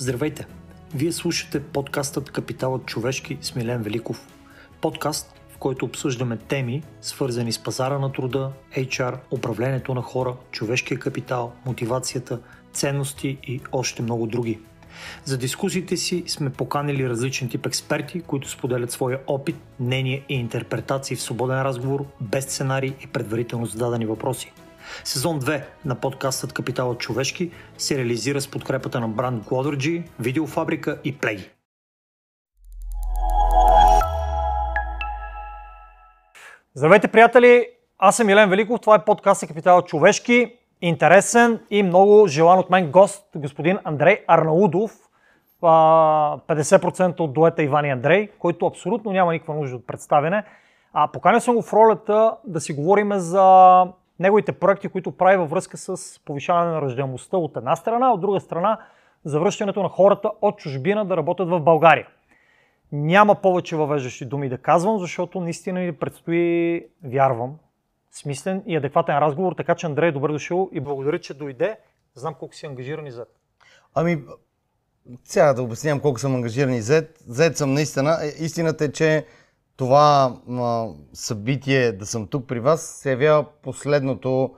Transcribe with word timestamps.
Здравейте! 0.00 0.46
Вие 0.94 1.12
слушате 1.12 1.62
подкастът 1.62 2.30
Капиталът 2.30 2.86
човешки 2.86 3.38
с 3.40 3.54
Милен 3.54 3.82
Великов. 3.82 4.28
Подкаст, 4.80 5.40
в 5.48 5.58
който 5.58 5.84
обсъждаме 5.84 6.36
теми, 6.36 6.82
свързани 7.00 7.52
с 7.52 7.58
пазара 7.58 7.98
на 7.98 8.12
труда, 8.12 8.52
HR, 8.76 9.18
управлението 9.30 9.94
на 9.94 10.02
хора, 10.02 10.36
човешкия 10.50 10.98
капитал, 10.98 11.52
мотивацията, 11.66 12.40
ценности 12.72 13.38
и 13.42 13.60
още 13.72 14.02
много 14.02 14.26
други. 14.26 14.58
За 15.24 15.38
дискусиите 15.38 15.96
си 15.96 16.24
сме 16.26 16.50
поканили 16.50 17.08
различен 17.08 17.48
тип 17.48 17.66
експерти, 17.66 18.20
които 18.20 18.50
споделят 18.50 18.90
своя 18.90 19.18
опит, 19.26 19.56
мнение 19.80 20.24
и 20.28 20.34
интерпретации 20.34 21.16
в 21.16 21.22
свободен 21.22 21.62
разговор, 21.62 22.06
без 22.20 22.44
сценарий 22.44 22.92
и 23.04 23.06
предварително 23.06 23.66
зададени 23.66 24.06
въпроси. 24.06 24.52
Сезон 25.04 25.40
2 25.40 25.62
на 25.84 25.94
подкастът 25.94 26.52
Капиталът 26.52 26.98
човешки 26.98 27.50
се 27.78 27.98
реализира 27.98 28.40
с 28.40 28.50
подкрепата 28.50 29.00
на 29.00 29.08
бранд 29.08 29.44
Glodergy, 29.44 30.08
Видеофабрика 30.20 30.98
и 31.04 31.18
Play. 31.18 31.50
Здравейте, 36.74 37.08
приятели! 37.08 37.66
Аз 37.98 38.16
съм 38.16 38.28
Елен 38.28 38.50
Великов, 38.50 38.80
това 38.80 38.94
е 38.94 39.04
подкастът 39.04 39.48
Капиталът 39.48 39.86
човешки. 39.86 40.52
Интересен 40.82 41.60
и 41.70 41.82
много 41.82 42.26
желан 42.26 42.58
от 42.58 42.70
мен 42.70 42.90
гост, 42.90 43.26
господин 43.36 43.78
Андрей 43.84 44.24
Арнаудов, 44.26 44.92
50% 45.62 47.20
от 47.20 47.32
дуета 47.32 47.62
Иван 47.62 47.84
и 47.84 47.90
Андрей, 47.90 48.28
който 48.38 48.66
абсолютно 48.66 49.12
няма 49.12 49.32
никаква 49.32 49.54
нужда 49.54 49.76
от 49.76 49.86
представяне. 49.86 50.44
А 50.92 51.08
поканя 51.08 51.40
съм 51.40 51.54
го 51.54 51.62
в 51.62 51.72
ролята 51.72 52.36
да 52.44 52.60
си 52.60 52.72
говорим 52.72 53.12
за 53.12 53.84
неговите 54.20 54.52
проекти, 54.52 54.88
които 54.88 55.12
прави 55.12 55.36
във 55.36 55.50
връзка 55.50 55.76
с 55.76 56.20
повишаване 56.24 56.70
на 56.70 56.82
ръждаемостта 56.82 57.36
от 57.36 57.56
една 57.56 57.76
страна, 57.76 58.12
от 58.12 58.20
друга 58.20 58.40
страна 58.40 58.78
завръщането 59.24 59.82
на 59.82 59.88
хората 59.88 60.30
от 60.42 60.58
чужбина 60.58 61.04
да 61.04 61.16
работят 61.16 61.48
в 61.48 61.60
България. 61.60 62.06
Няма 62.92 63.34
повече 63.34 63.76
въвеждащи 63.76 64.24
думи 64.24 64.48
да 64.48 64.58
казвам, 64.58 64.98
защото 64.98 65.40
наистина 65.40 65.80
ни 65.80 65.92
предстои, 65.92 66.86
вярвам, 67.04 67.58
смислен 68.10 68.62
и 68.66 68.76
адекватен 68.76 69.18
разговор, 69.18 69.52
така 69.52 69.74
че 69.74 69.86
Андрей, 69.86 70.12
добре 70.12 70.32
дошъл 70.32 70.68
и 70.72 70.80
благодаря, 70.80 71.20
че 71.20 71.34
дойде. 71.34 71.76
Знам 72.14 72.34
колко 72.34 72.54
си 72.54 72.66
ангажиран 72.66 73.06
и 73.06 73.10
зад. 73.10 73.28
Ами, 73.94 74.22
сега 75.24 75.52
да 75.52 75.62
обяснявам 75.62 76.00
колко 76.00 76.18
съм 76.18 76.34
ангажиран 76.34 76.74
и 76.74 76.82
зет. 76.82 77.18
Зет 77.26 77.56
съм 77.56 77.74
наистина. 77.74 78.18
Е, 78.22 78.44
истината 78.44 78.84
е, 78.84 78.92
че 78.92 79.26
това 79.80 80.36
а, 80.50 80.88
събитие 81.12 81.92
да 81.92 82.06
съм 82.06 82.26
тук 82.26 82.46
при 82.46 82.60
вас 82.60 82.82
се 82.82 83.10
явява 83.10 83.44
последното 83.62 84.54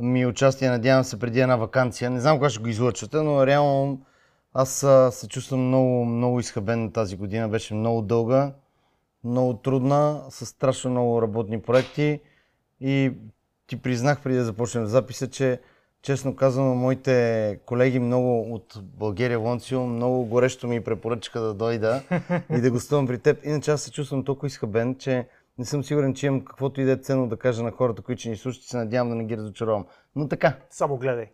ми 0.00 0.26
участие, 0.26 0.70
надявам 0.70 1.04
се, 1.04 1.18
преди 1.18 1.40
една 1.40 1.56
вакансия. 1.56 2.10
Не 2.10 2.20
знам 2.20 2.36
кога 2.36 2.50
ще 2.50 2.62
го 2.62 2.68
излъчвате, 2.68 3.16
но 3.16 3.46
реално 3.46 4.00
аз 4.54 4.82
а, 4.82 5.10
се 5.10 5.28
чувствам 5.28 5.60
много, 5.68 6.04
много 6.04 6.40
изхабен 6.40 6.92
тази 6.92 7.16
година. 7.16 7.48
Беше 7.48 7.74
много 7.74 8.02
дълга, 8.02 8.52
много 9.24 9.54
трудна, 9.54 10.22
с 10.30 10.46
страшно 10.46 10.90
много 10.90 11.22
работни 11.22 11.62
проекти. 11.62 12.20
И 12.80 13.12
ти 13.66 13.82
признах 13.82 14.22
преди 14.22 14.36
да 14.38 14.44
започнем 14.44 14.86
записа, 14.86 15.30
че 15.30 15.60
честно 16.02 16.36
казвам, 16.36 16.78
моите 16.78 17.58
колеги 17.66 17.98
много 17.98 18.54
от 18.54 18.78
България 18.82 19.38
Лонцио 19.38 19.86
много 19.86 20.24
горещо 20.24 20.66
ми 20.66 20.84
препоръчаха 20.84 21.40
да 21.40 21.54
дойда 21.54 22.02
и 22.50 22.60
да 22.60 22.70
гостувам 22.70 23.06
при 23.06 23.18
теб. 23.18 23.44
Иначе 23.44 23.70
аз 23.70 23.82
се 23.82 23.92
чувствам 23.92 24.24
толкова 24.24 24.46
изхабен, 24.46 24.94
че 24.94 25.26
не 25.58 25.64
съм 25.64 25.84
сигурен, 25.84 26.14
че 26.14 26.26
имам 26.26 26.44
каквото 26.44 26.80
и 26.80 26.84
да 26.84 26.92
е 26.92 26.96
ценно 26.96 27.28
да 27.28 27.36
кажа 27.36 27.62
на 27.62 27.70
хората, 27.70 28.02
които 28.02 28.20
ще 28.20 28.28
ни 28.28 28.36
слушат 28.36 28.62
се 28.62 28.76
надявам 28.76 29.08
да 29.08 29.14
не 29.14 29.24
ги 29.24 29.36
разочаровам. 29.36 29.86
Но 30.16 30.28
така. 30.28 30.56
Само 30.70 30.96
гледай. 30.96 31.26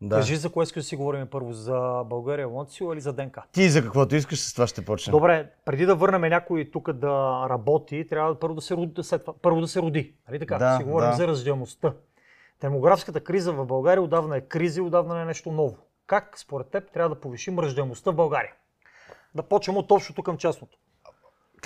Да. 0.00 0.16
Кажи 0.16 0.36
за 0.36 0.50
кое 0.50 0.62
искаш 0.62 0.82
да 0.82 0.88
си 0.88 0.96
говорим 0.96 1.26
първо, 1.26 1.52
за 1.52 2.04
България 2.06 2.46
Лонцио 2.46 2.92
или 2.92 3.00
за 3.00 3.12
ДНК? 3.12 3.42
Ти 3.52 3.68
за 3.68 3.82
каквото 3.82 4.16
искаш, 4.16 4.40
с 4.40 4.52
това 4.52 4.66
ще 4.66 4.84
почнем. 4.84 5.12
Добре, 5.12 5.50
преди 5.64 5.86
да 5.86 5.94
върнем 5.94 6.20
някой 6.20 6.70
тук 6.72 6.92
да 6.92 7.46
работи, 7.50 8.06
трябва 8.08 8.38
първо 8.38 8.54
да 8.54 8.60
се 8.60 8.76
роди. 8.76 9.02
След 9.02 9.20
това, 9.20 9.34
първо 9.42 9.60
да 9.60 9.68
се 9.68 9.80
роди. 9.80 10.14
Нали 10.28 10.38
така? 10.38 10.58
Да, 10.58 10.76
си 10.76 10.84
говорим 10.84 11.10
да. 11.10 11.16
за 11.16 11.28
разделността. 11.28 11.92
Демографската 12.60 13.20
криза 13.20 13.52
в 13.52 13.66
България 13.66 14.02
отдавна 14.02 14.36
е 14.36 14.40
криза 14.40 14.80
и 14.80 14.82
отдавна 14.82 15.14
не 15.14 15.22
е 15.22 15.24
нещо 15.24 15.52
ново. 15.52 15.76
Как 16.06 16.38
според 16.38 16.66
теб 16.66 16.92
трябва 16.92 17.14
да 17.14 17.20
повишим 17.20 17.58
ръждаемостта 17.58 18.10
в 18.10 18.14
България? 18.14 18.52
Да 19.34 19.42
почнем 19.42 19.76
от 19.76 19.90
общото 19.90 20.22
към 20.22 20.36
частното. 20.36 20.78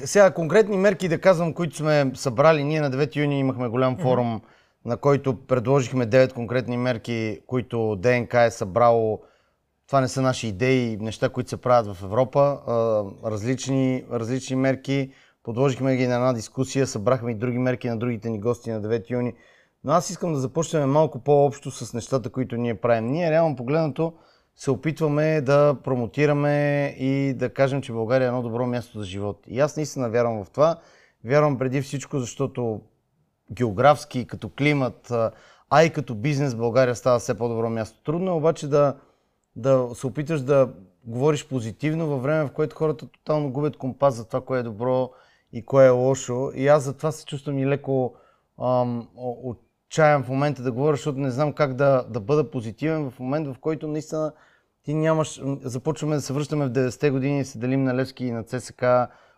Сега 0.05 0.35
конкретни 0.35 0.77
мерки 0.77 1.09
да 1.09 1.21
казвам, 1.21 1.55
които 1.55 1.77
сме 1.77 2.13
събрали. 2.15 2.65
Ние 2.65 2.81
на 2.81 2.91
9 2.91 3.17
юни 3.17 3.39
имахме 3.39 3.69
голям 3.69 3.97
форум, 3.97 4.41
mm-hmm. 4.41 4.45
на 4.85 4.97
който 4.97 5.47
предложихме 5.47 6.07
9 6.07 6.33
конкретни 6.33 6.77
мерки, 6.77 7.41
които 7.47 7.97
ДНК 7.97 8.35
е 8.43 8.51
събрало. 8.51 9.21
Това 9.87 10.01
не 10.01 10.09
са 10.09 10.23
наши 10.23 10.49
идеи, 10.49 10.97
неща, 11.01 11.29
които 11.29 11.51
се 11.51 11.57
правят 11.57 11.97
в 11.97 12.03
Европа. 12.03 12.61
Различни, 13.25 14.05
различни 14.13 14.57
мерки. 14.57 15.13
Подложихме 15.43 15.97
ги 15.97 16.07
на 16.07 16.15
една 16.15 16.33
дискусия, 16.33 16.87
събрахме 16.87 17.31
и 17.31 17.35
други 17.35 17.59
мерки 17.59 17.89
на 17.89 17.99
другите 17.99 18.31
ни 18.31 18.41
гости 18.41 18.71
на 18.71 18.83
9 18.83 19.11
юни. 19.11 19.35
Но 19.85 19.93
аз 19.93 20.11
искам 20.11 20.33
да 20.33 20.39
започнем 20.39 20.91
малко 20.91 21.19
по-общо 21.19 21.71
с 21.71 21.95
нещата, 21.95 22.31
които 22.31 22.57
ние 22.57 22.75
правим. 22.75 23.07
Ние 23.07 23.31
реално 23.31 23.57
погледнато 23.57 24.15
се 24.57 24.71
опитваме 24.71 25.41
да 25.41 25.77
промотираме 25.85 26.87
и 26.99 27.35
да 27.35 27.55
кажем, 27.55 27.83
че 27.83 27.93
България 27.93 28.25
е 28.25 28.29
едно 28.29 28.43
добро 28.43 28.67
място 28.67 28.99
за 28.99 29.05
живот. 29.05 29.45
И 29.47 29.61
аз 29.61 29.77
наистина 29.77 30.11
вярвам 30.11 30.45
в 30.45 30.51
това. 30.51 30.77
Вярвам 31.25 31.59
преди 31.59 31.83
всичко, 31.83 32.19
защото 32.19 32.81
географски, 33.53 34.27
като 34.27 34.49
климат, 34.49 35.13
а 35.71 35.85
и 35.85 35.93
като 35.93 36.15
бизнес 36.15 36.55
България 36.55 36.97
става 36.97 37.19
все 37.19 37.39
по-добро 37.39 37.71
място. 37.71 38.03
Трудно 38.05 38.31
е 38.31 38.35
обаче 38.35 38.69
да, 38.69 38.97
да 39.57 39.89
се 39.95 40.07
опиташ 40.07 40.41
да 40.41 40.73
говориш 41.05 41.49
позитивно 41.49 42.07
във 42.07 42.23
време, 42.23 42.45
в 42.45 42.53
което 42.53 42.77
хората 42.77 43.07
тотално 43.07 43.53
губят 43.53 43.77
компас 43.77 44.15
за 44.15 44.25
това, 44.25 44.41
кое 44.41 44.59
е 44.59 44.63
добро 44.63 45.11
и 45.53 45.65
кое 45.65 45.87
е 45.87 45.91
лошо. 45.91 46.51
И 46.55 46.69
аз 46.69 46.83
затова 46.83 47.13
се 47.13 47.25
чувствам 47.25 47.59
и 47.59 47.67
леко 47.67 48.15
ам, 48.63 49.09
от 49.17 49.61
отчаян 49.93 50.23
в 50.23 50.29
момента 50.29 50.63
да 50.63 50.73
говоря, 50.73 50.97
защото 50.97 51.19
не 51.19 51.31
знам 51.31 51.53
как 51.53 51.75
да, 51.75 52.05
да 52.09 52.21
бъда 52.21 52.51
позитивен 52.51 53.11
в 53.11 53.21
момент, 53.21 53.49
в 53.49 53.57
който 53.61 53.89
наистина 53.89 54.33
ти 54.85 54.95
нямаш... 54.95 55.41
Започваме 55.63 56.15
да 56.15 56.21
се 56.21 56.33
връщаме 56.33 56.67
в 56.67 56.71
90-те 56.71 57.11
години 57.11 57.41
и 57.41 57.45
се 57.45 57.59
делим 57.59 57.85
на 57.85 57.95
Левски 57.95 58.25
и 58.25 58.31
на 58.31 58.45
ЦСК. 58.45 58.85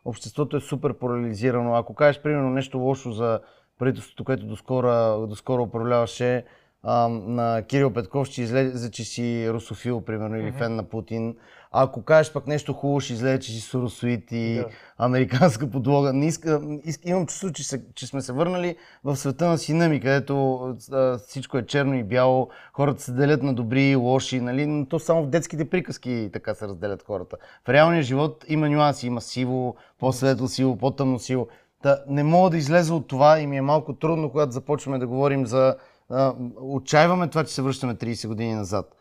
Обществото 0.05 0.57
е 0.57 0.61
супер 0.61 0.95
парализирано. 0.99 1.75
Ако 1.75 1.95
кажеш, 1.95 2.23
примерно, 2.23 2.51
нещо 2.51 2.79
лошо 2.79 3.13
за 3.13 3.41
правителството, 3.79 4.25
което 4.25 4.47
доскоро, 4.47 5.27
доскоро 5.27 5.63
управляваше, 5.63 6.45
а, 6.83 7.09
на 7.09 7.63
Кирил 7.63 7.93
Петков 7.93 8.27
ще 8.27 8.43
излезе, 8.43 8.91
че 8.91 9.05
си 9.05 9.51
русофил, 9.51 10.01
примерно, 10.01 10.37
или 10.37 10.53
mm-hmm. 10.53 10.59
фен 10.59 10.77
на 10.77 10.83
Путин. 10.83 11.37
Ако 11.77 12.03
кажеш 12.03 12.33
пък 12.33 12.47
нещо 12.47 12.73
хубаво, 12.73 13.01
ще 13.01 13.13
излезе, 13.13 13.39
че 13.39 13.53
си 13.53 13.61
суросуит 13.61 14.33
и 14.33 14.55
да. 14.55 14.67
американска 14.99 15.71
подлога. 15.71 16.13
Не 16.13 16.27
иска, 16.27 16.61
иска, 16.85 17.09
имам 17.09 17.27
чувство, 17.27 17.53
че, 17.53 17.65
се, 17.65 17.83
че 17.95 18.07
сме 18.07 18.23
се 18.23 18.33
върнали 18.33 18.77
в 19.05 19.17
света 19.17 19.49
на 19.49 19.59
сина 19.59 19.89
ми, 19.89 20.01
където 20.01 20.61
а, 20.93 21.19
всичко 21.19 21.59
е 21.59 21.67
черно 21.67 21.95
и 21.95 22.03
бяло, 22.03 22.49
хората 22.73 23.03
се 23.03 23.13
делят 23.13 23.43
на 23.43 23.55
добри 23.55 23.85
и 23.85 23.97
лоши, 23.97 24.41
нали? 24.41 24.67
но 24.67 24.87
то 24.87 24.99
само 24.99 25.23
в 25.23 25.27
детските 25.27 25.71
приказки 25.71 26.31
така 26.33 26.55
се 26.55 26.69
разделят 26.69 27.03
хората. 27.03 27.37
В 27.67 27.69
реалния 27.69 28.03
живот 28.03 28.45
има 28.49 28.69
нюанси, 28.69 29.07
има 29.07 29.21
сиво, 29.21 29.77
по-светло 29.99 30.49
сиво, 30.49 30.77
по-тъмно 30.77 31.19
сиво. 31.19 31.49
Та, 31.83 31.99
не 32.09 32.25
мога 32.25 32.51
да 32.51 32.57
излеза 32.57 32.95
от 32.95 33.09
това 33.09 33.41
и 33.41 33.47
ми 33.47 33.57
е 33.57 33.63
малко 33.63 33.93
трудно, 33.95 34.31
когато 34.31 34.53
започваме 34.53 34.99
да 34.99 35.07
говорим 35.07 35.47
за... 35.47 35.77
А, 36.11 36.35
отчаиваме 36.61 37.29
това, 37.29 37.45
че 37.45 37.55
се 37.55 37.63
връщаме 37.63 37.95
30 37.95 38.29
години 38.29 38.55
назад 38.55 38.95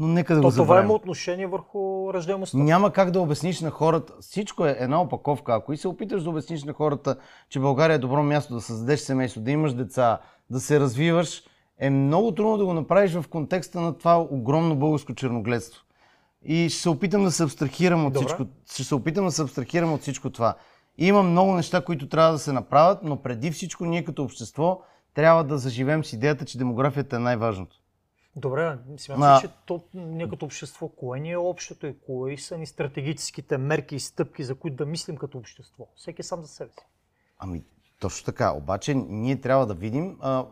но 0.00 0.08
нека 0.08 0.34
да 0.34 0.40
То, 0.40 0.46
го 0.46 0.50
забравим. 0.50 0.66
Това 0.66 0.84
има 0.84 0.94
отношение 0.94 1.46
върху 1.46 2.14
ръждаемостта. 2.14 2.58
Няма 2.58 2.92
как 2.92 3.10
да 3.10 3.20
обясниш 3.20 3.60
на 3.60 3.70
хората. 3.70 4.12
Всичко 4.20 4.66
е 4.66 4.76
една 4.78 5.00
опаковка. 5.00 5.54
Ако 5.54 5.72
и 5.72 5.76
се 5.76 5.88
опиташ 5.88 6.22
да 6.22 6.30
обясниш 6.30 6.64
на 6.64 6.72
хората, 6.72 7.16
че 7.48 7.60
България 7.60 7.94
е 7.94 7.98
добро 7.98 8.22
място 8.22 8.54
да 8.54 8.60
създадеш 8.60 9.00
семейство, 9.00 9.40
да 9.40 9.50
имаш 9.50 9.74
деца, 9.74 10.18
да 10.50 10.60
се 10.60 10.80
развиваш, 10.80 11.42
е 11.78 11.90
много 11.90 12.34
трудно 12.34 12.56
да 12.56 12.64
го 12.64 12.72
направиш 12.72 13.12
в 13.12 13.24
контекста 13.28 13.80
на 13.80 13.98
това 13.98 14.20
огромно 14.30 14.76
българско 14.76 15.14
черногледство. 15.14 15.82
И 16.44 16.68
ще 16.68 16.82
се 16.82 16.88
опитам 16.88 17.24
да 17.24 17.30
се 17.30 17.42
абстрахирам 17.42 18.06
от 18.06 18.16
всичко. 18.16 18.46
Ще 18.72 18.84
се 18.84 18.94
опитам 18.94 19.24
да 19.24 19.32
се 19.32 19.42
абстрахирам 19.42 19.92
от 19.92 20.00
всичко 20.00 20.30
това. 20.30 20.54
Има 20.98 21.22
много 21.22 21.54
неща, 21.54 21.84
които 21.84 22.08
трябва 22.08 22.32
да 22.32 22.38
се 22.38 22.52
направят, 22.52 22.98
но 23.02 23.22
преди 23.22 23.50
всичко 23.50 23.84
ние 23.84 24.04
като 24.04 24.22
общество 24.22 24.80
трябва 25.14 25.44
да 25.44 25.58
заживем 25.58 26.04
с 26.04 26.12
идеята, 26.12 26.44
че 26.44 26.58
демографията 26.58 27.16
е 27.16 27.18
най-важното. 27.18 27.79
Добре, 28.36 28.78
смятам, 28.96 29.22
а... 29.22 29.40
че 29.40 29.48
то, 29.66 29.82
ние 29.94 30.28
като 30.28 30.44
общество, 30.44 30.88
кое 30.88 31.20
ни 31.20 31.30
е 31.30 31.36
общото 31.36 31.86
и 31.86 31.94
кои 32.06 32.38
са 32.38 32.58
ни 32.58 32.66
стратегическите 32.66 33.58
мерки 33.58 33.96
и 33.96 34.00
стъпки, 34.00 34.44
за 34.44 34.54
които 34.54 34.76
да 34.76 34.86
мислим 34.86 35.16
като 35.16 35.38
общество? 35.38 35.86
Всеки 35.96 36.20
е 36.20 36.24
сам 36.24 36.42
за 36.42 36.48
себе 36.48 36.70
си. 36.72 36.86
Ами, 37.38 37.64
точно 38.00 38.24
така. 38.24 38.52
Обаче 38.52 38.94
ние 38.94 39.40
трябва 39.40 39.66
да 39.66 39.74
видим, 39.74 40.16
а, 40.20 40.44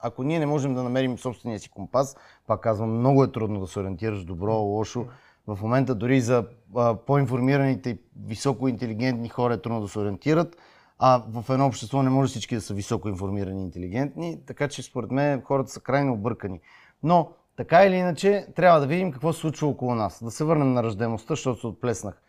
ако 0.00 0.22
ние 0.22 0.38
не 0.38 0.46
можем 0.46 0.74
да 0.74 0.82
намерим 0.82 1.18
собствения 1.18 1.60
си 1.60 1.70
компас, 1.70 2.16
пак 2.46 2.60
казвам, 2.60 2.98
много 2.98 3.24
е 3.24 3.32
трудно 3.32 3.60
да 3.60 3.66
се 3.66 3.80
ориентираш 3.80 4.24
добро, 4.24 4.54
лошо. 4.54 5.06
В 5.46 5.58
момента 5.62 5.94
дори 5.94 6.20
за 6.20 6.46
а, 6.76 6.96
по-информираните 6.96 7.90
и 7.90 7.98
високо 8.26 8.68
интелигентни 8.68 9.28
хора 9.28 9.54
е 9.54 9.62
трудно 9.62 9.80
да 9.80 9.88
се 9.88 9.98
ориентират, 9.98 10.56
а 10.98 11.24
в 11.28 11.52
едно 11.52 11.66
общество 11.66 12.02
не 12.02 12.10
може 12.10 12.30
всички 12.30 12.54
да 12.54 12.60
са 12.60 12.74
високо 12.74 13.08
информирани 13.08 13.60
и 13.60 13.64
интелигентни, 13.64 14.40
така 14.46 14.68
че 14.68 14.82
според 14.82 15.10
мен 15.10 15.42
хората 15.42 15.70
са 15.70 15.80
крайно 15.80 16.12
объркани. 16.12 16.60
Но 17.02 17.28
Така 17.56 17.84
или 17.84 17.96
иначе, 17.96 18.46
трябва 18.56 18.80
да 18.80 18.86
видим 18.86 19.12
какво 19.12 19.32
се 19.32 19.40
случва 19.40 19.68
около 19.68 19.94
нас. 19.94 20.24
Да 20.24 20.30
се 20.30 20.44
върнем 20.44 20.72
на 20.72 20.82
ръждемостта, 20.82 21.32
защото 21.32 21.60
се 21.60 21.66
отплеснах. 21.66 22.22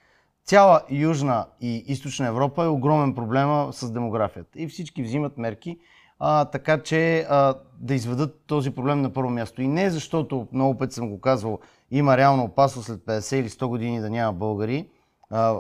Цяла 0.46 0.82
Южна 0.90 1.46
и 1.62 1.84
Източна 1.88 2.28
Европа 2.28 2.64
е 2.64 2.68
огромен 2.68 3.16
проблема 3.16 3.74
с 3.74 3.92
демографията. 3.92 4.62
И 4.62 4.68
всички 4.68 5.04
взимат 5.04 5.38
мерки, 5.38 5.80
а, 6.20 6.46
така 6.46 6.84
че 6.84 7.26
а, 7.30 7.56
да 7.80 7.94
изведат 7.94 8.42
този 8.48 8.72
проблем 8.72 9.02
на 9.02 9.14
първо 9.14 9.30
място. 9.30 9.62
И 9.62 9.68
не 9.68 9.90
защото, 9.90 10.48
много 10.52 10.78
пъти 10.78 10.96
съм 10.96 11.10
го 11.10 11.22
казвал, 11.22 11.60
има 11.92 12.18
реална 12.18 12.44
опасност 12.44 12.86
след 12.86 13.00
50 13.00 13.36
или 13.36 13.50
100 13.50 13.68
години 13.68 14.00
да 14.00 14.10
няма 14.10 14.34
българи, 14.34 14.90
а, 15.30 15.56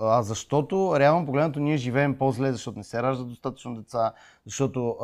а 0.00 0.22
защото 0.22 0.94
реално 0.98 1.26
погледнато 1.26 1.60
ние 1.60 1.76
живеем 1.76 2.18
по-зле, 2.18 2.52
защото 2.52 2.78
не 2.78 2.84
се 2.84 3.02
раждат 3.02 3.28
достатъчно 3.28 3.74
деца, 3.74 4.12
защото 4.46 4.96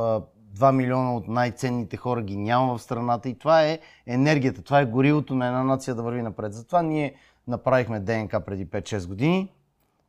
2 0.58 0.72
милиона 0.72 1.14
от 1.14 1.28
най-ценните 1.28 1.96
хора 1.96 2.22
ги 2.22 2.36
няма 2.36 2.78
в 2.78 2.82
страната 2.82 3.28
и 3.28 3.38
това 3.38 3.64
е 3.64 3.78
енергията, 4.06 4.62
това 4.62 4.80
е 4.80 4.86
горивото 4.86 5.34
на 5.34 5.46
една 5.46 5.64
нация 5.64 5.94
да 5.94 6.02
върви 6.02 6.22
напред. 6.22 6.52
Затова 6.52 6.82
ние 6.82 7.14
направихме 7.48 8.00
ДНК 8.00 8.40
преди 8.40 8.66
5-6 8.66 9.06
години, 9.06 9.52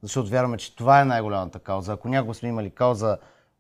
защото 0.02 0.30
вярваме, 0.30 0.58
че 0.58 0.76
това 0.76 1.02
е 1.02 1.06
най-голямата 1.06 1.60
кауза. 1.60 1.94
Ако 1.94 2.10
някога 2.10 2.34
сме 2.34 2.50
имали 2.50 2.70
кауза 2.70 3.18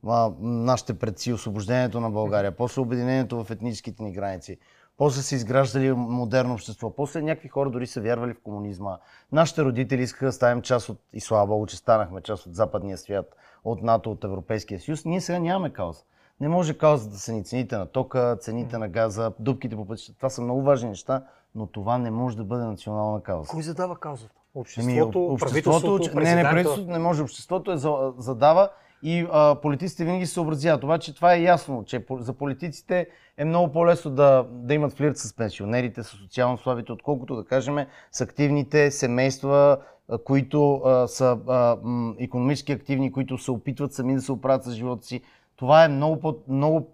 а, 0.07 0.31
нашите 0.39 0.93
предци, 0.93 1.33
освобождението 1.33 1.99
на 1.99 2.09
България, 2.09 2.51
после 2.51 2.81
обединението 2.81 3.43
в 3.43 3.51
етническите 3.51 4.03
ни 4.03 4.13
граници, 4.13 4.57
после 4.97 5.21
са 5.21 5.35
изграждали 5.35 5.91
модерно 5.91 6.53
общество, 6.53 6.95
после 6.95 7.21
някакви 7.21 7.49
хора 7.49 7.69
дори 7.69 7.87
са 7.87 8.01
вярвали 8.01 8.33
в 8.33 8.41
комунизма. 8.43 8.97
Нашите 9.31 9.63
родители 9.63 10.01
искаха 10.01 10.25
да 10.25 10.31
ставим 10.31 10.61
част 10.61 10.89
от, 10.89 10.99
и 11.13 11.21
слава 11.21 11.47
Богу, 11.47 11.65
че 11.65 11.77
станахме 11.77 12.21
част 12.21 12.45
от 12.45 12.55
западния 12.55 12.97
свят, 12.97 13.35
от 13.63 13.81
НАТО, 13.81 14.11
от 14.11 14.23
Европейския 14.23 14.79
съюз. 14.79 15.05
Ние 15.05 15.21
сега 15.21 15.39
нямаме 15.39 15.69
кауза. 15.69 16.03
Не 16.41 16.49
може 16.49 16.77
кауза 16.77 17.09
да 17.09 17.19
са 17.19 17.33
ни 17.33 17.43
цените 17.43 17.77
на 17.77 17.85
тока, 17.85 18.37
цените 18.39 18.77
на 18.77 18.87
газа, 18.87 19.31
дупките 19.39 19.75
по 19.75 19.85
пътищата. 19.85 20.17
Това 20.17 20.29
са 20.29 20.41
много 20.41 20.61
важни 20.61 20.89
неща, 20.89 21.23
но 21.55 21.67
това 21.67 21.97
не 21.97 22.11
може 22.11 22.37
да 22.37 22.43
бъде 22.43 22.63
национална 22.63 23.23
кауза. 23.23 23.49
Кой 23.49 23.61
задава 23.61 23.95
каузата? 23.95 24.33
Обществото, 24.55 25.19
Еми, 25.19 25.33
обществото 25.33 26.19
не, 26.19 26.35
не, 26.35 26.43
правителството 26.43 26.91
не 26.91 26.99
може. 26.99 27.21
Обществото 27.21 27.71
е 27.71 27.77
задава 28.17 28.69
и 29.03 29.27
а, 29.31 29.55
политиците 29.61 30.05
винаги 30.05 30.25
се 30.25 30.33
съобразяват. 30.33 30.83
Обаче 30.83 31.15
това 31.15 31.33
е 31.33 31.41
ясно, 31.41 31.83
че 31.85 32.05
за 32.19 32.33
политиците 32.33 33.07
е 33.37 33.45
много 33.45 33.71
по-лесно 33.71 34.11
да, 34.11 34.45
да 34.51 34.73
имат 34.73 34.93
флирт 34.93 35.17
с 35.17 35.35
пенсионерите, 35.35 36.03
с 36.03 36.07
социално 36.07 36.57
слабите, 36.57 36.91
отколкото 36.91 37.35
да 37.35 37.45
кажем 37.45 37.77
с 38.11 38.21
активните 38.21 38.91
семейства, 38.91 39.77
които 40.23 40.75
а, 40.75 41.07
са 41.07 41.37
а, 41.47 41.77
м, 41.83 42.13
економически 42.19 42.71
активни, 42.71 43.11
които 43.11 43.37
се 43.37 43.51
опитват 43.51 43.93
сами 43.93 44.15
да 44.15 44.21
се 44.21 44.31
оправят 44.31 44.63
с 44.63 44.71
живота 44.71 45.05
си. 45.05 45.21
Това 45.59 45.83
е 45.83 45.87
много, 45.87 46.19
по, 46.19 46.35
много 46.47 46.87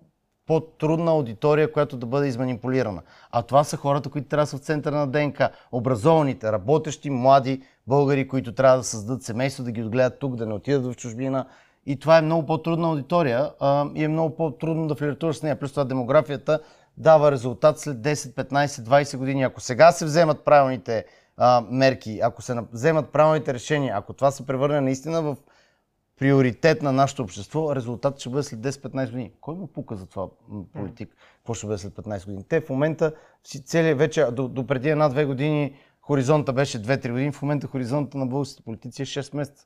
по-трудна 0.47 1.11
аудитория, 1.11 1.71
която 1.71 1.97
да 1.97 2.05
бъде 2.05 2.27
изманипулирана. 2.27 3.01
А 3.31 3.41
това 3.41 3.63
са 3.63 3.77
хората, 3.77 4.09
които 4.09 4.27
трябва 4.27 4.43
да 4.43 4.47
са 4.47 4.57
в 4.57 4.61
центъра 4.61 4.95
на 4.95 5.07
ДНК. 5.07 5.49
Образованите, 5.71 6.51
работещи, 6.51 7.09
млади 7.09 7.61
българи, 7.87 8.27
които 8.27 8.53
трябва 8.53 8.77
да 8.77 8.83
създадат 8.83 9.23
семейство, 9.23 9.63
да 9.63 9.71
ги 9.71 9.83
отгледат 9.83 10.19
тук, 10.19 10.35
да 10.35 10.45
не 10.45 10.53
отидат 10.53 10.85
в 10.85 10.95
чужбина. 10.95 11.45
И 11.85 11.99
това 11.99 12.17
е 12.17 12.21
много 12.21 12.45
по-трудна 12.45 12.87
аудитория 12.87 13.51
а, 13.59 13.85
и 13.95 14.03
е 14.03 14.07
много 14.07 14.35
по-трудно 14.35 14.87
да 14.87 14.95
флиртуваш 14.95 15.35
с 15.35 15.43
нея. 15.43 15.59
Плюс 15.59 15.71
това 15.71 15.83
демографията 15.83 16.59
дава 16.97 17.31
резултат 17.31 17.79
след 17.79 17.97
10, 17.97 18.13
15, 18.13 18.65
20 18.65 19.17
години. 19.17 19.43
Ако 19.43 19.61
сега 19.61 19.91
се 19.91 20.05
вземат 20.05 20.45
правилните 20.45 21.05
а, 21.37 21.63
мерки, 21.69 22.19
ако 22.23 22.41
се 22.41 22.55
вземат 22.71 23.09
правилните 23.09 23.53
решения, 23.53 23.95
ако 23.97 24.13
това 24.13 24.31
се 24.31 24.45
превърне 24.45 24.81
наистина 24.81 25.21
в 25.21 25.35
приоритет 26.19 26.81
на 26.81 26.91
нашето 26.91 27.23
общество, 27.23 27.75
резултатът 27.75 28.19
ще 28.19 28.29
бъде 28.29 28.43
след 28.43 28.59
10-15 28.59 29.09
години. 29.11 29.31
Кой 29.41 29.55
му 29.55 29.67
пука 29.67 29.95
за 29.95 30.05
това 30.05 30.27
политик? 30.73 31.15
Какво 31.37 31.53
ще 31.53 31.67
бъде 31.67 31.77
след 31.77 31.93
15 31.93 32.25
години? 32.25 32.43
Те 32.49 32.61
в 32.61 32.69
момента, 32.69 33.13
целият 33.43 33.99
вече, 33.99 34.25
до, 34.25 34.47
до 34.47 34.67
преди 34.67 34.89
една-две 34.89 35.25
години, 35.25 35.75
хоризонта 36.01 36.53
беше 36.53 36.83
2-3 36.83 37.11
години, 37.11 37.31
в 37.31 37.41
момента 37.41 37.67
хоризонта 37.67 38.17
на 38.17 38.25
българските 38.25 38.63
политици 38.63 39.01
е 39.01 39.05
6 39.05 39.35
месеца. 39.35 39.65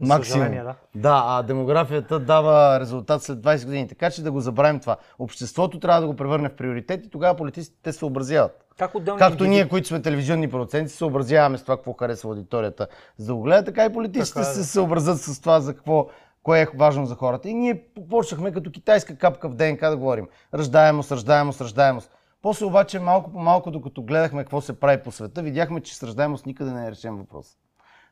Максимум. 0.00 0.50
Да. 0.50 0.74
да, 0.94 1.22
а 1.26 1.42
демографията 1.42 2.20
дава 2.20 2.80
резултат 2.80 3.22
след 3.22 3.38
20 3.38 3.64
години. 3.64 3.88
Така 3.88 4.10
че 4.10 4.22
да 4.22 4.32
го 4.32 4.40
забравим 4.40 4.80
това. 4.80 4.96
Обществото 5.18 5.80
трябва 5.80 6.00
да 6.00 6.06
го 6.06 6.16
превърне 6.16 6.48
в 6.48 6.56
приоритет 6.56 7.06
и 7.06 7.10
тогава 7.10 7.36
политиците 7.36 7.76
те 7.82 7.92
се 7.92 8.04
образяват. 8.04 8.65
Как 8.78 8.92
Както 9.18 9.44
индиви... 9.44 9.48
ние, 9.48 9.68
които 9.68 9.88
сме 9.88 10.02
телевизионни 10.02 10.50
продуценти, 10.50 10.90
се 10.90 10.96
съобразяваме 10.96 11.58
с 11.58 11.62
това, 11.62 11.76
какво 11.76 11.92
харесва 11.92 12.28
аудиторията, 12.28 12.86
за 13.18 13.26
да 13.26 13.34
го 13.34 13.48
така 13.64 13.84
и 13.84 13.92
политиците 13.92 14.34
така, 14.34 14.50
е, 14.50 14.54
се 14.54 14.64
съобразят 14.64 15.20
с 15.20 15.40
това, 15.40 15.60
за 15.60 15.74
какво, 15.74 16.08
кое 16.42 16.60
е 16.60 16.66
важно 16.74 17.06
за 17.06 17.14
хората. 17.14 17.48
И 17.48 17.54
ние 17.54 17.82
почнахме 18.10 18.52
като 18.52 18.70
китайска 18.70 19.16
капка 19.16 19.48
в 19.48 19.54
ДНК 19.54 19.90
да 19.90 19.96
говорим. 19.96 20.28
Ръждаемост, 20.54 21.12
ръждаемост, 21.12 21.60
ръждаемост. 21.60 22.10
После 22.42 22.66
обаче 22.66 22.98
малко 22.98 23.32
по 23.32 23.38
малко, 23.38 23.70
докато 23.70 24.02
гледахме 24.02 24.42
какво 24.42 24.60
се 24.60 24.80
прави 24.80 25.02
по 25.02 25.12
света, 25.12 25.42
видяхме, 25.42 25.80
че 25.80 25.96
с 25.96 26.02
ръждаемост 26.02 26.46
никъде 26.46 26.70
не 26.70 26.86
е 26.86 26.90
решен 26.90 27.16
въпрос. 27.16 27.46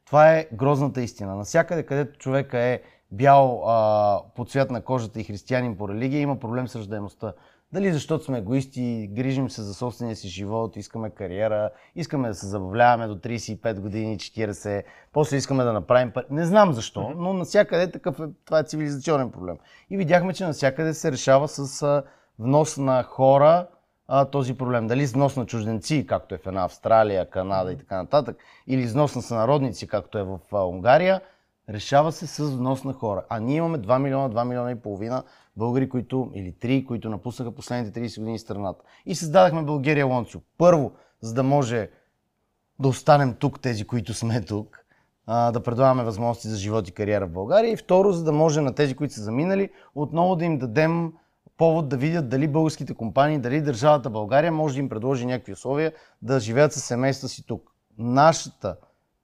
Това 0.07 0.33
е 0.33 0.49
грозната 0.53 1.03
истина. 1.03 1.37
Насякъде, 1.37 1.83
където 1.83 2.19
човека 2.19 2.59
е 2.59 2.81
бял 3.13 3.63
а, 3.67 4.21
по 4.37 4.45
цвят 4.45 4.71
на 4.71 4.81
кожата 4.81 5.21
и 5.21 5.25
християнин 5.25 5.77
по 5.77 5.89
религия, 5.89 6.21
има 6.21 6.39
проблем 6.39 6.69
с 6.69 6.77
ръждаемостта. 6.77 7.33
Дали 7.75 7.93
защото 7.93 8.25
сме 8.25 8.39
егоисти, 8.39 9.09
грижим 9.13 9.51
се 9.51 9.63
за 9.63 9.75
собствения 9.75 10.17
си 10.17 10.29
живот, 10.29 10.77
искаме 10.77 11.11
кариера, 11.11 11.71
искаме 11.97 12.29
да 12.29 12.35
се 12.35 12.47
забавляваме 12.47 13.07
до 13.07 13.15
35 13.15 13.81
години, 13.81 14.19
40, 14.19 14.85
после 15.13 15.37
искаме 15.37 15.65
да 15.65 15.73
направим 15.73 16.11
пари. 16.11 16.25
Не 16.31 16.45
знам 16.45 16.73
защо, 16.73 17.13
но 17.17 17.33
навсякъде 17.33 17.91
такъв 17.91 18.21
е, 18.21 18.23
това 18.45 18.59
е 18.59 18.65
цивилизационен 18.65 19.31
проблем. 19.31 19.57
И 19.91 19.97
видяхме, 19.97 20.33
че 20.35 20.45
навсякъде 20.45 20.95
се 20.95 21.13
решава 21.13 21.49
с 21.49 22.03
внос 22.39 22.77
на 22.77 23.03
хора 23.03 23.67
а, 24.09 24.25
този 24.25 24.57
проблем. 24.57 24.87
Дали 24.87 25.07
внос 25.07 25.37
на 25.37 25.47
чужденци, 25.47 26.07
както 26.07 26.35
е 26.35 26.39
в 26.39 26.47
една 26.47 26.65
Австралия, 26.65 27.31
Канада 27.31 27.73
и 27.73 27.79
така 27.79 27.97
нататък, 27.97 28.37
или 28.67 28.87
внос 28.87 29.17
на 29.17 29.23
сънародници, 29.23 29.87
както 29.87 30.19
е 30.19 30.23
в 30.23 30.39
а, 30.53 30.65
Унгария, 30.67 31.21
решава 31.69 32.13
се 32.13 32.27
с 32.27 32.45
внос 32.45 32.85
на 32.85 32.93
хора. 32.93 33.25
А 33.29 33.41
ние 33.41 33.57
имаме 33.57 33.79
2 33.79 33.99
милиона, 33.99 34.31
2 34.31 34.45
милиона 34.45 34.71
и 34.71 34.81
половина 34.81 35.23
българи, 35.57 35.89
които, 35.89 36.31
или 36.35 36.53
3, 36.53 36.87
които 36.87 37.11
напуснаха 37.11 37.55
последните 37.55 38.01
30 38.01 38.19
години 38.19 38.39
страната. 38.39 38.85
И 39.07 39.15
създадахме 39.15 39.63
България 39.63 40.07
Лонцио. 40.07 40.41
Първо, 40.59 40.93
за 41.21 41.35
да 41.35 41.43
може 41.43 41.91
да 42.79 42.89
останем 42.89 43.35
тук, 43.35 43.61
тези, 43.61 43.85
които 43.85 44.15
сме 44.15 44.43
тук, 44.43 44.85
да 45.27 45.63
предлагаме 45.65 46.05
възможности 46.05 46.49
за 46.49 46.57
живот 46.57 46.89
и 46.89 46.93
кариера 46.93 47.27
в 47.27 47.33
България. 47.33 47.73
И 47.73 47.77
второ, 47.77 48.13
за 48.13 48.25
да 48.25 48.33
може 48.33 48.61
на 48.61 48.75
тези, 48.75 48.95
които 48.95 49.15
са 49.15 49.23
заминали, 49.23 49.71
отново 49.95 50.37
да 50.37 50.45
им 50.45 50.59
дадем 50.59 51.13
повод 51.57 51.89
да 51.89 51.97
видят 51.97 52.29
дали 52.29 52.49
българските 52.49 52.95
компании, 52.95 53.39
дали 53.39 53.61
държавата 53.61 54.11
България 54.11 54.53
може 54.53 54.75
да 54.75 54.81
им 54.81 54.89
предложи 54.89 55.27
някакви 55.27 55.53
условия 55.53 55.93
да 56.23 56.41
живеят 56.41 56.73
със 56.73 56.85
семейства 56.85 57.29
си 57.29 57.47
тук. 57.47 57.71
Нашата 57.99 58.77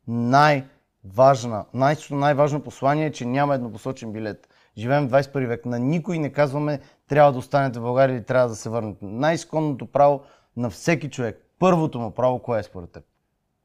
най-важна, 0.09 1.65
най- 1.75 1.96
най-важно 2.10 2.63
послание 2.63 3.06
е, 3.06 3.13
че 3.13 3.27
няма 3.27 3.55
еднопосочен 3.55 4.13
билет. 4.13 4.49
Живеем 4.81 5.08
в 5.08 5.10
21 5.10 5.46
век. 5.46 5.67
На 5.67 5.79
никой 5.79 6.19
не 6.19 6.32
казваме 6.32 6.81
трябва 7.08 7.32
да 7.32 7.39
останете 7.39 7.79
в 7.79 7.82
България 7.82 8.17
или 8.17 8.25
трябва 8.25 8.49
да 8.49 8.55
се 8.55 8.69
върнете. 8.69 8.99
Най-изконното 9.03 9.87
право 9.87 10.20
на 10.56 10.70
всеки 10.70 11.10
човек, 11.10 11.46
първото 11.58 11.99
му 12.01 12.10
право, 12.10 12.39
кое 12.39 12.60
е 12.60 12.63
според 12.63 12.91
теб? 12.91 13.05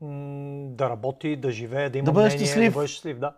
да 0.02 0.90
работи, 0.90 1.36
да 1.36 1.52
живее, 1.52 1.90
да 1.90 1.98
има 1.98 2.06
да 2.06 2.12
бъдеш 2.12 2.34
мнение, 2.34 2.46
щастлив. 2.46 2.74
да 2.74 2.78
бъдеш 2.78 2.92
щастлив. 2.92 3.20
Да. 3.20 3.36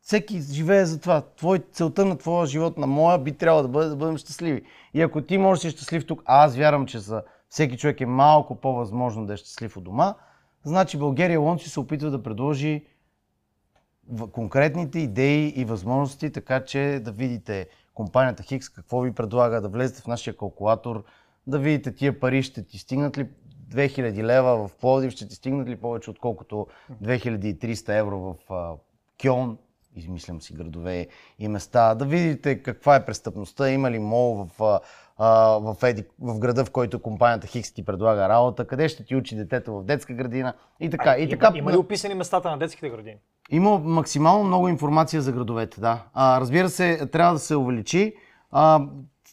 Всеки 0.00 0.40
живее 0.40 0.84
за 0.84 1.00
това. 1.00 1.22
Твой, 1.36 1.58
целта 1.72 2.04
на 2.04 2.18
твоя 2.18 2.46
живот, 2.46 2.78
на 2.78 2.86
моя, 2.86 3.18
би 3.18 3.32
трябвало 3.32 3.62
да 3.62 3.68
бъде 3.68 3.88
да 3.88 3.96
бъдем 3.96 4.16
щастливи. 4.16 4.62
И 4.94 5.02
ако 5.02 5.22
ти 5.22 5.38
можеш 5.38 5.62
да 5.62 5.70
си 5.70 5.76
щастлив 5.76 6.06
тук, 6.06 6.22
а 6.24 6.44
аз 6.44 6.56
вярвам, 6.56 6.86
че 6.86 6.98
за 6.98 7.22
всеки 7.48 7.78
човек 7.78 8.00
е 8.00 8.06
малко 8.06 8.54
по-възможно 8.54 9.26
да 9.26 9.32
е 9.32 9.36
щастлив 9.36 9.76
у 9.76 9.80
дома, 9.80 10.14
значи 10.64 10.98
България 10.98 11.40
Лонци 11.40 11.68
се 11.68 11.80
опитва 11.80 12.10
да 12.10 12.22
предложи 12.22 12.84
конкретните 14.32 14.98
идеи 14.98 15.52
и 15.56 15.64
възможности, 15.64 16.32
така 16.32 16.64
че 16.64 17.00
да 17.04 17.12
видите 17.12 17.68
компанията 17.94 18.42
Хикс 18.42 18.68
какво 18.68 19.00
ви 19.00 19.12
предлага, 19.12 19.60
да 19.60 19.68
влезете 19.68 20.02
в 20.02 20.06
нашия 20.06 20.36
калкулатор, 20.36 21.04
да 21.46 21.58
видите 21.58 21.94
тия 21.94 22.20
пари 22.20 22.42
ще 22.42 22.62
ти 22.62 22.78
стигнат 22.78 23.18
ли 23.18 23.28
2000 23.70 24.22
лева 24.22 24.68
в 24.68 24.76
Пловдив, 24.76 25.12
ще 25.12 25.28
ти 25.28 25.34
стигнат 25.34 25.68
ли 25.68 25.76
повече 25.76 26.10
отколкото 26.10 26.66
2300 27.02 27.98
евро 27.98 28.18
в 28.18 28.76
Кьон, 29.22 29.58
измислям 29.96 30.40
си 30.40 30.52
градове 30.52 31.06
и 31.38 31.48
места, 31.48 31.94
да 31.94 32.04
видите 32.04 32.62
каква 32.62 32.96
е 32.96 33.04
престъпността, 33.04 33.70
има 33.70 33.90
ли 33.90 33.98
мол 33.98 34.48
в, 34.58 34.80
в, 35.18 35.76
еди, 35.82 36.04
в 36.20 36.38
града, 36.38 36.64
в 36.64 36.70
който 36.70 37.02
компанията 37.02 37.46
Хикс 37.46 37.72
ти 37.72 37.84
предлага 37.84 38.28
работа, 38.28 38.66
къде 38.66 38.88
ще 38.88 39.04
ти 39.04 39.16
учи 39.16 39.36
детето 39.36 39.72
в 39.74 39.84
детска 39.84 40.14
градина 40.14 40.54
и 40.80 40.90
така. 40.90 41.10
А, 41.10 41.16
и 41.18 41.28
така 41.28 41.52
има 41.54 41.72
ли 41.72 41.76
описани 41.76 42.14
местата 42.14 42.50
на 42.50 42.58
детските 42.58 42.90
градини? 42.90 43.16
Има 43.50 43.78
максимално 43.78 44.44
много 44.44 44.68
информация 44.68 45.22
за 45.22 45.32
градовете, 45.32 45.80
да. 45.80 46.04
А, 46.14 46.40
разбира 46.40 46.68
се, 46.68 47.06
трябва 47.06 47.32
да 47.32 47.38
се 47.38 47.56
увеличи. 47.56 48.14
А, 48.50 48.80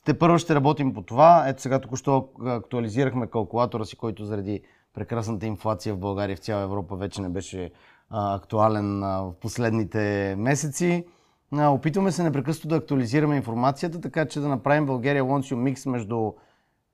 те 0.06 0.20
първо 0.20 0.38
ще 0.38 0.56
работим 0.56 0.94
по 0.94 1.02
това. 1.02 1.46
Ето 1.48 1.62
сега 1.62 1.80
току-що 1.80 2.30
актуализирахме 2.46 3.28
калкулатора 3.28 3.86
си, 3.86 3.96
който 3.96 4.26
заради 4.26 4.62
прекрасната 4.94 5.46
инфлация 5.46 5.96
в 5.96 6.00
България 6.00 6.36
в 6.36 6.40
цяла 6.40 6.64
Европа 6.64 6.96
вече 6.96 7.22
не 7.22 7.30
беше 7.30 7.72
а, 8.10 8.36
актуален 8.36 9.04
а, 9.04 9.22
в 9.22 9.34
последните 9.42 10.36
месеци. 10.38 11.06
Опитваме 11.54 12.12
се 12.12 12.24
непрекъснато 12.24 12.68
да 12.68 12.76
актуализираме 12.76 13.36
информацията, 13.36 14.02
така 14.02 14.26
че 14.26 14.40
да 14.40 14.48
направим 14.48 14.86
България 14.86 15.24
Launch 15.24 15.56
микс 15.56 15.86
между 15.86 16.34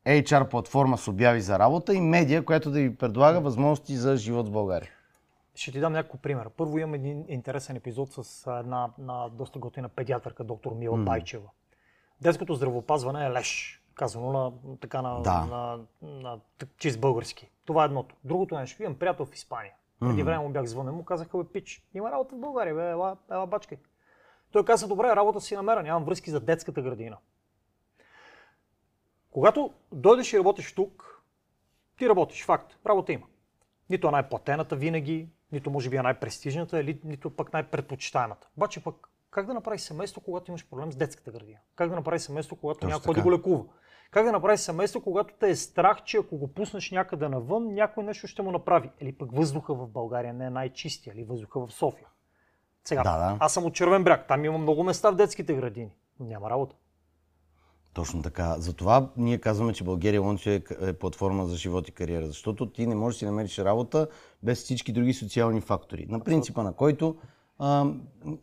HR 0.06 0.50
платформа 0.50 0.98
с 0.98 1.08
обяви 1.08 1.42
за 1.42 1.60
работа 1.60 1.94
и 1.94 2.02
медия, 2.02 2.46
която 2.46 2.72
да 2.72 2.80
ви 2.80 2.96
предлага 2.96 3.42
възможности 3.42 3.96
за 3.96 4.18
живот 4.18 4.48
в 4.48 4.52
България? 4.52 4.90
Ще 5.56 5.72
ти 5.72 5.80
дам 5.80 5.94
няколко 5.94 6.18
примера. 6.18 6.50
Първо 6.50 6.78
имам 6.78 6.94
един 6.94 7.26
интересен 7.28 7.76
епизод 7.76 8.14
с 8.14 8.48
една, 8.60 8.90
една 9.00 9.30
доста 9.30 9.60
готина 9.60 9.90
педиатърка, 9.90 10.44
доктор 10.44 10.74
Мила 10.74 10.98
mm. 10.98 11.04
Байчева. 11.04 11.50
Детското 12.22 12.54
здравеопазване 12.54 13.26
е 13.26 13.30
леш, 13.30 13.82
казано 13.96 14.32
на, 14.32 14.52
така 14.78 15.02
на, 15.02 15.22
Да. 15.22 15.46
на, 15.46 15.80
на, 16.02 16.12
на 16.22 16.40
чист 16.78 17.00
български. 17.00 17.50
Това 17.66 17.84
е 17.84 17.86
едното. 17.86 18.16
Другото 18.24 18.56
нещо, 18.56 18.84
имам 18.84 18.96
приятел 18.96 19.26
в 19.26 19.34
Испания. 19.34 19.74
Преди 20.00 20.24
време 20.24 20.44
му 20.44 20.50
бях 20.50 20.66
звънен, 20.66 20.94
му 20.94 21.04
казаха, 21.04 21.38
бе, 21.38 21.44
пич, 21.44 21.84
има 21.94 22.12
работа 22.12 22.36
в 22.36 22.40
България, 22.40 22.76
бе, 22.76 22.90
ела, 22.90 23.18
ела 23.32 23.48
бачкай. 23.48 23.78
Той 24.52 24.66
каза, 24.66 24.88
добре, 24.88 25.08
работа 25.08 25.42
си 25.42 25.56
намеря, 25.56 25.84
нямам 25.84 26.06
връзки 26.06 26.32
за 26.32 26.40
детската 26.40 26.82
градина. 26.82 27.18
Когато 29.32 29.74
дойдеш 29.92 30.34
и 30.34 30.40
работиш 30.40 30.76
тук, 30.76 31.24
ти 31.98 32.10
работиш, 32.10 32.46
факт, 32.46 32.78
работа 32.86 33.14
има. 33.14 33.28
Нито 33.90 34.08
е 34.08 34.12
най-платената 34.12 34.76
винаги, 34.76 35.30
нито 35.52 35.72
може 35.72 35.90
би 35.90 35.96
е 35.96 36.02
най-престижната, 36.02 36.80
или 36.80 37.02
нито 37.04 37.30
пък 37.30 37.54
най-предпочитаемата. 37.54 38.48
Обаче 38.58 38.84
пък 38.84 39.08
как 39.32 39.46
да 39.46 39.54
направиш 39.54 39.82
семейство, 39.82 40.22
когато 40.22 40.52
имаш 40.52 40.70
проблем 40.70 40.92
с 40.92 40.96
детската 40.96 41.32
градина? 41.32 41.60
Как 41.76 41.90
да 41.90 41.96
направиш 41.96 42.22
семейство, 42.22 42.56
когато 42.56 42.88
някой 42.88 43.14
да 43.14 43.22
го 43.22 43.32
лекува? 43.32 43.64
Как 44.12 44.26
да 44.26 44.32
направиш 44.32 44.60
семейство, 44.60 45.02
когато 45.02 45.34
те 45.40 45.50
е 45.50 45.56
страх, 45.56 46.04
че 46.04 46.18
ако 46.18 46.38
го 46.38 46.48
пуснеш 46.48 46.92
някъде 46.92 47.30
навън, 47.30 47.74
някой 47.74 48.04
нещо 48.04 48.28
ще 48.28 48.42
му 48.42 48.52
направи? 48.52 48.90
Или 49.00 49.14
пък 49.14 49.36
въздуха 49.36 49.74
в 49.74 49.88
България 49.88 50.34
не 50.34 50.46
е 50.46 50.50
най-чистия, 50.50 51.14
или 51.14 51.24
въздуха 51.24 51.68
в 51.68 51.74
София. 51.74 52.08
Сега, 52.86 53.04
Да, 53.04 53.18
да. 53.18 53.38
аз 53.40 53.54
съм 53.54 53.66
от 53.66 53.74
Червен 53.74 54.04
бряг, 54.04 54.28
там 54.28 54.46
има 54.46 54.58
много 54.58 54.84
места 54.84 55.12
в 55.12 55.16
детските 55.16 55.54
градини, 55.54 55.90
няма 56.20 56.50
работа. 56.50 56.76
Точно 57.94 58.22
така. 58.22 58.56
Затова 58.58 59.10
ние 59.18 59.38
казваме, 59.38 59.74
че 59.74 59.84
България 59.84 60.22
Лонч 60.22 60.48
е, 60.48 60.64
е 60.82 60.94
платформа 60.94 61.46
за 61.48 61.56
живот 61.58 61.88
и 61.88 61.92
кариера, 61.92 62.28
защото 62.28 62.70
ти 62.70 62.88
не 62.88 62.96
можеш 62.96 63.16
да 63.16 63.20
си 63.20 63.26
намериш 63.26 63.60
работа 63.60 64.08
без 64.44 64.64
всички 64.64 64.94
други 64.94 65.14
социални 65.14 65.62
фактори. 65.62 66.06
На 66.10 66.20
принципа 66.20 66.64
на 66.64 66.74
който, 66.74 67.16
а, 67.60 67.86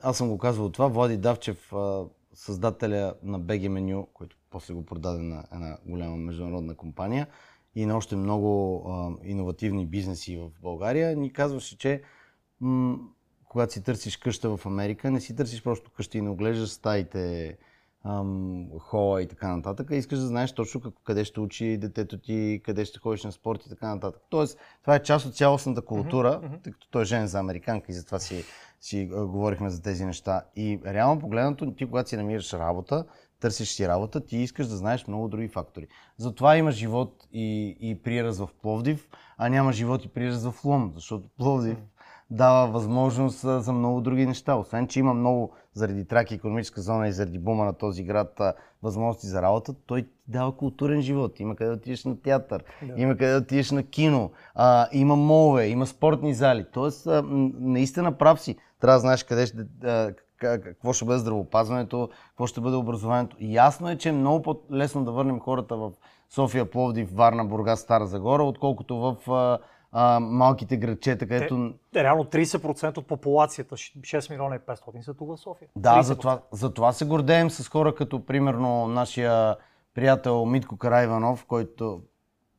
аз 0.02 0.16
съм 0.16 0.28
го 0.28 0.38
казвал 0.38 0.68
това, 0.68 0.86
Влади 0.88 1.16
Давчев, 1.16 1.72
а, 1.72 2.04
създателя 2.34 3.14
на 3.22 3.40
BG 3.40 3.68
Menu, 3.68 4.06
който 4.14 4.36
после 4.50 4.74
го 4.74 4.84
продаде 4.86 5.22
на 5.22 5.44
една 5.52 5.78
голяма 5.86 6.16
международна 6.16 6.74
компания 6.74 7.26
и 7.74 7.86
на 7.86 7.96
още 7.96 8.16
много 8.16 8.82
а, 8.90 9.10
иновативни 9.24 9.86
бизнеси 9.86 10.36
в 10.36 10.50
България, 10.62 11.16
ни 11.16 11.32
казваше, 11.32 11.78
че 11.78 12.02
м- 12.60 12.96
когато 13.48 13.72
си 13.72 13.82
търсиш 13.82 14.16
къща 14.16 14.56
в 14.56 14.66
Америка, 14.66 15.10
не 15.10 15.20
си 15.20 15.36
търсиш 15.36 15.62
просто 15.62 15.90
къща 15.90 16.18
и 16.18 16.22
не 16.22 16.30
оглеждаш 16.30 16.68
стаите, 16.68 17.56
ам, 18.04 18.66
хола 18.78 19.22
и 19.22 19.26
така 19.26 19.56
нататък, 19.56 19.90
а 19.90 19.96
искаш 19.96 20.18
да 20.18 20.26
знаеш 20.26 20.52
точно 20.52 20.80
как, 20.80 20.94
къде 21.04 21.24
ще 21.24 21.40
учи 21.40 21.78
детето 21.78 22.18
ти, 22.18 22.60
къде 22.64 22.84
ще 22.84 22.98
ходиш 22.98 23.24
на 23.24 23.32
спорт 23.32 23.66
и 23.66 23.68
така 23.68 23.94
нататък. 23.94 24.22
Тоест, 24.30 24.58
това 24.82 24.94
е 24.94 25.02
част 25.02 25.26
от 25.26 25.36
цялостната 25.36 25.82
култура, 25.82 26.40
тъй 26.62 26.72
като 26.72 26.88
той 26.90 27.02
е 27.02 27.04
жен 27.04 27.26
за 27.26 27.38
американка 27.38 27.92
и 27.92 27.94
затова 27.94 28.18
си, 28.18 28.44
си 28.80 29.10
а, 29.12 29.26
говорихме 29.26 29.70
за 29.70 29.82
тези 29.82 30.04
неща. 30.04 30.42
И 30.56 30.80
реално 30.86 31.20
погледнато, 31.20 31.74
ти 31.74 31.86
когато 31.86 32.08
си 32.08 32.16
намираш 32.16 32.52
работа, 32.52 33.04
търсиш 33.40 33.68
си 33.68 33.88
работа, 33.88 34.26
ти 34.26 34.36
искаш 34.36 34.66
да 34.66 34.76
знаеш 34.76 35.06
много 35.06 35.28
други 35.28 35.48
фактори. 35.48 35.86
Затова 36.16 36.56
има 36.56 36.70
живот 36.70 37.28
и, 37.32 37.76
и 37.80 38.02
прираз 38.02 38.38
в 38.38 38.48
Пловдив, 38.62 39.08
а 39.38 39.48
няма 39.48 39.72
живот 39.72 40.04
и 40.04 40.08
прираз 40.08 40.44
в 40.44 40.64
Лом, 40.64 40.92
защото 40.94 41.28
Пловдив 41.38 41.78
дава 42.30 42.66
възможност 42.66 43.40
за 43.40 43.72
много 43.72 44.00
други 44.00 44.26
неща. 44.26 44.54
Освен, 44.54 44.88
че 44.88 44.98
има 45.00 45.14
много 45.14 45.52
заради 45.74 46.04
траки 46.04 46.34
економическа 46.34 46.80
зона 46.80 47.08
и 47.08 47.12
заради 47.12 47.38
бума 47.38 47.64
на 47.64 47.72
този 47.72 48.04
град 48.04 48.40
възможности 48.82 49.26
за 49.26 49.42
работа, 49.42 49.74
той 49.86 50.02
ти 50.02 50.08
дава 50.28 50.56
културен 50.56 51.02
живот. 51.02 51.40
Има 51.40 51.56
къде 51.56 51.70
да 51.70 51.76
отидеш 51.76 52.04
на 52.04 52.20
театър, 52.22 52.64
Да. 52.82 52.94
има 53.02 53.16
къде 53.16 53.32
да 53.32 53.38
отидеш 53.38 53.70
на 53.70 53.82
кино, 53.82 54.30
а, 54.54 54.88
има 54.92 55.16
молове, 55.16 55.66
има 55.68 55.86
спортни 55.86 56.34
зали. 56.34 56.66
Тоест, 56.72 57.06
а, 57.06 57.22
наистина 57.60 58.12
прав 58.12 58.40
си. 58.40 58.56
Трябва 58.80 58.96
да 58.96 59.00
знаеш 59.00 59.24
къде 59.24 59.46
ще, 59.46 59.58
а, 59.84 60.12
какво 60.38 60.92
ще 60.92 61.04
бъде 61.04 61.18
здравопазването, 61.18 62.08
какво 62.28 62.46
ще 62.46 62.60
бъде 62.60 62.76
образованието. 62.76 63.36
И 63.40 63.54
ясно 63.54 63.90
е, 63.90 63.96
че 63.98 64.08
е 64.08 64.12
много 64.12 64.42
по-лесно 64.42 65.04
да 65.04 65.12
върнем 65.12 65.40
хората 65.40 65.76
в 65.76 65.90
София, 66.30 66.70
Пловдив, 66.70 67.12
Варна, 67.12 67.44
Бургас, 67.44 67.80
Стара 67.80 68.06
Загора, 68.06 68.44
отколкото 68.44 68.96
в 68.96 69.16
а, 69.92 70.20
малките 70.20 70.76
градчета, 70.76 71.26
където... 71.26 71.74
Те, 71.92 72.04
реално 72.04 72.24
30% 72.24 72.98
от 72.98 73.06
популацията, 73.06 73.76
6 73.76 74.30
милиона 74.30 74.56
и 74.56 74.58
500 74.58 75.00
са 75.00 75.14
тук 75.14 75.28
в 75.28 75.40
София. 75.40 75.68
Да, 75.76 76.02
30%. 76.02 76.40
затова, 76.52 76.92
се 76.92 77.04
гордеем 77.04 77.50
с 77.50 77.68
хора 77.68 77.94
като 77.94 78.26
примерно 78.26 78.88
нашия 78.88 79.56
приятел 79.94 80.46
Митко 80.46 80.76
Карайванов, 80.76 81.44
който 81.44 82.02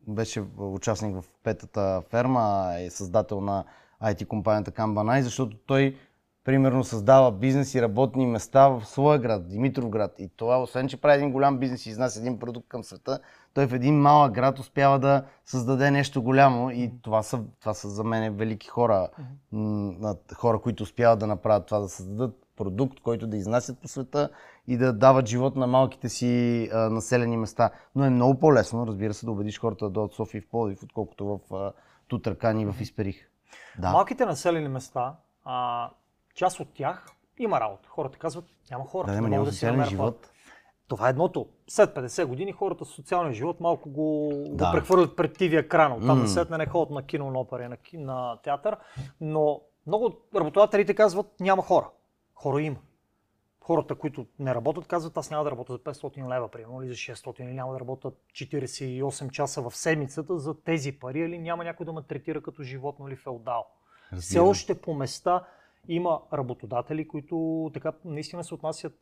беше 0.08 0.44
участник 0.58 1.16
в 1.16 1.26
петата 1.44 2.02
ферма, 2.10 2.74
е 2.80 2.90
създател 2.90 3.42
на 3.42 3.64
IT 4.04 4.28
компанията 4.28 4.72
Камбанай, 4.72 5.22
защото 5.22 5.58
той 5.58 5.96
примерно 6.44 6.84
създава 6.84 7.32
бизнес 7.32 7.76
и 7.76 7.82
работни 7.82 8.26
места 8.26 8.68
в 8.68 8.86
своя 8.86 9.20
град, 9.20 9.48
Димитровград. 9.48 10.20
И 10.20 10.30
това, 10.36 10.62
освен 10.62 10.88
че 10.88 11.02
прави 11.02 11.18
един 11.18 11.32
голям 11.32 11.58
бизнес 11.58 11.86
и 11.86 11.90
изнася 11.90 12.20
един 12.20 12.40
продукт 12.40 12.68
към 12.68 12.84
света, 12.84 13.20
той 13.54 13.68
в 13.68 13.74
един 13.74 14.02
малък 14.02 14.34
град 14.34 14.60
успява 14.60 15.00
да 15.00 15.26
създаде 15.46 15.92
нещо 15.92 16.24
голямо 16.24 16.72
и 16.72 16.92
това 17.02 17.24
са, 17.24 17.44
това 17.60 17.74
са 17.74 17.90
за 17.90 18.04
мен 18.04 18.36
велики 18.36 18.68
хора, 18.68 19.08
хора, 20.36 20.60
които 20.62 20.84
успяват 20.84 21.20
да 21.20 21.28
направят 21.28 21.66
това, 21.66 21.80
да 21.80 21.90
създадат 21.90 22.46
продукт, 22.56 23.00
който 23.00 23.28
да 23.28 23.38
изнасят 23.38 23.80
по 23.80 23.88
света 23.88 24.30
и 24.68 24.78
да 24.78 24.94
дават 24.94 25.28
живот 25.28 25.56
на 25.56 25.68
малките 25.68 26.10
си 26.10 26.70
а, 26.74 26.78
населени 26.90 27.38
места. 27.38 27.70
Но 27.96 28.06
е 28.06 28.10
много 28.10 28.40
по-лесно, 28.40 28.88
разбира 28.88 29.14
се, 29.14 29.26
да 29.26 29.32
убедиш 29.32 29.60
хората 29.60 29.86
да 29.86 29.92
дойдат 29.92 30.14
в 30.14 30.16
София 30.16 30.40
и 30.40 30.42
в 30.42 30.50
Пловдив, 30.50 30.84
отколкото 30.84 31.26
в 31.26 31.56
а, 31.56 31.72
Тутракан 32.08 32.60
и 32.60 32.66
в 32.66 32.76
Исперих. 32.82 33.30
Да. 33.80 33.92
Малките 33.92 34.26
населени 34.26 34.68
места, 34.68 35.16
а, 35.46 35.90
част 36.36 36.60
от 36.60 36.74
тях 36.74 37.06
има 37.38 37.60
работа. 37.60 37.90
Хората 37.90 38.18
казват, 38.18 38.46
няма 38.72 38.86
хора. 38.86 39.08
Да, 39.08 39.14
няма, 39.14 39.30
няма 39.30 39.46
да 39.46 39.52
си 39.52 39.66
живот. 39.90 40.26
хора. 40.26 40.34
Това 40.90 41.08
е 41.08 41.10
едното. 41.10 41.48
След 41.68 41.96
50 41.96 42.26
години 42.26 42.52
хората 42.52 42.86
с 42.86 42.90
социалния 42.90 43.34
живот 43.34 43.60
малко 43.60 43.90
го, 43.90 44.32
Да. 44.50 44.66
го 44.66 44.72
прехвърлят 44.72 45.16
пред 45.16 45.38
TV 45.38 45.60
екрана. 45.60 45.96
Там 45.96 46.20
М. 46.20 46.24
mm. 46.24 46.28
след 46.28 46.50
не 46.50 46.66
ходят 46.66 46.90
на 46.90 47.04
кино, 47.04 47.32
на 47.32 47.40
опера, 47.40 47.70
на, 47.70 47.78
на 47.94 48.38
театър. 48.44 48.78
Но 49.22 49.62
много 49.88 50.06
от 50.06 50.28
работодателите 50.36 50.94
казват, 50.94 51.40
няма 51.40 51.62
хора. 51.62 51.90
Хора 52.34 52.62
има. 52.62 52.78
Хората, 53.62 53.96
които 53.96 54.26
не 54.40 54.56
работят, 54.56 54.88
казват, 54.88 55.18
аз 55.18 55.32
няма 55.32 55.44
да 55.44 55.52
работя 55.52 55.74
за 55.74 55.80
500 55.80 56.36
лева, 56.36 56.48
примерно, 56.52 56.82
или 56.82 56.90
за 56.90 56.96
600, 56.96 57.42
или 57.42 57.54
няма 57.54 57.74
да 57.74 57.80
работя 57.80 58.12
48 58.32 59.32
часа 59.32 59.62
в 59.62 59.76
седмицата 59.76 60.38
за 60.40 60.62
тези 60.62 60.92
пари, 60.92 61.20
или 61.20 61.40
няма 61.40 61.64
някой 61.64 61.86
да 61.86 61.94
ме 61.94 62.02
третира 62.02 62.42
като 62.42 62.64
животно 62.64 63.08
или 63.08 63.16
феодал. 63.16 63.66
Все 64.20 64.40
още 64.40 64.82
по 64.82 64.94
места 64.94 65.44
има 65.88 66.22
работодатели, 66.34 67.08
които 67.08 67.72
така 67.74 67.94
наистина 68.06 68.44
се 68.44 68.54
отнасят 68.54 68.94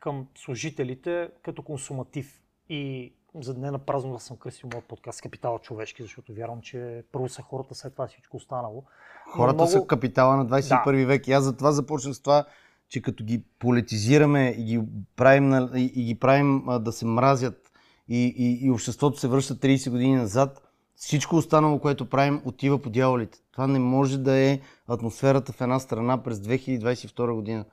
към 0.00 0.26
служителите 0.34 1.28
като 1.42 1.62
консуматив. 1.62 2.40
И 2.68 3.12
за 3.34 3.54
да 3.54 3.60
не 3.60 3.70
на 3.70 3.78
празно 3.78 4.12
да 4.12 4.20
съм 4.20 4.36
кръстил 4.36 4.68
моят 4.72 4.84
подкаст 4.84 5.22
Капитал 5.22 5.58
човешки, 5.58 6.02
защото 6.02 6.34
вярвам, 6.34 6.60
че 6.60 7.04
първо 7.12 7.28
са 7.28 7.42
хората, 7.42 7.74
след 7.74 7.92
това 7.92 8.06
всичко 8.06 8.36
останало. 8.36 8.84
Хората 9.32 9.54
много- 9.54 9.70
са 9.70 9.86
капитала 9.86 10.36
на 10.36 10.46
21 10.46 11.06
век. 11.06 11.28
И 11.28 11.32
аз 11.32 11.44
затова 11.44 11.72
започнах 11.72 12.14
с 12.14 12.20
това, 12.20 12.44
че 12.88 13.02
като 13.02 13.24
ги 13.24 13.42
политизираме 13.58 14.54
и 14.58 14.64
ги 14.64 14.80
правим, 15.16 15.52
и, 15.74 16.04
ги 16.04 16.18
правим 16.18 16.64
да 16.80 16.92
се 16.92 17.06
мразят 17.06 17.72
и, 18.08 18.34
и, 18.36 18.66
и 18.66 18.70
обществото 18.70 19.18
се 19.18 19.28
връща 19.28 19.54
30 19.54 19.90
години 19.90 20.16
назад, 20.16 20.62
всичко 20.94 21.36
останало, 21.36 21.78
което 21.78 22.08
правим, 22.08 22.42
отива 22.44 22.82
по 22.82 22.90
дяволите. 22.90 23.38
Това 23.52 23.66
не 23.66 23.78
може 23.78 24.18
да 24.18 24.36
е 24.36 24.60
атмосферата 24.88 25.52
в 25.52 25.60
една 25.60 25.78
страна 25.78 26.22
през 26.22 26.38
2022 26.38 27.34
година. 27.34 27.64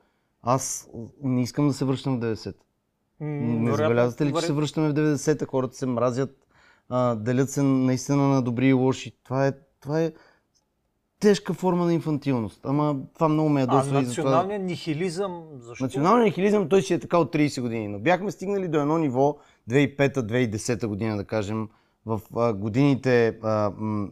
Аз 0.44 0.90
не 1.22 1.42
искам 1.42 1.68
да 1.68 1.74
се 1.74 1.84
връщам 1.84 2.16
в 2.16 2.20
90-та. 2.20 2.64
М, 3.20 3.26
Не 3.62 3.76
забелязвате 3.76 4.26
ли, 4.26 4.32
че 4.32 4.40
се 4.40 4.52
връщаме 4.52 4.88
в 4.88 4.94
90-та? 4.94 5.46
Хората 5.46 5.76
се 5.76 5.86
мразят, 5.86 6.46
а, 6.88 7.14
делят 7.14 7.50
се 7.50 7.62
наистина 7.62 8.28
на 8.28 8.42
добри 8.42 8.68
и 8.68 8.72
лоши. 8.72 9.12
Това 9.24 9.46
е, 9.46 9.52
това 9.80 10.00
е 10.02 10.12
тежка 11.20 11.54
форма 11.54 11.84
на 11.84 11.94
инфантилност. 11.94 12.60
Ама 12.64 12.96
това 13.14 13.28
много 13.28 13.48
ме 13.48 13.60
А 13.60 13.62
ядосва 13.62 14.00
и 14.00 14.04
затова... 14.04 14.24
националният 14.24 14.62
нихилизъм, 14.62 15.42
защо? 15.54 15.84
Националният 15.84 16.24
нихилизъм, 16.24 16.68
той 16.68 16.82
си 16.82 16.94
е 16.94 16.98
така 16.98 17.18
от 17.18 17.34
30 17.34 17.60
години, 17.60 17.88
но 17.88 17.98
бяхме 17.98 18.30
стигнали 18.30 18.68
до 18.68 18.80
едно 18.80 18.98
ниво 18.98 19.36
2005-2010 19.70 20.86
година, 20.86 21.16
да 21.16 21.24
кажем, 21.24 21.68
в 22.06 22.20
а, 22.36 22.52
годините, 22.52 23.38
а, 23.42 23.72
м, 23.78 24.08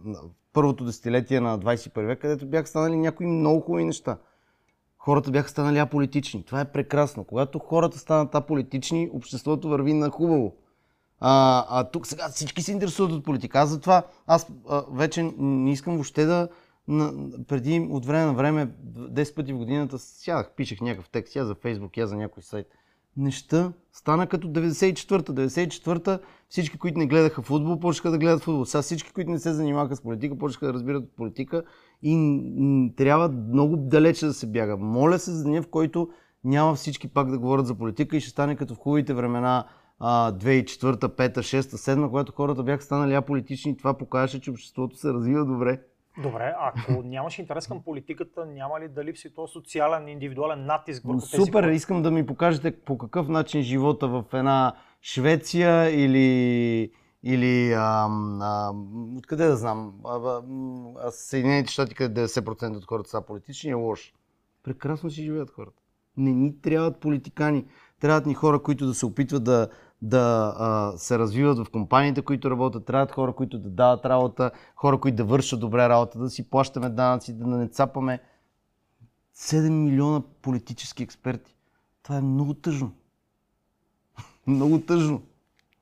първото 0.52 0.84
десетилетие 0.84 1.40
на 1.40 1.58
21 1.58 2.06
век, 2.06 2.18
където 2.20 2.46
бяха 2.46 2.66
станали 2.66 2.96
някои 2.96 3.26
много 3.26 3.60
хубави 3.60 3.84
неща. 3.84 4.18
Хората 5.04 5.30
бяха 5.30 5.48
станали 5.48 5.78
аполитични. 5.78 6.44
Това 6.44 6.60
е 6.60 6.72
прекрасно. 6.72 7.24
Когато 7.24 7.58
хората 7.58 7.98
станат 7.98 8.34
аполитични, 8.34 9.10
обществото 9.12 9.68
върви 9.68 9.92
на 9.92 10.10
хубаво. 10.10 10.56
А, 11.20 11.64
а 11.68 11.84
тук 11.84 12.06
сега 12.06 12.28
всички 12.28 12.62
се 12.62 12.72
интересуват 12.72 13.12
от 13.12 13.24
политика. 13.24 13.58
Аз 13.58 13.68
затова, 13.68 14.02
аз 14.26 14.46
а, 14.68 14.84
вече 14.92 15.32
не 15.38 15.72
искам 15.72 15.94
въобще 15.94 16.24
да, 16.24 16.48
на, 16.88 17.12
преди 17.48 17.88
от 17.90 18.06
време 18.06 18.26
на 18.26 18.34
време, 18.34 18.66
10 18.66 19.34
пъти 19.34 19.52
в 19.52 19.58
годината, 19.58 19.98
сядах, 19.98 20.50
пишех 20.56 20.80
някакъв 20.80 21.08
текст, 21.08 21.36
я 21.36 21.44
за 21.44 21.54
Фейсбук, 21.54 21.96
я 21.96 22.06
за 22.06 22.16
някой 22.16 22.42
сайт. 22.42 22.66
Неща. 23.16 23.72
Стана 23.92 24.26
като 24.26 24.48
94-та. 24.48 25.32
94-та 25.32 26.18
всички, 26.48 26.78
които 26.78 26.98
не 26.98 27.06
гледаха 27.06 27.42
футбол, 27.42 27.80
почнаха 27.80 28.10
да 28.10 28.18
гледат 28.18 28.42
футбол. 28.42 28.64
Сега 28.64 28.82
всички, 28.82 29.12
които 29.12 29.30
не 29.30 29.38
се 29.38 29.52
занимаваха 29.52 29.96
с 29.96 30.00
политика, 30.00 30.38
почнаха 30.38 30.66
да 30.66 30.72
разбират 30.72 31.04
от 31.04 31.16
политика 31.16 31.62
и 32.02 32.92
трябва 32.96 33.28
много 33.28 33.76
далече 33.76 34.26
да 34.26 34.32
се 34.32 34.46
бяга. 34.46 34.76
Моля 34.76 35.18
се 35.18 35.30
за 35.30 35.44
деня, 35.44 35.62
в 35.62 35.68
който 35.68 36.08
няма 36.44 36.74
всички 36.74 37.08
пак 37.08 37.30
да 37.30 37.38
говорят 37.38 37.66
за 37.66 37.74
политика 37.74 38.16
и 38.16 38.20
ще 38.20 38.30
стане 38.30 38.56
като 38.56 38.74
в 38.74 38.78
хубавите 38.78 39.14
времена 39.14 39.64
а, 39.98 40.32
2004, 40.32 40.94
5, 40.94 41.38
6, 41.38 41.60
7, 41.60 42.08
когато 42.08 42.32
хората 42.32 42.62
бяха 42.62 42.82
станали 42.82 43.14
аполитични 43.14 43.72
и 43.72 43.76
това 43.76 43.94
показваше, 43.94 44.40
че 44.40 44.50
обществото 44.50 44.96
се 44.96 45.12
развива 45.12 45.44
добре. 45.44 45.80
Добре, 46.18 46.54
ако 46.58 47.02
нямаш 47.04 47.38
интерес 47.38 47.66
към 47.66 47.82
политиката, 47.82 48.46
няма 48.46 48.80
ли 48.80 48.88
да 48.88 49.04
липси 49.04 49.34
този 49.34 49.52
социален, 49.52 50.08
индивидуален 50.08 50.66
натиск 50.66 51.02
върху 51.04 51.20
тези 51.20 51.42
Супер, 51.42 51.62
хора? 51.62 51.74
искам 51.74 52.02
да 52.02 52.10
ми 52.10 52.26
покажете 52.26 52.80
по 52.80 52.98
какъв 52.98 53.28
начин 53.28 53.62
живота 53.62 54.08
в 54.08 54.24
една 54.32 54.72
Швеция 55.02 55.90
или, 56.04 56.92
или 57.22 57.72
ам, 57.72 58.42
ам, 58.42 59.16
откъде 59.16 59.46
да 59.46 59.56
знам, 59.56 59.94
а 60.04 61.10
Съединените 61.10 61.72
щати, 61.72 61.94
къде 61.94 62.26
90% 62.26 62.76
от 62.76 62.84
хората 62.84 63.10
са 63.10 63.22
политични, 63.26 63.70
е 63.70 63.74
лош. 63.74 64.14
Прекрасно 64.62 65.10
си 65.10 65.22
живеят 65.22 65.50
хората. 65.50 65.82
Не 66.16 66.32
ни 66.32 66.60
трябват 66.60 67.00
политикани. 67.00 67.64
Трябват 68.00 68.26
ни 68.26 68.34
хора, 68.34 68.62
които 68.62 68.86
да 68.86 68.94
се 68.94 69.06
опитват 69.06 69.44
да, 69.44 69.68
да 70.02 70.54
а, 70.58 70.92
се 70.98 71.18
развиват 71.18 71.58
в 71.58 71.70
компаниите, 71.70 72.22
които 72.22 72.50
работят. 72.50 72.84
Трябват 72.84 73.12
хора, 73.12 73.32
които 73.32 73.58
да 73.58 73.70
дават 73.70 74.06
работа, 74.06 74.50
хора, 74.76 75.00
които 75.00 75.16
да 75.16 75.24
вършат 75.24 75.60
добре 75.60 75.88
работа, 75.88 76.18
да 76.18 76.30
си 76.30 76.50
плащаме 76.50 76.88
данъци, 76.88 77.38
да 77.38 77.46
не 77.46 77.68
цапаме 77.68 78.20
7 79.36 79.68
милиона 79.68 80.22
политически 80.42 81.02
експерти. 81.02 81.56
Това 82.02 82.16
е 82.16 82.20
много 82.20 82.54
тъжно. 82.54 82.92
много 84.46 84.80
тъжно. 84.80 85.22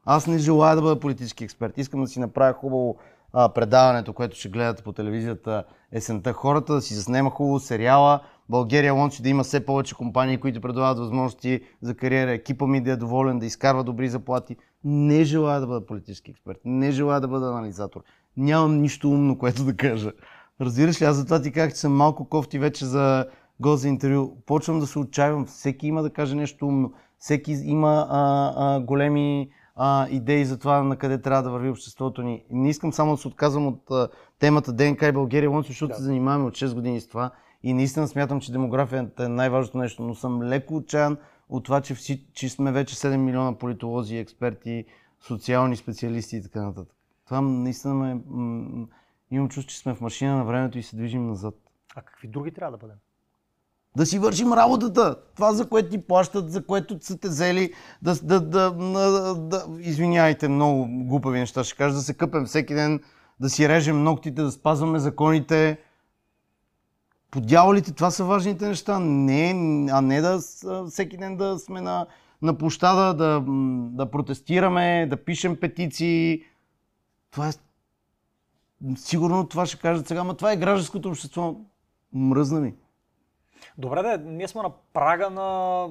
Аз 0.04 0.26
не 0.26 0.38
желая 0.38 0.76
да 0.76 0.82
бъда 0.82 1.00
политически 1.00 1.44
експерт. 1.44 1.78
Искам 1.78 2.00
да 2.00 2.06
си 2.06 2.20
направя 2.20 2.52
хубаво 2.52 2.96
а, 3.32 3.48
предаването, 3.48 4.12
което 4.12 4.36
ще 4.36 4.48
гледате 4.48 4.82
по 4.82 4.92
телевизията 4.92 5.64
есента. 5.92 6.32
Хората 6.32 6.74
да 6.74 6.80
си 6.80 6.94
заснема 6.94 7.30
хубаво 7.30 7.60
сериала. 7.60 8.20
България 8.50 8.94
лончи 8.94 9.22
да 9.22 9.28
има 9.28 9.42
все 9.42 9.66
повече 9.66 9.94
компании, 9.94 10.38
които 10.38 10.60
предлагат 10.60 10.98
възможности 10.98 11.60
за 11.82 11.94
кариера. 11.94 12.32
Екипа 12.32 12.66
ми 12.66 12.80
да 12.80 12.90
е 12.90 12.96
доволен, 12.96 13.38
да 13.38 13.46
изкарва 13.46 13.84
добри 13.84 14.08
заплати. 14.08 14.56
Не 14.84 15.24
желая 15.24 15.60
да 15.60 15.66
бъда 15.66 15.86
политически 15.86 16.30
експерт. 16.30 16.58
Не 16.64 16.90
желая 16.90 17.20
да 17.20 17.28
бъда 17.28 17.46
анализатор. 17.46 18.00
Нямам 18.36 18.80
нищо 18.80 19.10
умно, 19.10 19.38
което 19.38 19.64
да 19.64 19.76
кажа. 19.76 20.12
Разбираш 20.60 21.02
ли, 21.02 21.04
аз 21.04 21.16
затова 21.16 21.42
ти 21.42 21.52
казах, 21.52 21.72
че 21.72 21.80
съм 21.80 21.92
малко 21.92 22.28
кофти 22.28 22.58
вече 22.58 22.84
за 22.84 23.26
гост 23.60 23.82
за 23.82 23.88
интервю. 23.88 24.36
Почвам 24.46 24.80
да 24.80 24.86
се 24.86 24.98
отчаивам. 24.98 25.46
Всеки 25.46 25.86
има 25.86 26.02
да 26.02 26.10
каже 26.10 26.34
нещо 26.34 26.66
умно. 26.66 26.92
Всеки 27.18 27.52
има 27.52 28.06
а, 28.10 28.52
а, 28.56 28.80
големи 28.80 29.50
а, 29.76 30.08
идеи 30.08 30.44
за 30.44 30.58
това 30.58 30.82
на 30.82 30.96
къде 30.96 31.20
трябва 31.20 31.42
да 31.42 31.50
върви 31.50 31.70
обществото 31.70 32.22
ни. 32.22 32.44
Не 32.50 32.68
искам 32.68 32.92
само 32.92 33.12
да 33.12 33.18
се 33.18 33.28
отказвам 33.28 33.66
от 33.66 33.90
а, 33.90 34.08
темата 34.38 34.72
ДНК 34.72 35.08
и 35.08 35.12
България 35.12 35.50
защото 35.66 35.88
Да. 35.88 35.94
се 35.94 36.02
занимаваме 36.02 36.44
от 36.44 36.54
6 36.54 36.74
години 36.74 37.00
с 37.00 37.08
това. 37.08 37.30
И 37.62 37.72
наистина 37.72 38.08
смятам, 38.08 38.40
че 38.40 38.52
демографията 38.52 39.24
е 39.24 39.28
най-важното 39.28 39.78
нещо, 39.78 40.02
но 40.02 40.14
съм 40.14 40.42
леко 40.42 40.76
отчаян 40.76 41.18
от 41.48 41.64
това, 41.64 41.80
че, 41.80 41.94
вси, 41.94 42.26
че 42.32 42.48
сме 42.48 42.72
вече 42.72 42.96
7 42.96 43.16
милиона 43.16 43.58
политолози, 43.58 44.16
експерти, 44.16 44.84
социални 45.20 45.76
специалисти 45.76 46.36
и 46.36 46.42
така 46.42 46.62
нататък. 46.62 46.96
Това 47.26 47.40
наистина 47.40 47.94
ме... 47.94 48.20
м- 48.26 48.86
имам 49.30 49.48
чувство, 49.48 49.70
че 49.70 49.78
сме 49.78 49.94
в 49.94 50.00
машина 50.00 50.36
на 50.36 50.44
времето 50.44 50.78
и 50.78 50.82
се 50.82 50.96
движим 50.96 51.26
назад. 51.26 51.54
А 51.96 52.02
какви 52.02 52.28
други 52.28 52.52
трябва 52.52 52.72
да 52.72 52.78
бъдем? 52.78 52.96
Да 53.96 54.06
си 54.06 54.18
вършим 54.18 54.52
работата. 54.52 55.16
Това, 55.34 55.52
за 55.52 55.68
което 55.68 55.90
ти 55.90 56.06
плащат, 56.06 56.52
за 56.52 56.66
което 56.66 56.96
са 57.00 57.18
те 57.18 57.28
взели, 57.28 57.72
да, 58.02 58.14
да, 58.22 58.40
да, 58.40 58.70
да, 58.70 59.34
да, 59.34 59.66
извиняйте, 59.80 60.48
много 60.48 60.86
глупави 60.90 61.38
неща 61.38 61.64
ще 61.64 61.76
кажа, 61.76 61.94
да 61.94 62.00
се 62.00 62.14
къпем 62.14 62.44
всеки 62.44 62.74
ден, 62.74 63.00
да 63.40 63.50
си 63.50 63.68
режем 63.68 64.02
ногтите, 64.02 64.42
да 64.42 64.50
спазваме 64.50 64.98
законите. 64.98 65.78
По 67.30 67.40
дяволите, 67.40 67.92
това 67.92 68.10
са 68.10 68.24
важните 68.24 68.68
неща, 68.68 68.98
не, 68.98 69.50
а 69.92 70.00
не 70.00 70.20
да 70.20 70.38
всеки 70.88 71.16
ден 71.16 71.36
да 71.36 71.58
сме 71.58 71.80
на, 71.80 72.06
на 72.42 72.58
площада, 72.58 73.14
да, 73.14 73.44
да 73.96 74.10
протестираме, 74.10 75.06
да 75.06 75.24
пишем 75.24 75.56
петиции. 75.60 76.42
Това 77.30 77.48
е... 77.48 77.52
Сигурно 78.96 79.48
това 79.48 79.66
ще 79.66 79.78
кажат 79.78 80.08
сега, 80.08 80.24
но 80.24 80.34
това 80.34 80.52
е 80.52 80.56
гражданското 80.56 81.08
общество. 81.08 81.56
Мръзна 82.12 82.60
ми. 82.60 82.74
Добре, 83.78 84.02
да, 84.02 84.18
ние 84.18 84.48
сме 84.48 84.62
на 84.62 84.70
прага 84.92 85.30
на 85.30 85.86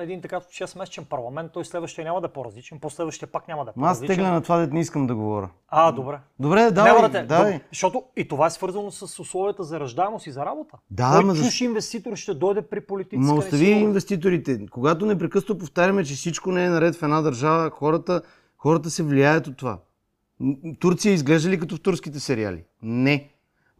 един 0.00 0.20
така 0.20 0.40
6-месечен 0.40 1.04
парламент. 1.04 1.52
Той 1.52 1.64
следващия 1.64 2.04
няма 2.04 2.20
да 2.20 2.26
е 2.26 2.30
по-различен, 2.30 2.78
последващия 2.80 3.28
пак 3.28 3.48
няма 3.48 3.64
да 3.64 3.70
е 3.70 3.74
Ма 3.76 3.86
аз 3.86 3.98
по-различен. 3.98 4.16
тегля 4.16 4.32
на 4.32 4.42
това, 4.42 4.58
дете 4.58 4.74
не 4.74 4.80
искам 4.80 5.06
да 5.06 5.14
говоря. 5.14 5.48
А, 5.68 5.92
добре. 5.92 6.18
Добре, 6.38 6.70
давай, 6.70 6.92
Няма 6.92 7.08
да 7.08 7.20
те, 7.20 7.26
давай. 7.26 7.60
Защото 7.70 8.02
и 8.16 8.28
това 8.28 8.46
е 8.46 8.50
свързано 8.50 8.90
с 8.90 9.20
условията 9.20 9.64
за 9.64 9.80
раждаемост 9.80 10.26
и 10.26 10.30
за 10.30 10.46
работа. 10.46 10.76
Да, 10.90 11.10
Кой 11.12 11.20
ама 11.20 11.34
чуш 11.34 11.60
инвеститор 11.60 12.16
ще 12.16 12.34
дойде 12.34 12.62
при 12.62 12.80
политиците? 12.80 13.32
Ма 13.32 13.34
остави 13.34 13.70
инвеститорите. 13.70 14.66
Когато 14.70 15.06
непрекъснато 15.06 15.58
повтаряме, 15.58 16.04
че 16.04 16.14
всичко 16.14 16.52
не 16.52 16.64
е 16.64 16.68
наред 16.68 16.96
в 16.96 17.02
една 17.02 17.20
държава, 17.22 17.70
хората, 17.70 18.22
хората 18.58 18.90
се 18.90 19.02
влияят 19.02 19.46
от 19.46 19.56
това. 19.56 19.78
Турция 20.80 21.12
изглежда 21.12 21.50
ли 21.50 21.60
като 21.60 21.76
в 21.76 21.80
турските 21.80 22.20
сериали? 22.20 22.64
Не. 22.82 23.30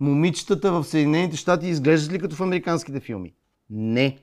Момичетата 0.00 0.72
в 0.72 0.84
Съединените 0.84 1.36
щати 1.36 1.66
изглеждат 1.68 2.12
ли 2.12 2.18
като 2.18 2.36
в 2.36 2.40
американските 2.40 3.00
филми? 3.00 3.34
Не. 3.74 4.18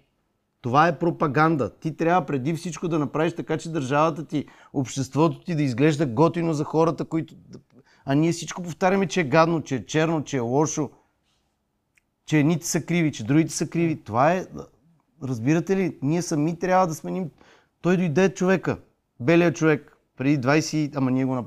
Това 0.61 0.87
е 0.87 0.99
пропаганда. 0.99 1.69
Ти 1.79 1.97
трябва 1.97 2.25
преди 2.25 2.53
всичко 2.53 2.87
да 2.87 2.99
направиш 2.99 3.33
така, 3.33 3.57
че 3.57 3.71
държавата 3.71 4.25
ти, 4.25 4.45
обществото 4.73 5.43
ти 5.43 5.55
да 5.55 5.63
изглежда 5.63 6.05
готино 6.05 6.53
за 6.53 6.63
хората, 6.63 7.05
които... 7.05 7.35
А 8.05 8.15
ние 8.15 8.31
всичко 8.31 8.63
повтаряме, 8.63 9.07
че 9.07 9.21
е 9.21 9.23
гадно, 9.23 9.61
че 9.61 9.75
е 9.75 9.85
черно, 9.85 10.23
че 10.23 10.37
е 10.37 10.39
лошо, 10.39 10.89
че 12.25 12.39
едните 12.39 12.65
са 12.65 12.85
криви, 12.85 13.11
че 13.11 13.23
другите 13.23 13.53
са 13.53 13.69
криви. 13.69 14.03
Това 14.03 14.33
е... 14.33 14.45
Разбирате 15.23 15.75
ли? 15.77 15.97
Ние 16.01 16.21
сами 16.21 16.59
трябва 16.59 16.87
да 16.87 16.93
сменим... 16.93 17.29
Той 17.81 17.97
дойде 17.97 18.33
човека, 18.33 18.77
белият 19.19 19.55
човек, 19.55 19.97
преди 20.17 20.39
20... 20.39 20.95
Ама 20.95 21.11
ние 21.11 21.25
го, 21.25 21.45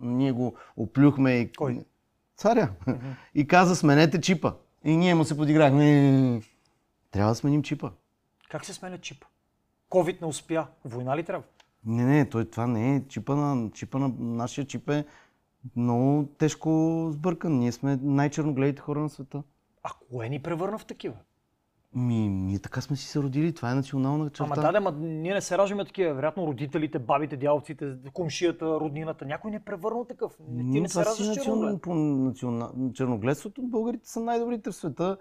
ние 0.00 0.32
го 0.32 0.54
оплюхме 0.76 1.32
и... 1.32 1.52
Кой? 1.52 1.80
Царя. 2.36 2.68
И 3.34 3.46
каза, 3.46 3.76
сменете 3.76 4.20
чипа. 4.20 4.52
И 4.84 4.96
ние 4.96 5.14
му 5.14 5.24
се 5.24 5.36
подиграхме. 5.36 6.40
Трябва 7.12 7.30
да 7.30 7.34
сменим 7.34 7.62
чипа. 7.62 7.90
Как 8.50 8.64
се 8.64 8.74
сменя 8.74 8.98
чип? 8.98 9.24
Ковид 9.88 10.20
не 10.20 10.26
успя. 10.26 10.66
Война 10.84 11.16
ли 11.16 11.22
трябва? 11.24 11.44
Не, 11.86 12.04
не, 12.04 12.28
той, 12.28 12.44
това 12.44 12.66
не 12.66 12.96
е. 12.96 13.02
Чипа 13.08 13.34
на, 13.34 13.70
чипа 13.70 13.98
на 13.98 14.08
нашия 14.18 14.64
чип 14.64 14.88
е 14.88 15.04
много 15.76 16.28
тежко 16.38 16.70
сбъркан. 17.12 17.58
Ние 17.58 17.72
сме 17.72 17.98
най-черногледите 18.02 18.82
хора 18.82 19.00
на 19.00 19.08
света. 19.08 19.42
А 19.82 19.90
кое 20.10 20.28
ни 20.28 20.42
превърна 20.42 20.78
в 20.78 20.84
такива? 20.86 21.14
Ми, 21.94 22.28
ние 22.28 22.58
така 22.58 22.80
сме 22.80 22.96
си 22.96 23.06
се 23.06 23.18
родили. 23.18 23.54
Това 23.54 23.70
е 23.70 23.74
национална 23.74 24.30
черта. 24.30 24.44
Ама 24.44 24.62
да, 24.62 24.72
да, 24.72 24.80
ма 24.80 24.92
ние 24.92 25.34
не 25.34 25.40
се 25.40 25.58
раждаме 25.58 25.84
такива. 25.84 26.14
Вероятно 26.14 26.46
родителите, 26.46 26.98
бабите, 26.98 27.36
дядовците, 27.36 27.94
комшията, 28.12 28.66
роднината. 28.66 29.24
Някой 29.24 29.50
не 29.50 29.56
е 29.56 29.60
превърнал 29.60 30.04
такъв. 30.04 30.32
Не, 30.40 30.72
ти 30.72 30.78
М, 30.78 30.82
не 30.82 30.88
се 30.88 30.98
раждаш 30.98 31.26
национ- 31.28 31.44
черноглед. 31.44 31.82
по 31.82 31.94
национа... 31.94 32.70
черногледството. 32.94 33.62
Българите 33.62 34.08
са 34.08 34.20
най-добрите 34.20 34.70
в 34.70 34.74
света. 34.74 35.16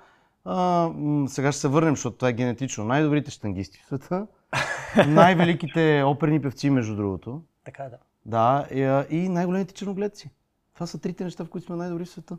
А, 0.45 0.89
сега 1.27 1.51
ще 1.51 1.61
се 1.61 1.67
върнем, 1.67 1.95
защото 1.95 2.17
това 2.17 2.29
е 2.29 2.33
генетично. 2.33 2.83
Най-добрите 2.85 3.31
штангисти 3.31 3.79
в 3.79 3.85
света. 3.85 4.27
Най-великите 5.07 6.03
оперни 6.05 6.41
певци, 6.41 6.69
между 6.69 6.95
другото. 6.95 7.41
Така 7.65 7.83
е, 7.83 7.89
да. 7.89 7.97
Да, 8.25 8.65
и, 9.09 9.29
най-големите 9.29 9.73
черногледци. 9.73 10.29
Това 10.73 10.87
са 10.87 10.99
трите 10.99 11.23
неща, 11.23 11.45
в 11.45 11.49
които 11.49 11.65
сме 11.65 11.75
най-добри 11.75 12.05
в 12.05 12.09
света. 12.09 12.37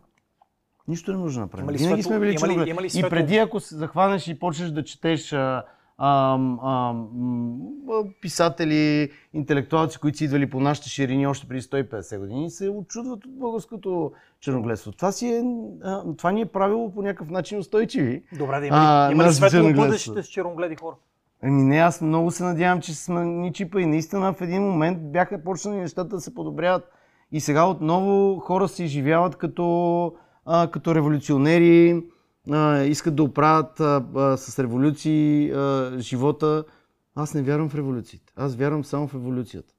Нищо 0.89 1.13
не 1.13 1.19
може 1.19 1.35
да 1.35 1.41
направим. 1.41 1.67
Винаги 1.67 2.03
сме 2.03 2.19
били 2.21 2.31
има 2.31 2.35
ли- 2.35 2.39
черногледи. 2.39 2.71
има 2.71 2.83
ли 2.83 2.89
И 2.95 3.03
преди, 3.03 3.37
ако 3.37 3.61
се 3.61 3.77
захванеш 3.77 4.29
и 4.29 4.39
почнеш 4.39 4.71
да 4.71 4.85
четеш 4.85 5.33
а, 5.33 5.65
ам, 5.99 6.59
ам, 6.65 7.09
писатели, 8.21 9.11
интелектуалци, 9.33 9.99
които 9.99 10.19
са 10.19 10.25
идвали 10.25 10.51
по 10.51 10.61
нашите 10.61 10.89
ширини 10.89 11.27
още 11.27 11.49
преди 11.49 11.63
150 11.63 12.19
години, 12.19 12.51
се 12.51 12.69
очудват 12.69 13.25
от 13.25 13.39
българското 13.39 14.13
черногледство. 14.41 14.93
Това, 14.93 15.13
си 15.13 15.29
е, 15.29 15.43
а, 15.85 16.03
това 16.17 16.33
ни 16.33 16.41
е 16.41 16.47
правило 16.47 16.95
по 16.95 17.03
някакъв 17.03 17.31
начин 17.31 17.59
устойчиви. 17.59 18.23
Добре, 18.39 18.61
да 18.61 18.67
има 18.67 18.77
А, 18.79 19.13
има 19.13 19.25
ли 19.25 19.33
светло 19.33 19.73
бъдеще 19.73 20.23
с 20.23 20.27
черногледи 20.27 20.77
хора? 20.77 20.97
Ами 21.43 21.63
не, 21.63 21.77
аз 21.77 22.01
много 22.01 22.31
се 22.31 22.45
надявам, 22.45 22.81
че 22.81 22.95
сме 22.95 23.25
ни 23.25 23.53
чипа 23.53 23.81
и 23.81 23.87
наистина 23.87 24.33
в 24.33 24.41
един 24.41 24.63
момент 24.63 25.13
бяха 25.13 25.45
почнали 25.45 25.77
нещата 25.77 26.09
да 26.09 26.21
се 26.21 26.35
подобряват. 26.35 26.89
И 27.33 27.41
сега 27.41 27.67
отново 27.67 28.39
хора 28.39 28.69
се 28.69 28.85
изживяват 28.85 29.37
като, 29.37 30.13
а, 30.47 30.71
като 30.71 30.95
революционери, 30.95 32.03
искат 32.87 33.17
да 33.17 33.23
оправят 33.23 33.77
с 34.41 34.59
революции 34.59 35.51
а, 35.51 35.93
живота. 35.99 36.65
Аз 37.15 37.35
не 37.35 37.43
вярвам 37.43 37.69
в 37.69 37.75
революциите. 37.75 38.33
Аз 38.37 38.55
вярвам 38.55 38.85
само 38.85 39.09
в 39.09 39.15
еволюцията. 39.15 39.75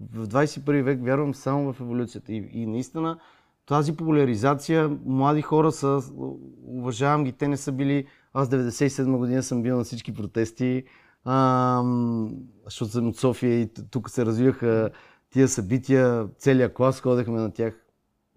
В 0.00 0.28
21 0.28 0.82
век 0.82 1.04
вярвам 1.04 1.34
само 1.34 1.72
в 1.72 1.80
еволюцията. 1.80 2.32
И, 2.32 2.48
и 2.52 2.66
наистина 2.66 3.18
тази 3.66 3.96
популяризация, 3.96 4.98
млади 5.04 5.42
хора 5.42 5.72
са, 5.72 6.00
уважавам 6.64 7.24
ги, 7.24 7.32
те 7.32 7.48
не 7.48 7.56
са 7.56 7.72
били, 7.72 8.06
аз 8.32 8.48
97 8.48 9.16
година 9.16 9.42
съм 9.42 9.62
бил 9.62 9.76
на 9.76 9.84
всички 9.84 10.14
протести, 10.14 10.84
а, 11.24 11.82
защото 12.64 12.92
съм 12.92 13.08
от 13.08 13.16
София 13.16 13.60
и 13.60 13.68
тук 13.90 14.10
се 14.10 14.26
развиваха 14.26 14.90
тия 15.30 15.48
събития, 15.48 16.28
целият 16.38 16.74
клас 16.74 17.00
ходехме 17.00 17.40
на 17.40 17.52
тях. 17.52 17.86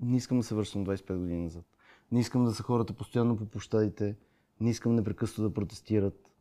Не 0.02 0.18
искам 0.18 0.38
да 0.38 0.44
се 0.44 0.56
връщам 0.56 0.86
25 0.86 1.18
години 1.18 1.44
назад. 1.44 1.64
Не 2.12 2.20
искам 2.20 2.46
да 2.46 2.52
са 2.52 2.64
хората 2.64 2.94
постоянно 2.94 3.38
по 3.38 3.46
площадите. 3.46 4.16
Не 4.60 4.70
искам 4.70 4.96
непрекъснато 4.96 5.50
да 5.50 5.54
протестират. 5.54 6.32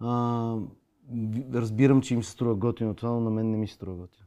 А, 0.00 0.56
разбирам, 1.54 2.02
че 2.02 2.14
им 2.14 2.22
се 2.22 2.30
струва 2.30 2.54
готино 2.54 2.94
това, 2.94 3.10
но 3.10 3.20
на 3.20 3.30
мен 3.30 3.50
не 3.50 3.56
ми 3.56 3.68
се 3.68 3.74
струва 3.74 3.96
готино. 3.96 4.26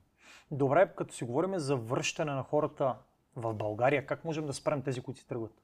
Добре, 0.51 0.91
като 0.97 1.13
си 1.13 1.23
говорим 1.23 1.60
за 1.60 1.75
връщане 1.75 2.31
на 2.31 2.43
хората 2.43 2.95
в 3.36 3.53
България, 3.53 4.05
как 4.05 4.25
можем 4.25 4.45
да 4.45 4.53
спрем 4.53 4.81
тези, 4.81 5.01
които 5.01 5.19
си 5.19 5.27
тръгват? 5.27 5.62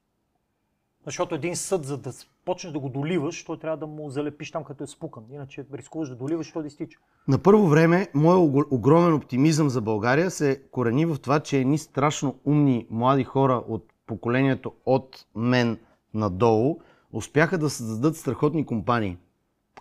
Защото 1.04 1.34
един 1.34 1.56
съд, 1.56 1.84
за 1.84 1.98
да 1.98 2.12
почнеш 2.44 2.72
да 2.72 2.78
го 2.78 2.88
доливаш, 2.88 3.44
той 3.44 3.58
трябва 3.58 3.76
да 3.76 3.86
му 3.86 4.10
залепиш 4.10 4.50
там, 4.50 4.64
като 4.64 4.84
е 4.84 4.86
спукан. 4.86 5.24
Иначе 5.30 5.66
рискуваш 5.74 6.08
да 6.08 6.16
доливаш, 6.16 6.52
той 6.52 6.62
да 6.62 6.68
изтича. 6.68 6.98
На 7.28 7.38
първо 7.38 7.66
време, 7.66 8.08
моят 8.14 8.66
огромен 8.70 9.14
оптимизъм 9.14 9.68
за 9.68 9.80
България 9.80 10.30
се 10.30 10.62
корени 10.70 11.06
в 11.06 11.18
това, 11.18 11.40
че 11.40 11.58
едни 11.58 11.78
страшно 11.78 12.38
умни 12.44 12.86
млади 12.90 13.24
хора 13.24 13.62
от 13.68 13.91
поколението 14.06 14.72
от 14.86 15.26
мен 15.34 15.78
надолу 16.14 16.78
успяха 17.12 17.58
да 17.58 17.70
създадат 17.70 18.16
страхотни 18.16 18.66
компании. 18.66 19.16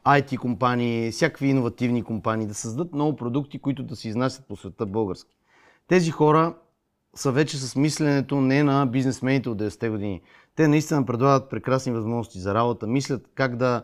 IT 0.05 0.37
компании, 0.37 1.11
всякакви 1.11 1.47
иновативни 1.47 2.03
компании, 2.03 2.47
да 2.47 2.53
създадат 2.53 2.93
много 2.93 3.15
продукти, 3.15 3.59
които 3.59 3.83
да 3.83 3.95
се 3.95 4.07
изнасят 4.09 4.47
по 4.47 4.55
света 4.55 4.85
български. 4.85 5.37
Тези 5.87 6.11
хора 6.11 6.55
са 7.15 7.31
вече 7.31 7.57
с 7.57 7.75
мисленето 7.75 8.41
не 8.41 8.63
на 8.63 8.85
бизнесмените 8.85 9.49
от 9.49 9.57
90-те 9.57 9.89
години. 9.89 10.21
Те 10.55 10.67
наистина 10.67 11.05
предлагат 11.05 11.49
прекрасни 11.49 11.91
възможности 11.91 12.39
за 12.39 12.53
работа, 12.53 12.87
мислят 12.87 13.29
как 13.35 13.55
да 13.55 13.83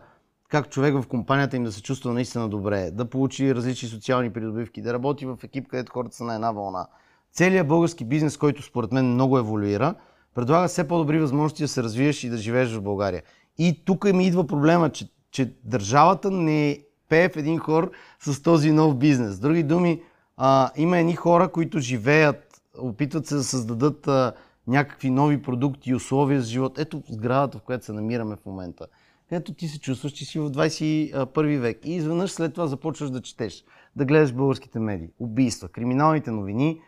как 0.49 0.69
човек 0.69 0.95
в 0.95 1.07
компанията 1.07 1.57
им 1.57 1.63
да 1.63 1.71
се 1.71 1.81
чувства 1.81 2.13
наистина 2.13 2.49
добре, 2.49 2.91
да 2.91 3.09
получи 3.09 3.55
различни 3.55 3.89
социални 3.89 4.33
придобивки, 4.33 4.81
да 4.81 4.93
работи 4.93 5.25
в 5.25 5.37
екип, 5.43 5.67
където 5.67 5.91
хората 5.91 6.15
са 6.15 6.23
на 6.23 6.35
една 6.35 6.51
вълна. 6.51 6.87
Целият 7.31 7.67
български 7.67 8.05
бизнес, 8.05 8.37
който 8.37 8.61
според 8.61 8.91
мен 8.91 9.13
много 9.13 9.37
еволюира, 9.37 9.95
предлага 10.37 10.67
все 10.67 10.87
по-добри 10.87 11.19
възможности 11.19 11.63
да 11.63 11.67
се 11.67 11.83
развиеш 11.83 12.23
и 12.23 12.29
да 12.29 12.37
живееш 12.37 12.73
в 12.73 12.81
България. 12.81 13.23
И 13.57 13.81
тук 13.85 14.13
ми 14.13 14.27
идва 14.27 14.47
проблема, 14.47 14.89
че, 14.89 15.09
че 15.31 15.53
държавата 15.63 16.31
не 16.31 16.79
пее 17.09 17.29
в 17.29 17.37
един 17.37 17.59
хор 17.59 17.91
с 18.19 18.41
този 18.41 18.71
нов 18.71 18.97
бизнес. 18.97 19.35
С 19.35 19.39
други 19.39 19.63
думи, 19.63 20.01
а, 20.37 20.71
има 20.75 20.97
едни 20.97 21.15
хора, 21.15 21.51
които 21.51 21.79
живеят, 21.79 22.61
опитват 22.79 23.27
се 23.27 23.35
да 23.35 23.43
създадат 23.43 24.07
а, 24.07 24.33
някакви 24.67 25.09
нови 25.09 25.41
продукти 25.41 25.89
и 25.89 25.95
условия 25.95 26.41
за 26.41 26.47
живот. 26.47 26.79
Ето 26.79 27.03
сградата, 27.09 27.57
в 27.57 27.61
която 27.61 27.85
се 27.85 27.93
намираме 27.93 28.35
в 28.35 28.45
момента. 28.45 28.87
Ето 29.31 29.53
ти 29.53 29.67
се 29.67 29.79
чувстваш, 29.79 30.11
че 30.11 30.25
си 30.25 30.39
в 30.39 30.51
21 30.51 31.59
век. 31.59 31.79
И 31.85 31.95
изведнъж 31.95 32.31
след 32.31 32.53
това 32.53 32.67
започваш 32.67 33.09
да 33.09 33.21
четеш, 33.21 33.63
да 33.95 34.05
гледаш 34.05 34.33
българските 34.33 34.79
медии. 34.79 35.09
Убийства, 35.19 35.67
криминалните 35.67 36.31
новини, 36.31 36.81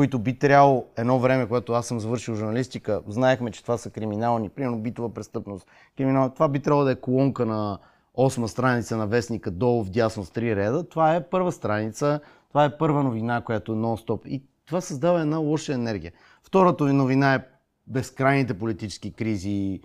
които 0.00 0.18
би 0.18 0.38
трябвало 0.38 0.86
едно 0.96 1.18
време, 1.18 1.46
когато 1.46 1.72
аз 1.72 1.86
съм 1.86 2.00
завършил 2.00 2.34
журналистика, 2.34 3.02
знаехме, 3.08 3.50
че 3.50 3.62
това 3.62 3.78
са 3.78 3.90
криминални, 3.90 4.48
примерно 4.48 4.78
битова 4.78 5.14
престъпност. 5.14 5.66
Криминал... 5.96 6.30
Това 6.30 6.48
би 6.48 6.60
трябвало 6.60 6.84
да 6.84 6.90
е 6.90 7.00
колонка 7.00 7.46
на 7.46 7.78
осма 8.14 8.48
страница 8.48 8.96
на 8.96 9.06
вестника, 9.06 9.50
долу 9.50 9.84
в 9.84 9.90
дясно 9.90 10.24
с 10.24 10.30
три 10.30 10.56
реда. 10.56 10.88
Това 10.88 11.14
е 11.14 11.28
първа 11.28 11.52
страница, 11.52 12.20
това 12.48 12.64
е 12.64 12.78
първа 12.78 13.02
новина, 13.02 13.40
която 13.40 13.72
е 13.72 13.74
нон-стоп. 13.74 14.26
И 14.26 14.42
това 14.66 14.80
създава 14.80 15.20
една 15.20 15.36
лоша 15.36 15.74
енергия. 15.74 16.12
Втората 16.42 16.84
ви 16.84 16.92
новина 16.92 17.34
е 17.34 17.44
безкрайните 17.86 18.58
политически 18.58 19.12
кризи, 19.12 19.80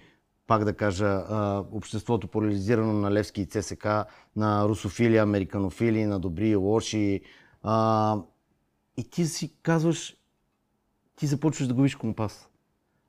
пак 0.48 0.64
да 0.64 0.74
кажа, 0.74 1.24
обществото 1.72 2.28
поляризирано 2.28 2.94
на 2.94 3.12
Левски 3.12 3.42
и 3.42 3.46
ЦСК, 3.46 3.88
на 4.36 4.68
русофили, 4.68 5.18
американофили, 5.18 6.06
на 6.06 6.20
добри 6.20 6.50
и 6.50 6.56
лоши. 6.56 7.22
И 8.98 9.10
ти 9.10 9.26
си 9.26 9.54
казваш, 9.64 10.16
ти 11.16 11.28
започваш 11.28 11.68
да 11.68 11.74
губиш 11.74 11.96
компас. 11.96 12.50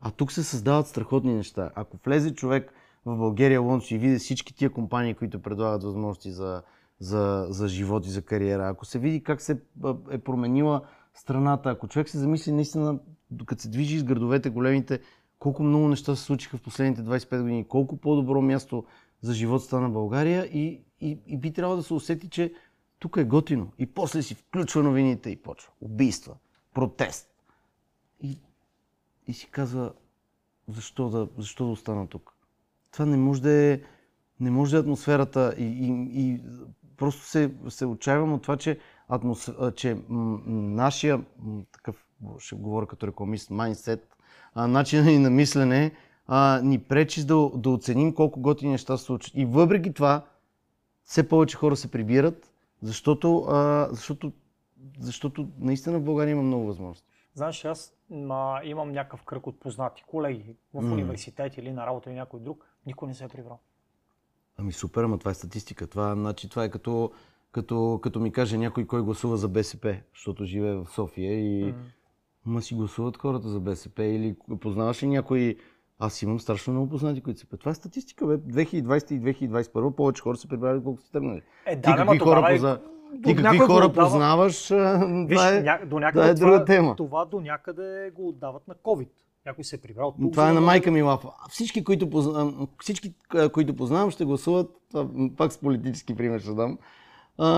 А 0.00 0.10
тук 0.10 0.32
се 0.32 0.42
създават 0.42 0.86
страхотни 0.86 1.34
неща. 1.34 1.70
Ако 1.74 1.98
влезе 2.04 2.34
човек 2.34 2.72
в 3.06 3.16
България, 3.16 3.60
Лондон 3.60 3.86
и 3.90 3.98
види 3.98 4.18
всички 4.18 4.54
тия 4.54 4.70
компании, 4.70 5.14
които 5.14 5.42
предлагат 5.42 5.82
възможности 5.82 6.30
за, 6.30 6.62
за, 7.00 7.46
за 7.50 7.68
живот 7.68 8.06
и 8.06 8.10
за 8.10 8.22
кариера, 8.22 8.68
ако 8.68 8.84
се 8.84 8.98
види 8.98 9.22
как 9.22 9.40
се 9.40 9.62
е 10.10 10.18
променила 10.18 10.82
страната, 11.14 11.70
ако 11.70 11.88
човек 11.88 12.08
се 12.08 12.18
замисли 12.18 12.52
наистина, 12.52 12.98
докато 13.30 13.62
се 13.62 13.68
движи 13.68 13.96
из 13.96 14.04
градовете 14.04 14.50
големите, 14.50 15.00
колко 15.38 15.62
много 15.62 15.88
неща 15.88 16.16
се 16.16 16.22
случиха 16.22 16.56
в 16.56 16.62
последните 16.62 17.02
25 17.02 17.42
години, 17.42 17.68
колко 17.68 17.96
по-добро 17.96 18.42
място 18.42 18.84
за 19.20 19.34
живот 19.34 19.62
стана 19.62 19.90
България 19.90 20.44
и, 20.44 20.84
и, 21.00 21.18
и 21.26 21.38
би 21.38 21.52
трябвало 21.52 21.76
да 21.76 21.82
се 21.82 21.94
усети, 21.94 22.28
че 22.28 22.52
тук 23.06 23.16
е 23.16 23.24
готино. 23.24 23.72
И 23.78 23.86
после 23.86 24.22
си 24.22 24.34
включва 24.34 24.82
новините 24.82 25.30
и 25.30 25.36
почва. 25.36 25.72
Убийства, 25.80 26.34
протест. 26.74 27.28
И, 28.22 28.38
и 29.26 29.32
си 29.32 29.48
казва, 29.50 29.92
защо 30.68 31.08
да, 31.08 31.28
защо 31.38 31.64
да 31.64 31.70
остана 31.70 32.06
тук? 32.06 32.32
Това 32.92 33.06
не 33.06 33.16
може 33.16 33.42
да 33.42 33.52
е, 33.52 33.80
не 34.40 34.50
може 34.50 34.70
да 34.70 34.76
е 34.76 34.80
атмосферата 34.80 35.54
и, 35.58 35.64
и, 35.64 36.20
и 36.22 36.40
просто 36.96 37.22
се, 37.22 37.50
се 37.68 37.86
отчаявам 37.86 38.32
от 38.32 38.42
това, 38.42 38.56
че, 38.56 38.78
атмос... 39.08 39.50
че 39.76 39.96
нашия, 40.08 41.24
такъв, 41.72 42.06
ще 42.38 42.54
говоря 42.54 42.86
като 42.86 43.06
рекламист, 43.06 43.50
майндсет, 43.50 44.16
начинът 44.56 45.06
ни 45.06 45.18
на 45.18 45.30
мислене 45.30 45.92
а, 46.26 46.60
ни 46.64 46.78
пречи 46.78 47.26
да, 47.26 47.50
да 47.54 47.70
оценим 47.70 48.14
колко 48.14 48.40
готини 48.40 48.72
неща 48.72 48.96
се 48.96 49.04
случват. 49.04 49.32
И 49.36 49.44
въпреки 49.44 49.92
това, 49.92 50.24
все 51.04 51.28
повече 51.28 51.56
хора 51.56 51.76
се 51.76 51.90
прибират, 51.90 52.52
защото, 52.82 53.38
а, 53.48 53.88
защото, 53.90 54.32
защото 55.00 55.48
наистина 55.58 55.98
в 55.98 56.04
България 56.04 56.32
има 56.32 56.42
много 56.42 56.66
възможности. 56.66 57.08
Знаеш, 57.34 57.64
аз 57.64 57.94
а, 58.30 58.64
имам 58.64 58.92
някакъв 58.92 59.22
кръг 59.22 59.46
от 59.46 59.60
познати 59.60 60.04
колеги 60.06 60.56
в 60.74 60.82
mm. 60.82 60.92
университет 60.92 61.56
или 61.56 61.72
на 61.72 61.86
работа 61.86 62.10
или 62.10 62.16
някой 62.16 62.40
друг, 62.40 62.66
никой 62.86 63.08
не 63.08 63.14
се 63.14 63.24
е 63.24 63.28
прибрал. 63.28 63.58
Ами 64.58 64.72
супер, 64.72 65.04
ама 65.04 65.18
това 65.18 65.30
е 65.30 65.34
статистика. 65.34 65.86
Това, 65.86 66.14
значи, 66.14 66.48
това 66.48 66.64
е 66.64 66.70
като, 66.70 67.12
като, 67.52 68.00
като 68.02 68.20
ми 68.20 68.32
каже 68.32 68.58
някой 68.58 68.86
кой 68.86 69.02
гласува 69.02 69.36
за 69.36 69.48
БСП, 69.48 69.96
защото 70.14 70.44
живее 70.44 70.74
в 70.74 70.86
София 70.86 71.32
и 71.32 71.64
mm. 71.64 71.76
ма 72.44 72.62
си 72.62 72.74
гласуват 72.74 73.16
хората 73.16 73.48
за 73.48 73.60
БСП 73.60 74.04
или 74.04 74.36
познаваш 74.60 75.02
ли 75.02 75.06
някой 75.06 75.58
аз 75.98 76.22
имам 76.22 76.40
страшно 76.40 76.72
много 76.72 76.88
познати, 76.88 77.20
които 77.20 77.40
се 77.40 77.46
Това 77.46 77.70
е 77.70 77.74
статистика, 77.74 78.26
бе. 78.26 78.36
2020 78.36 79.12
и 79.12 79.48
2021 79.48 79.94
повече 79.94 80.22
хора 80.22 80.36
са 80.36 80.48
прибрали, 80.48 80.82
колко 80.82 81.02
са 81.02 81.12
тръгнали. 81.12 81.42
Е, 81.66 81.76
да, 81.76 81.82
Ти 81.82 81.96
какви 81.96 82.18
хора, 82.18 82.46
е... 82.48 82.54
позна... 82.54 82.80
Ти 83.24 83.36
какви 83.36 83.58
хора 83.58 83.92
познаваш, 83.92 84.68
Виж, 84.68 85.38
това 85.38 85.56
е, 85.56 85.62
ня... 85.62 85.78
до 85.86 85.98
някъде, 85.98 86.20
това 86.20 86.28
е 86.28 86.34
друга 86.34 86.52
това, 86.52 86.64
тема. 86.64 86.96
Това 86.96 87.24
до 87.24 87.40
някъде 87.40 88.10
го 88.14 88.28
отдават 88.28 88.68
на 88.68 88.74
COVID. 88.74 89.08
Някой 89.46 89.64
се 89.64 89.76
е 89.76 89.78
прибрал 89.78 90.14
тук. 90.20 90.32
Това 90.32 90.50
е 90.50 90.52
на 90.52 90.60
майка 90.60 90.90
ми 90.90 91.02
лапа. 91.02 91.32
Всички, 91.50 91.84
които, 91.84 92.10
познавам, 92.10 92.68
всички, 92.80 93.14
които 93.52 93.76
познавам, 93.76 94.10
ще 94.10 94.24
гласуват, 94.24 94.70
пак 95.36 95.52
с 95.52 95.58
политически 95.58 96.16
пример 96.16 96.40
ще 96.40 96.50
дам, 96.50 96.78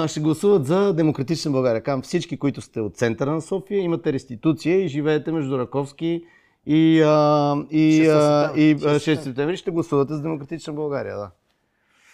ще 0.06 0.20
гласуват 0.20 0.66
за 0.66 0.94
Демократична 0.94 1.50
България. 1.50 1.82
Кам 1.82 2.02
всички, 2.02 2.38
които 2.38 2.60
сте 2.60 2.80
от 2.80 2.96
центъра 2.96 3.32
на 3.32 3.40
София, 3.40 3.80
имате 3.80 4.12
реституция 4.12 4.84
и 4.84 4.88
живеете 4.88 5.32
между 5.32 5.58
Раковски 5.58 6.24
и, 6.70 7.02
а, 7.02 7.56
и, 7.70 8.02
6 8.02 8.52
а, 8.54 8.60
и 8.60 8.76
6 8.76 9.22
септември 9.22 9.56
ще 9.56 9.70
гласувате 9.70 10.14
за 10.14 10.22
Демократична 10.22 10.72
България. 10.72 11.16
Да. 11.16 11.30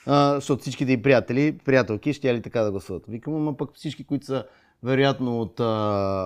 А, 0.07 0.35
защото 0.35 0.63
всичките 0.63 0.93
и 0.93 1.03
приятели, 1.03 1.59
приятелки 1.65 2.13
ще 2.13 2.35
ли 2.35 2.43
така 2.43 2.61
да 2.61 2.71
гласуват. 2.71 3.03
Викам, 3.09 3.37
ама 3.37 3.57
пък 3.57 3.71
всички, 3.75 4.05
които 4.05 4.27
са 4.27 4.45
вероятно 4.83 5.41
от 5.41 5.61
а, 5.61 5.65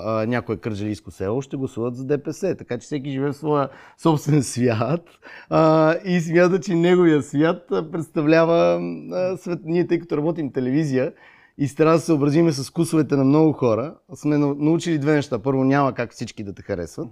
а, 0.04 0.26
някое 0.26 0.56
кържалийско 0.56 1.10
село, 1.10 1.42
ще 1.42 1.56
гласуват 1.56 1.96
за 1.96 2.04
ДПС. 2.04 2.56
Така 2.58 2.78
че 2.78 2.84
всеки 2.84 3.10
живее 3.10 3.32
в 3.32 3.36
своя 3.36 3.68
собствен 3.98 4.42
свят 4.42 5.04
а, 5.50 5.94
и 6.04 6.20
смята, 6.20 6.60
че 6.60 6.74
неговия 6.74 7.22
свят 7.22 7.66
представлява 7.68 8.80
а, 9.12 9.36
свет. 9.36 9.58
Ние, 9.64 9.86
тъй 9.86 9.98
като 9.98 10.16
работим 10.16 10.52
телевизия 10.52 11.12
и 11.58 11.74
трябва 11.74 11.94
да 11.94 12.00
се 12.00 12.06
съобразиме 12.06 12.52
с 12.52 12.70
вкусовете 12.70 13.16
на 13.16 13.24
много 13.24 13.52
хора, 13.52 13.94
сме 14.14 14.38
научили 14.38 14.98
две 14.98 15.14
неща. 15.14 15.38
Първо, 15.38 15.64
няма 15.64 15.94
как 15.94 16.12
всички 16.12 16.44
да 16.44 16.54
те 16.54 16.62
харесват. 16.62 17.08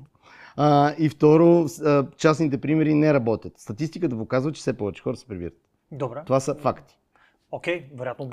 А, 0.57 0.95
и 0.99 1.09
второ, 1.09 1.67
частните 2.17 2.61
примери 2.61 2.95
не 2.95 3.15
работят. 3.15 3.59
Статистиката 3.59 4.19
показва, 4.19 4.53
че 4.53 4.61
все 4.61 4.77
повече 4.77 5.03
хора 5.03 5.17
се 5.17 5.27
прибират. 5.27 5.55
Добре. 5.93 6.23
Това 6.27 6.41
са 6.41 6.55
факти. 6.55 6.99
Окей, 7.51 7.81
okay, 7.81 7.99
вероятно 7.99 8.31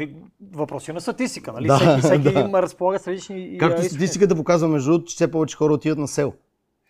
въпроси 0.52 0.94
на 0.94 1.02
статистика, 1.02 1.54
нали? 1.54 1.68
Да, 1.68 1.78
всеки 1.78 2.02
всеки 2.02 2.22
да. 2.34 2.40
има 2.40 2.62
разполага 2.62 3.00
с 3.00 3.08
различни... 3.08 3.58
Както 3.60 3.84
статистиката 3.84 4.36
показва, 4.36 4.68
между 4.68 4.92
другото, 4.92 5.10
че 5.10 5.16
все 5.16 5.32
повече 5.32 5.58
хора 5.58 5.74
отиват 5.74 5.98
на 5.98 6.08
село. 6.08 6.34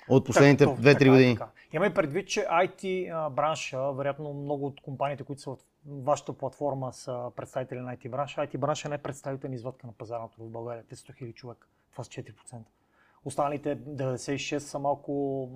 От 0.10 0.26
последните 0.26 0.66
2-3 0.66 1.10
години. 1.10 1.34
Така. 1.34 1.50
Има 1.74 1.86
и 1.86 1.94
предвид, 1.94 2.28
че 2.28 2.46
IT 2.52 3.30
бранша, 3.30 3.92
вероятно 3.92 4.34
много 4.34 4.66
от 4.66 4.82
компаниите, 4.82 5.24
които 5.24 5.42
са 5.42 5.52
в 5.52 5.58
вашата 5.86 6.34
платформа 6.34 6.94
са 6.94 7.32
представители 7.36 7.80
на 7.80 7.96
IT 7.96 8.10
бранша. 8.10 8.42
IT 8.42 8.58
бранша 8.58 8.90
не 8.90 8.96
е 8.96 8.98
представителна 8.98 9.56
извадка 9.56 9.88
на 9.88 9.94
пазара 9.94 10.28
в 10.40 10.50
България. 10.50 10.84
Те 10.90 10.96
са 10.96 11.04
100 11.04 11.24
000 11.24 11.34
човека. 11.34 11.68
Това 11.92 12.04
са 12.04 12.10
4%. 12.10 12.58
Останалите 13.26 13.78
96 13.78 14.58
са 14.58 14.80
малко 14.80 15.50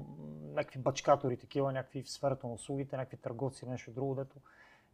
някакви 0.55 0.79
бачкатори, 0.79 1.37
такива, 1.37 1.71
някакви 1.71 2.03
в 2.03 2.09
сферата 2.09 2.47
на 2.47 2.53
услугите, 2.53 2.97
някакви 2.97 3.17
търговци, 3.17 3.65
нещо 3.65 3.91
друго, 3.91 4.15
дето 4.15 4.35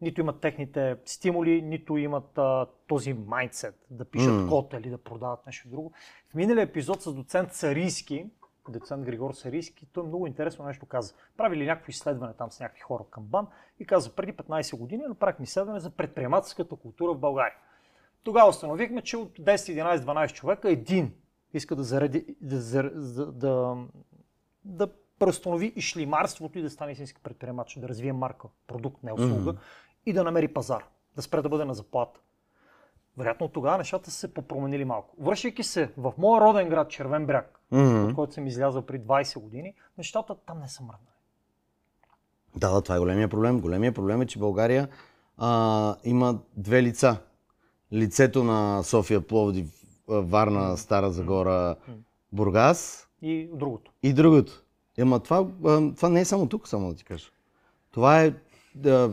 нито 0.01 0.21
имат 0.21 0.41
техните 0.41 0.97
стимули, 1.05 1.62
нито 1.62 1.97
имат 1.97 2.38
а, 2.38 2.67
този 2.88 3.13
майндсет 3.13 3.86
да 3.89 4.05
пишат 4.05 4.33
М. 4.33 4.49
код 4.49 4.73
или 4.73 4.89
да 4.89 4.97
продават 4.97 5.45
нещо 5.45 5.69
друго. 5.69 5.91
В 6.29 6.36
миналия 6.36 6.63
епизод 6.63 7.01
с 7.01 7.13
доцент 7.13 7.53
Сарийски, 7.53 8.29
доцент 8.69 9.05
Григор 9.05 9.33
Сарийски, 9.33 9.88
той 9.93 10.03
много 10.03 10.27
интересно 10.27 10.65
нещо 10.65 10.86
каза. 10.86 11.13
Правили 11.38 11.65
някакво 11.65 11.89
изследване 11.89 12.33
там 12.33 12.51
с 12.51 12.59
някакви 12.59 12.81
хора 12.81 13.03
към 13.09 13.23
БАН 13.23 13.47
и 13.79 13.86
каза, 13.86 14.15
преди 14.15 14.33
15 14.33 14.77
години 14.77 15.03
направихме 15.07 15.43
изследване 15.43 15.79
за 15.79 15.89
предприемателската 15.89 16.75
култура 16.75 17.13
в 17.13 17.19
България. 17.19 17.55
Тогава 18.23 18.49
установихме, 18.49 19.01
че 19.01 19.17
от 19.17 19.39
10, 19.39 19.55
11, 19.55 19.97
12 19.97 20.33
човека 20.33 20.69
един 20.69 21.13
иска 21.54 21.76
да, 21.76 21.84
заради, 21.84 22.36
да, 22.42 22.84
да, 22.84 23.32
да, 23.32 23.76
да, 24.66 24.88
преустанови 25.20 25.74
и 25.76 25.82
шлимарството 25.82 26.60
и 26.60 26.62
да 26.62 26.70
стане 26.70 26.92
истински 26.92 27.22
предприемач, 27.24 27.78
да 27.80 27.89
развие 27.89 28.13
марка, 28.13 28.48
продукт, 28.68 29.04
не 29.04 29.13
услуга 29.13 29.52
Мгм. 29.52 29.62
и 30.06 30.13
да 30.13 30.24
намери 30.24 30.48
пазар, 30.48 30.84
да 31.16 31.22
спре 31.22 31.42
да 31.42 31.50
бъде 31.50 31.66
на 31.66 31.74
заплата. 31.74 32.20
Вероятно 33.18 33.48
тогава 33.48 33.78
нещата 33.78 34.12
са 34.12 34.18
се 34.18 34.34
попроменили 34.34 34.86
малко. 34.86 35.16
Връщайки 35.20 35.63
се 35.63 35.92
в 35.98 36.13
моя 36.18 36.42
роден 36.42 36.70
град 36.70 36.89
Червен 36.89 37.26
бряг, 37.26 37.60
Мгм. 37.72 38.06
от 38.06 38.16
който 38.16 38.34
съм 38.34 38.48
излязъл 38.48 38.82
при 38.82 39.00
20 39.00 39.39
години, 39.39 39.74
нещата 39.98 40.36
там 40.36 40.60
не 40.60 40.68
са 40.68 40.84
мръднали. 40.84 41.08
Да, 42.56 42.72
да, 42.72 42.82
това 42.82 42.96
е 42.96 43.00
големия 43.00 43.30
проблем. 43.30 43.62
Големия 43.62 43.94
проблем 43.94 44.22
е, 44.22 44.26
че 44.26 44.39
България 44.39 44.88
а, 45.38 45.96
има 46.04 46.39
две 46.58 46.84
лица. 46.84 47.18
Лицето 47.94 48.44
на 48.44 48.84
София, 48.84 49.22
Пловдив, 49.22 49.83
Варна, 50.08 50.78
Стара 50.78 51.12
Загора, 51.12 51.76
Бургас 52.32 53.08
И 53.22 53.50
другото. 53.54 53.92
и 54.04 54.13
другото. 54.13 54.63
Ема 54.98 55.20
това, 55.20 55.48
това 55.96 56.10
не 56.10 56.22
е 56.22 56.26
само 56.26 56.50
тук, 56.50 56.68
само 56.68 56.89
да 56.89 56.96
ти 56.96 57.04
кажа. 57.04 57.30
Това 57.92 58.22
е 58.22 58.34
да, 58.76 59.12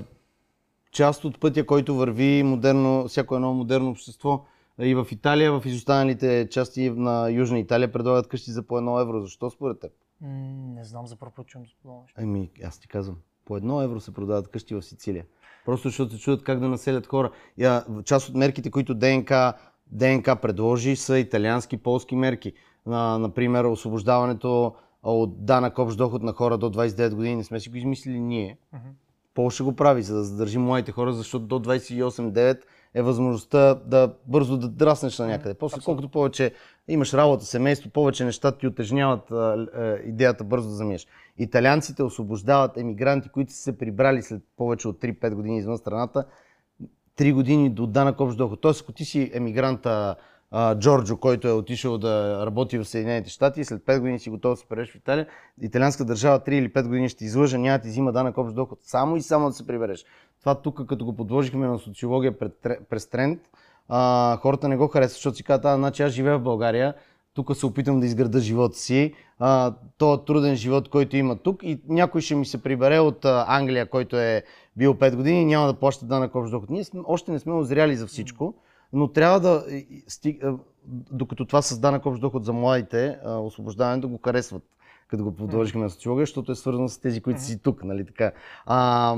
част 0.93 1.25
от 1.25 1.41
пътя, 1.41 1.67
който 1.67 1.95
върви 1.95 2.43
модерно, 2.43 3.09
всяко 3.09 3.35
едно 3.35 3.55
модерно 3.55 3.91
общество. 3.91 4.45
И 4.79 4.95
в 4.95 5.07
Италия, 5.11 5.53
в 5.53 5.67
изостаналите 5.67 6.49
части 6.51 6.91
на 6.91 7.31
Южна 7.31 7.59
Италия 7.59 7.93
предлагат 7.93 8.29
къщи 8.29 8.51
за 8.51 8.63
по 8.63 8.79
едно 8.79 9.01
евро. 9.01 9.21
Защо 9.21 9.51
според 9.51 9.81
теб? 9.81 9.93
Не 10.21 10.85
знам 10.85 11.07
за 11.07 11.17
първ 11.17 11.33
път 11.37 11.47
чувам 11.47 11.67
за 11.67 11.73
това 11.83 11.95
нещо. 12.03 12.21
Ами, 12.23 12.51
аз 12.65 12.79
ти 12.79 12.89
казвам, 12.89 13.17
по 13.45 13.57
едно 13.57 13.83
евро 13.83 14.01
се 14.01 14.15
продават 14.15 14.49
къщи 14.49 14.75
в 14.75 14.83
Сицилия. 14.83 15.25
Просто 15.65 15.89
защото 15.89 16.15
се 16.15 16.21
чудят 16.21 16.43
как 16.45 16.61
да 16.61 16.69
населят 16.69 17.07
хора. 17.07 17.31
Я, 17.59 17.85
част 18.05 18.29
от 18.29 18.35
мерките, 18.35 18.71
които 18.71 18.95
ДНК, 18.95 19.55
ДНК 19.93 20.37
предложи, 20.37 20.97
са 20.97 21.19
италиански, 21.19 21.77
полски 21.77 22.17
мерки. 22.17 22.53
А, 22.87 23.19
например, 23.19 23.65
освобождаването 23.65 24.75
от 25.03 25.45
данък 25.45 25.79
общ 25.79 25.99
доход 25.99 26.23
на 26.23 26.33
хора 26.33 26.59
до 26.59 26.71
29 26.71 27.15
години. 27.15 27.37
Не 27.37 27.45
сме 27.45 27.61
си 27.61 27.69
го 27.69 27.77
измислили 27.77 28.21
ние. 28.21 28.59
Мгм. 28.73 28.89
Полша 29.35 29.65
го 29.65 29.77
прави, 29.77 30.03
за 30.03 30.17
да 30.17 30.25
задържи 30.25 30.59
младите 30.59 30.93
хора, 30.93 31.13
защото 31.13 31.45
до 31.45 31.59
28-9 31.59 32.59
е 32.95 33.03
възможността 33.03 33.75
да 33.75 34.15
бързо 34.27 34.57
да 34.57 34.69
драснеш 34.69 35.19
на 35.19 35.27
някъде. 35.27 35.55
После, 35.55 35.77
Абсолютно. 35.77 35.85
колкото 35.85 36.13
повече 36.13 36.55
имаш 36.89 37.15
работа, 37.15 37.45
семейство, 37.45 37.91
повече 37.91 38.25
неща 38.25 38.53
ти 38.53 38.67
отежняват 38.67 39.31
а, 39.31 39.35
а, 39.35 39.99
идеята 40.05 40.45
бързо 40.45 40.69
да 40.69 40.75
замиеш. 40.75 41.07
Италианците 41.39 42.03
освобождават 42.03 42.77
емигранти, 42.77 43.29
които 43.29 43.53
са 43.53 43.59
се 43.59 43.79
прибрали 43.79 44.23
след 44.23 44.43
повече 44.57 44.89
от 44.89 45.01
3-5 45.01 45.35
години 45.35 45.59
извън 45.59 45.79
страната, 45.79 46.25
3 47.21 47.33
години 47.33 47.71
до 47.71 47.87
данък 47.87 48.21
общ 48.21 48.37
доход. 48.37 48.61
Тоест, 48.61 48.83
ако 48.83 48.93
ти 48.93 49.05
си 49.05 49.31
емигранта 49.35 50.17
а, 50.51 50.79
Джорджо, 50.79 51.17
който 51.17 51.49
е 51.49 51.53
отишъл 51.53 51.99
да 51.99 52.43
работи 52.47 52.79
в 52.79 52.85
Съединените 52.85 53.31
щати 53.31 53.65
след 53.65 53.83
5 53.83 53.99
години 53.99 54.19
си 54.19 54.31
готов 54.31 54.53
да 54.53 54.57
се 54.57 54.67
прибереш 54.67 54.93
в 54.93 54.95
Италия, 54.95 55.27
италианска 55.63 56.05
държава 56.05 56.41
3 56.41 56.49
или 56.51 56.73
5 56.73 56.89
години 56.89 57.09
ще 57.09 57.25
излъжа, 57.25 57.59
няма 57.59 57.79
да 57.79 57.83
ти 57.83 57.89
взима 57.89 58.13
данък 58.13 58.39
общ 58.39 58.55
доход. 58.55 58.79
Само 58.83 59.17
и 59.17 59.23
само 59.23 59.47
да 59.47 59.53
се 59.53 59.67
прибереш. 59.67 60.05
Това 60.41 60.55
тук, 60.55 60.87
като 60.89 61.05
го 61.05 61.17
подложихме 61.17 61.67
на 61.67 61.79
социология 61.79 62.39
през 62.91 63.09
тренд, 63.09 63.41
а, 63.89 64.37
хората 64.37 64.69
не 64.69 64.77
го 64.77 64.89
харесват, 64.89 65.15
защото 65.15 65.37
си 65.37 65.45
казват, 65.45 65.65
а, 65.65 65.77
значи 65.77 66.03
аз 66.03 66.13
живея 66.13 66.39
в 66.39 66.43
България, 66.43 66.95
тук 67.35 67.57
се 67.57 67.67
опитвам 67.67 68.01
да 68.01 68.07
изграда 68.07 68.41
живота 68.41 68.79
си, 68.79 69.15
а, 69.39 69.75
този 69.99 70.23
труден 70.27 70.57
живот, 70.57 70.89
който 70.89 71.17
има 71.17 71.37
тук 71.37 71.63
и 71.63 71.81
някой 71.89 72.21
ще 72.21 72.35
ми 72.35 72.47
се 72.47 72.63
прибере 72.63 72.99
от 72.99 73.25
а, 73.25 73.45
Англия, 73.49 73.87
който 73.87 74.17
е 74.17 74.43
бил 74.77 74.95
5 74.95 75.17
години 75.17 75.43
и 75.43 75.45
няма 75.45 75.67
да 75.67 75.75
плаща 75.75 76.07
данък 76.07 76.35
общ 76.35 76.51
доход. 76.51 76.71
Ние 76.71 76.85
сме, 76.85 77.01
още 77.05 77.33
не 77.33 77.39
сме 77.39 77.53
озряли 77.53 77.97
за 77.97 78.07
всичко, 78.07 78.55
но 78.93 79.09
трябва 79.09 79.41
да, 79.41 79.65
докато 81.13 81.45
това 81.45 81.63
с 81.63 81.79
данък 81.79 82.07
общ 82.07 82.21
доход 82.21 82.45
за 82.45 82.53
младите, 82.53 83.19
а, 83.25 83.39
освобождаването 83.39 84.09
го 84.09 84.21
харесват, 84.25 84.63
като 85.09 85.25
го 85.25 85.37
подложихме 85.37 85.83
на 85.83 85.91
социология, 85.91 86.27
защото 86.27 86.53
е 86.53 86.55
свързано 86.55 86.89
с 86.89 86.99
тези, 86.99 87.21
които 87.21 87.43
си 87.43 87.63
тук, 87.63 87.85
нали 87.85 88.07
така. 88.07 88.33
А, 88.67 89.17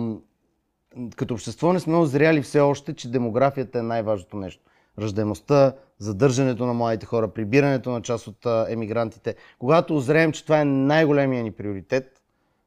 като 1.16 1.34
общество 1.34 1.72
не 1.72 1.80
сме 1.80 1.96
озряли 1.96 2.42
все 2.42 2.60
още, 2.60 2.94
че 2.94 3.10
демографията 3.10 3.78
е 3.78 3.82
най-важното 3.82 4.36
нещо. 4.36 4.64
Ръждаемостта, 4.98 5.72
задържането 5.98 6.66
на 6.66 6.74
младите 6.74 7.06
хора, 7.06 7.28
прибирането 7.28 7.90
на 7.90 8.02
част 8.02 8.26
от 8.26 8.46
емигрантите. 8.68 9.34
Когато 9.58 9.96
озреем, 9.96 10.32
че 10.32 10.44
това 10.44 10.60
е 10.60 10.64
най-големия 10.64 11.42
ни 11.42 11.50
приоритет, 11.50 12.22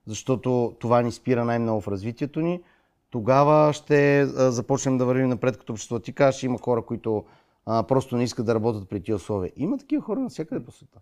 защото 0.07 0.75
това 0.79 1.01
ни 1.01 1.11
спира 1.11 1.45
най-много 1.45 1.81
в 1.81 1.87
развитието 1.87 2.39
ни, 2.39 2.61
тогава 3.09 3.73
ще 3.73 4.25
започнем 4.25 4.97
да 4.97 5.05
вървим 5.05 5.29
напред 5.29 5.57
като 5.57 5.73
общество. 5.73 5.99
Ти 5.99 6.13
кажеш, 6.13 6.43
има 6.43 6.59
хора, 6.59 6.81
които 6.81 7.23
просто 7.65 8.17
не 8.17 8.23
искат 8.23 8.45
да 8.45 8.55
работят 8.55 8.89
при 8.89 9.03
тия 9.03 9.15
условия. 9.15 9.51
Има 9.55 9.77
такива 9.77 10.03
хора 10.03 10.19
навсякъде 10.19 10.65
по 10.65 10.71
света. 10.71 10.99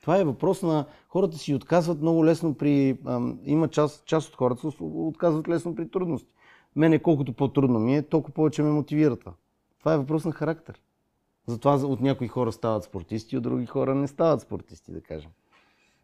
Това 0.00 0.18
е 0.18 0.24
въпрос 0.24 0.62
на 0.62 0.86
хората 1.08 1.38
си 1.38 1.54
отказват 1.54 2.00
много 2.00 2.24
лесно 2.24 2.54
при... 2.54 2.98
Има 3.44 3.68
част, 3.68 4.04
част 4.04 4.28
от 4.28 4.36
хората 4.36 4.68
отказват 4.80 5.48
лесно 5.48 5.74
при 5.74 5.88
трудности. 5.88 6.32
Мене 6.76 6.98
колкото 6.98 7.32
по-трудно 7.32 7.78
ми 7.78 7.96
е, 7.96 8.02
толкова 8.02 8.34
повече 8.34 8.62
ме 8.62 8.70
мотивира 8.70 9.16
това. 9.82 9.94
Е 9.94 9.98
въпрос 9.98 10.24
на 10.24 10.32
характер. 10.32 10.80
Затова 11.46 11.76
за- 11.76 11.86
от 11.86 12.00
някои 12.00 12.28
хора 12.28 12.52
стават 12.52 12.84
спортисти, 12.84 13.36
от 13.36 13.42
други 13.42 13.66
хора 13.66 13.94
не 13.94 14.08
стават 14.08 14.40
спортисти, 14.40 14.92
да 14.92 15.00
кажем. 15.02 15.30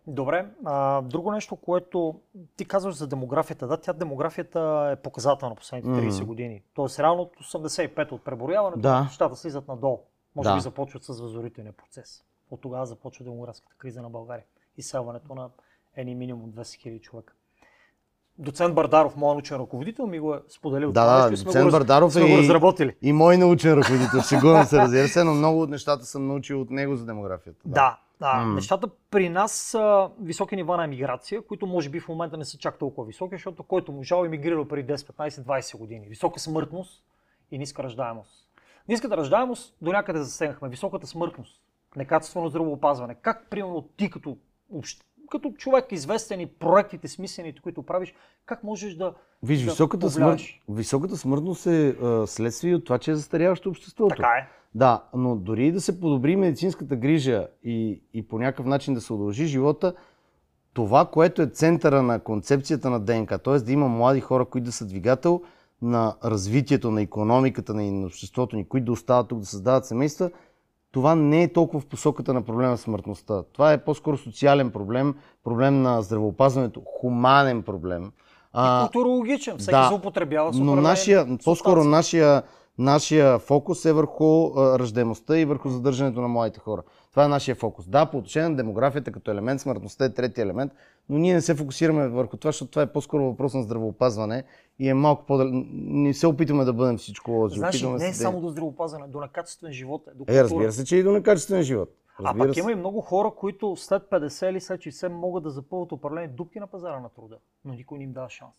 Добре, 0.07 0.51
а, 0.65 1.01
друго 1.03 1.33
нещо, 1.33 1.57
което 1.57 2.21
ти 2.57 2.65
казваш 2.65 2.95
за 2.95 3.07
демографията. 3.07 3.67
Да, 3.67 3.77
тя 3.77 3.93
демографията 3.93 4.61
е 4.93 5.03
показателна 5.03 5.55
последните 5.55 6.01
30 6.01 6.17
Мгм. 6.17 6.27
години. 6.27 6.63
Тоест, 6.75 6.99
реално 6.99 7.23
от 7.23 7.37
85 7.37 8.13
от 8.13 8.25
преброяването, 8.25 8.81
Да. 8.81 9.03
нещата 9.03 9.37
слизат 9.37 9.69
надолу. 9.69 9.99
Може 10.37 10.49
Да. 10.49 10.55
би 10.55 10.61
започват 10.61 11.05
с 11.05 11.21
възорителния 11.21 11.73
процес. 11.73 12.25
От 12.51 12.61
тогава 12.61 12.87
започва 12.87 13.25
демографската 13.25 13.75
криза 13.77 14.03
на 14.03 14.11
България. 14.11 14.45
Изселването 14.77 15.35
на 15.35 15.51
едни 15.97 16.15
минимум 16.15 16.51
200 16.51 16.77
хиляди 16.77 17.01
човека. 17.01 17.35
Доцент 18.39 18.75
Бардаров, 18.75 19.17
моят 19.17 19.35
научен 19.35 19.57
ръководител, 19.57 20.07
ми 20.07 20.21
го 20.21 20.35
е 20.35 20.41
споделил. 20.49 20.93
Да, 20.93 21.29
да, 21.29 21.37
сме 21.37 21.45
доцент 21.45 21.65
го 21.65 21.71
Бардаров 21.73 22.13
сме 22.13 22.23
е 22.23 22.25
го 22.25 22.31
и- 22.31 22.39
разработили. 22.39 22.97
И 23.03 23.13
мой 23.13 23.37
научен 23.37 23.73
ръководител, 23.73 24.21
шегувам 24.21 24.65
се, 24.65 24.79
разбира 24.79 25.09
се, 25.09 25.25
но 25.25 25.35
много 25.35 25.63
от 25.63 25.71
нещата 25.71 26.05
съм 26.05 26.27
научил 26.27 26.61
от 26.61 26.71
него 26.71 26.97
за 26.97 27.07
демографията. 27.07 27.61
Да, 27.65 27.99
да. 28.21 28.33
М. 28.35 28.55
Нещата 28.55 28.89
при 29.11 29.29
нас 29.29 29.53
са 29.53 30.09
високи 30.21 30.57
нива 30.57 30.77
на 30.77 30.85
емиграция, 30.85 31.43
които 31.43 31.67
може 31.67 31.89
би 31.91 32.01
в 32.01 32.09
момента 32.09 32.37
не 32.37 32.45
са 32.45 32.59
чак 32.59 32.79
толкова 32.79 33.07
високи, 33.07 33.35
защото 33.35 33.63
който 33.63 33.93
можал 33.93 34.25
емигрирал 34.25 34.69
преди 34.69 34.93
10, 34.93 34.97
15, 34.97 35.29
20 35.31 35.79
години. 35.79 36.07
Висока 36.09 36.41
смъртност 36.41 37.05
и 37.51 37.59
ниска 37.59 37.83
раждаемост. 37.83 38.49
Ниската 38.89 39.17
раждаемост 39.17 39.75
до 39.83 39.93
някъде 39.93 40.23
засегнахме. 40.23 40.69
Високата 40.69 41.07
смъртност, 41.07 41.61
некачествено 41.97 42.49
здравеопазване. 42.49 43.15
Как, 43.15 43.47
примерно, 43.51 43.89
ти 43.97 44.11
като, 44.11 44.37
общ- 44.75 45.03
като 45.31 45.53
човек 45.53 45.93
известен 45.93 46.41
и 46.41 46.47
проектите 46.47 47.09
смислените, 47.09 47.61
които 47.61 47.83
правиш, 47.83 48.15
как 48.47 48.65
можеш 48.65 48.95
да 48.95 49.15
Виж, 49.43 49.63
да 49.63 49.71
високата, 49.71 50.11
смърт, 50.11 50.25
повлияеш? 50.25 50.63
високата 50.69 51.17
смъртност 51.17 51.67
е 51.67 51.89
а, 51.89 52.27
следствие 52.27 52.75
от 52.75 52.85
това, 52.85 52.99
че 52.99 53.11
е 53.11 53.15
застаряващо 53.15 53.69
обществото. 53.69 54.17
Така 54.17 54.29
е. 54.29 54.49
Да, 54.75 55.05
но 55.15 55.37
дори 55.37 55.67
и 55.67 55.73
да 55.73 55.81
се 55.81 56.01
подобри 56.01 56.37
медицинската 56.37 56.97
грижа 56.97 57.47
и, 57.65 58.03
и 58.15 58.29
по 58.29 58.39
някакъв 58.39 58.67
начин 58.67 58.95
да 58.95 59.01
се 59.01 59.13
удължи 59.13 59.47
живота, 59.47 59.95
това, 60.73 61.07
което 61.07 61.43
е 61.43 61.47
центъра 61.47 62.03
на 62.03 62.21
концепцията 62.21 62.91
на 62.91 63.01
ДНК, 63.01 63.39
т.е. 63.39 63.59
да 63.59 63.73
има 63.73 63.89
млади 63.89 64.21
хора, 64.21 64.45
които 64.45 64.65
да 64.65 64.73
са 64.73 64.87
двигател 64.87 65.43
на 65.83 66.17
развитието 66.25 66.91
на 66.91 67.03
економиката 67.03 67.75
на 67.75 68.07
обществото 68.07 68.57
ни, 68.57 68.69
които 68.69 68.85
да 68.85 68.93
остават 68.93 69.29
тук 69.29 69.39
да 69.39 69.47
създават 69.47 69.87
семейства, 69.87 70.31
това 70.93 71.15
не 71.15 71.43
е 71.43 71.53
толкова 71.53 71.81
в 71.81 71.87
посоката 71.87 72.35
на 72.35 72.43
проблема 72.43 72.77
с 72.77 72.81
смъртността. 72.81 73.43
Това 73.43 73.73
е 73.73 73.85
по-скоро 73.85 74.17
социален 74.17 74.71
проблем, 74.71 75.15
проблем 75.45 75.83
на 75.83 76.03
здравеопазването, 76.03 76.83
хуманен 77.01 77.63
проблем. 77.63 78.13
И 78.57 78.81
културологичен. 78.81 79.59
Всеки 79.59 79.71
да, 79.71 79.87
злоупотребява 79.89 80.53
с 80.53 80.59
но 80.59 80.77
нашия, 80.77 81.39
по-скоро 81.45 81.85
нашия, 81.85 82.43
нашия 82.79 83.39
фокус 83.39 83.85
е 83.85 83.93
върху 83.93 84.47
а, 84.47 84.79
ръждаемостта 84.79 85.39
и 85.39 85.45
върху 85.45 85.69
задържането 85.69 86.21
на 86.21 86.29
младите 86.29 86.61
хора. 86.61 86.83
Това 87.19 87.25
е 87.25 87.29
нашия 87.29 87.55
фокус. 87.55 87.89
Да, 87.89 88.07
по 88.07 88.19
отношение 88.19 88.49
на 88.49 88.57
демографията 88.57 89.13
като 89.13 89.31
елемент, 89.31 89.61
смъртността 89.61 90.05
е 90.05 90.15
третия 90.15 90.43
елемент, 90.43 90.73
но 91.09 91.19
ние 91.19 91.35
не 91.35 91.41
се 91.41 91.55
фокусираме 91.55 92.09
върху 92.09 92.37
това, 92.37 92.49
защото 92.49 92.71
това 92.71 92.83
е 92.83 92.93
по-скоро 92.93 93.25
въпрос 93.25 93.55
на 93.55 93.63
здравеопазване 93.63 94.45
и 94.79 94.89
е 94.89 94.95
малко 94.95 95.27
по 95.27 95.45
Не 95.45 96.15
се 96.15 96.27
опитваме 96.27 96.65
да 96.65 96.73
бъдем 96.73 96.99
всичко 96.99 97.45
опитваме 97.45 97.99
не 97.99 98.09
е 98.09 98.13
се 98.13 98.23
само 98.23 98.41
до 98.41 98.49
здравеопазване, 98.49 99.07
до 99.09 99.21
некачествен 99.21 99.73
живот. 99.73 100.03
Е, 100.09 100.15
до 100.15 100.25
Е, 100.29 100.45
разбира 100.45 100.73
се, 100.73 100.85
че 100.85 100.97
и 100.97 101.03
до 101.03 101.13
некачествен 101.13 101.63
живот. 101.63 101.89
А 102.19 102.25
Разбира 102.25 102.47
пък 102.47 102.55
се. 102.55 102.61
има 102.61 102.73
и 102.73 102.75
много 102.75 103.01
хора, 103.01 103.31
които 103.37 103.77
след 103.77 104.03
50 104.03 104.51
или 104.51 104.61
след 104.61 104.81
60 104.81 105.09
могат 105.09 105.43
да 105.43 105.51
запълват 105.51 105.93
определени 105.93 106.29
дупки 106.29 106.61
на 106.61 106.67
пазара 106.67 107.01
на 107.01 107.09
труда, 107.09 107.37
но 107.65 107.75
никой 107.75 107.99
не 107.99 108.05
им 108.05 108.13
дава 108.13 108.31
шанс. 108.31 108.55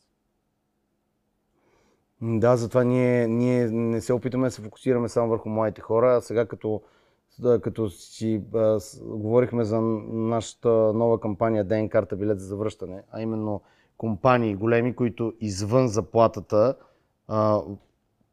Да, 2.21 2.57
затова 2.57 2.83
ние, 2.83 3.27
ние 3.27 3.67
не 3.71 4.01
се 4.01 4.13
опитаме 4.13 4.47
да 4.47 4.51
се 4.51 4.61
фокусираме 4.61 5.09
само 5.09 5.29
върху 5.29 5.49
младите 5.49 5.81
хора. 5.81 6.15
А 6.15 6.21
сега 6.21 6.45
като, 6.45 6.81
като 7.61 7.89
си 7.89 8.41
а, 8.55 8.79
с, 8.79 9.01
говорихме 9.03 9.63
за 9.63 9.81
нашата 9.81 10.69
нова 10.69 11.19
кампания 11.19 11.63
ДН 11.63 11.89
карта 11.89 12.15
билет 12.15 12.39
за 12.39 12.47
завръщане, 12.47 13.03
а 13.11 13.21
именно 13.21 13.61
компании 13.97 14.55
големи, 14.55 14.95
които 14.95 15.33
извън 15.39 15.87
заплатата, 15.87 16.75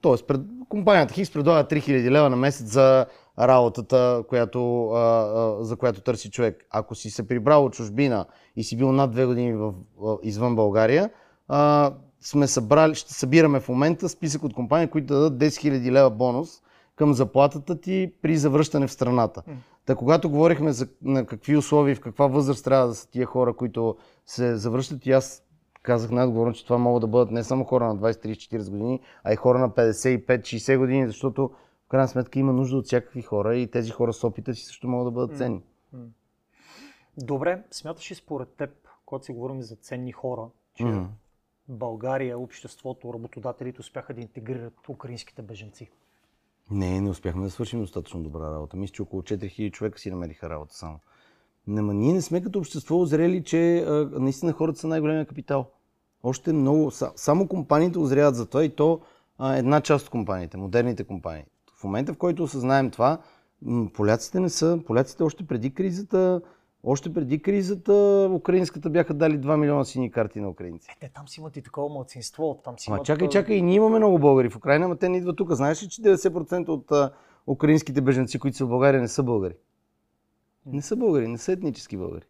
т.е. 0.03 0.27
Пред, 0.27 0.41
компанията 0.69 1.15
Хикс 1.15 1.33
предлага 1.33 1.69
3000 1.69 2.11
лева 2.11 2.31
на 2.31 2.37
месец 2.37 2.67
за 2.67 3.07
работата, 3.39 4.25
която, 4.29 4.89
а, 4.89 4.99
а, 4.99 5.65
за 5.65 5.77
която 5.77 6.01
търси 6.01 6.31
човек. 6.31 6.67
Ако 6.71 6.95
си 6.95 7.11
се 7.11 7.29
прибрал 7.29 7.65
от 7.65 7.73
чужбина 7.73 8.27
и 8.57 8.65
си 8.65 8.77
бил 8.77 8.93
над 8.93 9.11
две 9.11 9.27
години 9.27 9.55
в, 9.55 9.75
в, 9.99 10.19
извън 10.23 10.57
България, 10.57 11.11
а, 11.49 11.93
сме 12.21 12.47
събрали, 12.47 12.95
ще 12.95 13.15
събираме 13.15 13.61
в 13.61 13.69
момента 13.69 14.09
списък 14.09 14.45
от 14.45 14.55
компании, 14.55 14.89
които 14.89 15.15
дадат 15.15 15.39
10 15.39 15.47
000 15.47 15.91
лева 15.91 16.11
бонус 16.11 16.63
към 16.97 17.15
заплатата 17.15 17.81
ти 17.81 18.13
при 18.23 18.37
завръщане 18.37 18.87
в 18.87 18.93
страната. 18.93 19.43
Та 19.85 19.95
когато 19.95 20.31
говорихме 20.31 20.73
за 20.73 20.89
на 21.03 21.27
какви 21.27 21.57
условия 21.57 21.93
и 21.93 21.97
в 21.97 22.01
каква 22.01 22.27
възраст 22.27 22.65
трябва 22.65 22.87
да 22.87 22.95
са 22.95 23.11
тия 23.11 23.27
хора, 23.27 23.55
които 23.55 23.97
се 24.27 24.57
завръщат, 24.57 25.07
и 25.07 25.13
аз 25.13 25.43
казах 25.83 26.11
най-отговорно, 26.11 26.53
че 26.53 26.65
това 26.65 26.79
могат 26.79 27.01
да 27.01 27.07
бъдат 27.07 27.31
не 27.31 27.45
само 27.45 27.65
хора 27.65 27.87
на 27.87 27.97
20, 27.97 28.27
30, 28.27 28.59
40 28.59 28.71
години, 28.71 29.01
а 29.25 29.33
и 29.33 29.37
хора 29.37 29.59
на 29.59 29.71
55, 29.71 30.41
60 30.41 30.79
години, 30.79 31.07
защото 31.07 31.51
в 31.87 31.89
крайна 31.89 32.09
сметка 32.09 32.39
има 32.39 32.53
нужда 32.53 32.77
от 32.77 32.87
всякакви 32.87 33.23
хора 33.23 33.57
и 33.57 33.71
тези 33.71 33.91
хора 33.91 34.13
с 34.13 34.25
опита 34.25 34.55
си 34.55 34.65
също 34.65 34.89
могат 34.89 35.07
да 35.07 35.11
бъдат 35.11 35.39
ценни. 35.39 35.63
Добре, 37.19 37.63
смяташ 37.71 38.11
ли 38.11 38.15
според 38.15 38.49
теб, 38.49 38.71
когато 39.07 39.25
си 39.25 39.33
говорим 39.33 39.63
за 39.63 39.77
ценни 39.77 40.13
хора, 40.13 40.49
че 40.75 40.85
mm-hmm. 40.85 41.07
България, 41.69 42.39
обществото, 42.39 43.15
работодателите 43.15 43.81
успяха 43.81 44.15
да 44.15 44.21
интегрират 44.21 44.89
украинските 44.89 45.43
беженци? 45.43 45.91
Не, 46.71 47.01
не 47.01 47.11
успяхме 47.11 47.43
да 47.45 47.51
свършим 47.51 47.81
достатъчно 47.81 48.23
добра 48.23 48.53
работа. 48.53 48.77
Мисля, 48.77 48.93
че 48.93 49.03
около 49.03 49.23
4000 49.23 49.73
човека 49.73 49.99
си 49.99 50.11
намериха 50.11 50.51
работа 50.51 50.75
само. 50.75 50.99
Не, 51.67 51.83
ние 51.83 52.13
не 52.13 52.23
сме 52.23 52.43
като 52.43 52.59
общество 52.59 53.01
озрели, 53.01 53.45
че 53.45 53.79
а, 53.79 54.11
наистина 54.13 54.53
хората 54.53 54.79
са 54.79 54.89
най-големия 54.89 55.27
капитал. 55.27 55.71
Още 56.23 56.53
много, 56.53 56.91
само 57.17 57.49
компаниите 57.49 57.99
озряват 57.99 58.37
за 58.37 58.47
това 58.47 58.65
и 58.65 58.69
то 58.69 59.01
а, 59.39 59.57
една 59.57 59.81
част 59.81 60.05
от 60.05 60.11
компаниите, 60.11 60.57
модерните 60.57 61.05
компании. 61.05 61.45
В 61.77 61.85
момента, 61.85 62.13
в 62.13 62.19
който 62.19 62.43
осъзнаем 62.43 62.91
това, 62.91 63.19
поляците 63.95 64.41
не 64.41 64.51
са, 64.51 64.81
поляците 64.87 65.23
още 65.23 65.47
преди 65.47 65.75
кризата, 65.75 66.41
още 66.83 67.13
преди 67.13 67.43
кризата, 67.43 68.29
украинската 68.33 68.91
бяха 68.91 69.15
дали 69.15 69.41
2 69.41 69.57
милиона 69.57 69.85
сини 69.85 70.11
карти 70.11 70.41
на 70.41 70.49
украинци. 70.49 70.91
Е, 70.91 70.97
те 71.01 71.13
там 71.15 71.29
си 71.29 71.41
имат 71.41 71.57
и 71.57 71.63
такова 71.63 71.89
младсинство. 71.89 72.61
Там 72.65 72.79
си 72.79 72.91
ма, 72.91 72.97
имат... 72.97 73.07
чакай, 73.07 73.29
чакай, 73.29 73.57
и 73.57 73.63
ние 73.63 73.75
имаме 73.75 73.99
много 73.99 74.19
българи 74.19 74.51
в 74.51 74.57
Украина, 74.57 74.89
но 74.89 74.97
те 74.97 75.09
не 75.09 75.17
идват 75.17 75.37
тук. 75.37 75.53
Знаеш 75.53 75.83
ли, 75.83 75.89
че 75.89 76.03
90% 76.03 76.69
от 76.69 76.93
а, 76.93 77.13
украинските 77.47 78.01
беженци, 78.01 78.39
които 78.39 78.57
са 78.57 78.67
в 78.67 78.69
България, 78.69 79.01
не 79.01 79.09
са 79.09 79.23
българи? 79.23 79.55
Не 80.67 80.83
са 80.83 80.97
българи, 80.97 81.29
не 81.29 81.39
са 81.39 81.53
етнически 81.53 81.97
българи. 81.97 82.25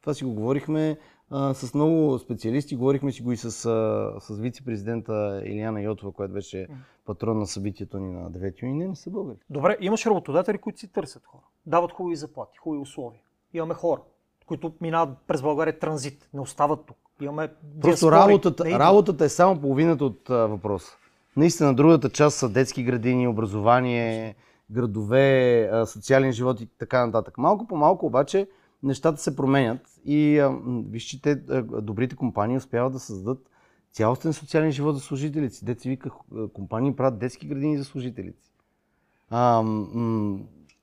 Това 0.00 0.14
си 0.14 0.24
го 0.24 0.34
говорихме 0.34 0.98
а, 1.30 1.54
с 1.54 1.74
много 1.74 2.18
специалисти, 2.18 2.76
говорихме 2.76 3.12
си 3.12 3.22
го 3.22 3.32
и 3.32 3.36
с, 3.36 3.44
а, 3.44 4.20
с 4.20 4.38
вице-президента 4.38 5.42
Илияна 5.44 5.82
Йотова, 5.82 6.12
която 6.12 6.34
беше 6.34 6.68
патрон 7.04 7.38
на 7.38 7.46
събитието 7.46 7.98
ни 7.98 8.12
на 8.12 8.30
9 8.30 8.62
юни. 8.62 8.74
Не, 8.74 8.88
не 8.88 8.96
са 8.96 9.10
българи. 9.10 9.38
Добре, 9.50 9.76
имаш 9.80 10.06
работодатели, 10.06 10.58
които 10.58 10.78
си 10.78 10.88
търсят 10.88 11.26
хора. 11.26 11.42
Дават 11.66 11.92
хубави 11.92 12.16
заплати, 12.16 12.58
хубави 12.58 12.82
условия. 12.82 13.20
Имаме 13.54 13.74
хора, 13.74 14.00
които 14.46 14.72
минават 14.80 15.18
през 15.26 15.42
България 15.42 15.78
транзит, 15.78 16.28
не 16.34 16.40
остават 16.40 16.86
тук. 16.86 16.96
Имаме 17.20 17.52
Просто 17.80 18.12
работата, 18.12 18.78
работата 18.78 19.24
е 19.24 19.28
само 19.28 19.60
половината 19.60 20.04
от 20.04 20.30
а, 20.30 20.34
въпроса. 20.34 20.96
Наистина, 21.36 21.74
другата 21.74 22.10
част 22.10 22.36
са 22.38 22.48
детски 22.48 22.84
градини, 22.84 23.28
образование, 23.28 24.34
градове, 24.70 25.68
а, 25.72 25.86
социален 25.86 26.32
живот 26.32 26.60
и 26.60 26.66
така 26.66 27.06
нататък. 27.06 27.38
Малко 27.38 27.66
по 27.66 27.76
малко 27.76 28.06
обаче 28.06 28.48
нещата 28.82 29.20
се 29.20 29.36
променят 29.36 29.80
и 30.04 30.38
а, 30.38 30.58
виж, 30.64 31.02
че 31.02 31.22
те, 31.22 31.30
а, 31.30 31.62
добрите 31.62 32.16
компании 32.16 32.56
успяват 32.56 32.92
да 32.92 32.98
създадат 32.98 33.50
цялостен 33.92 34.32
социален 34.32 34.72
живот 34.72 34.94
за 34.94 35.00
служителите 35.00 35.54
си. 35.54 35.64
Деца 35.64 35.88
вика, 35.88 36.10
компании 36.52 36.96
правят 36.96 37.18
детски 37.18 37.46
градини 37.46 37.78
за 37.78 37.84
служителите 37.84 38.42
си. 38.42 38.52
А, 39.30 39.62
м- 39.62 40.38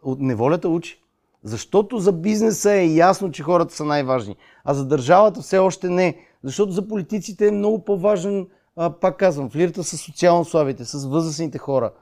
неволята 0.06 0.70
учи. 0.70 1.04
Защото 1.48 2.00
за 2.00 2.12
бизнеса 2.12 2.72
е 2.74 2.88
ясно, 2.88 3.32
че 3.32 3.44
хората 3.44 3.76
са 3.76 3.86
най-важни, 3.86 4.36
а 4.64 4.74
за 4.74 4.86
държавата 4.86 5.42
все 5.42 5.58
още 5.58 5.90
не. 5.90 6.26
Защото 6.44 6.72
за 6.72 6.88
политиците 6.88 7.48
е 7.48 7.52
много 7.52 7.86
по-важен, 7.86 8.48
а, 8.76 8.90
пак 8.90 9.18
казвам, 9.18 9.50
флирта 9.50 9.84
с 9.84 9.98
социално 9.98 10.46
слабите, 10.46 10.86
с 10.86 11.06
възрастните 11.06 11.58
хора. 11.58 11.94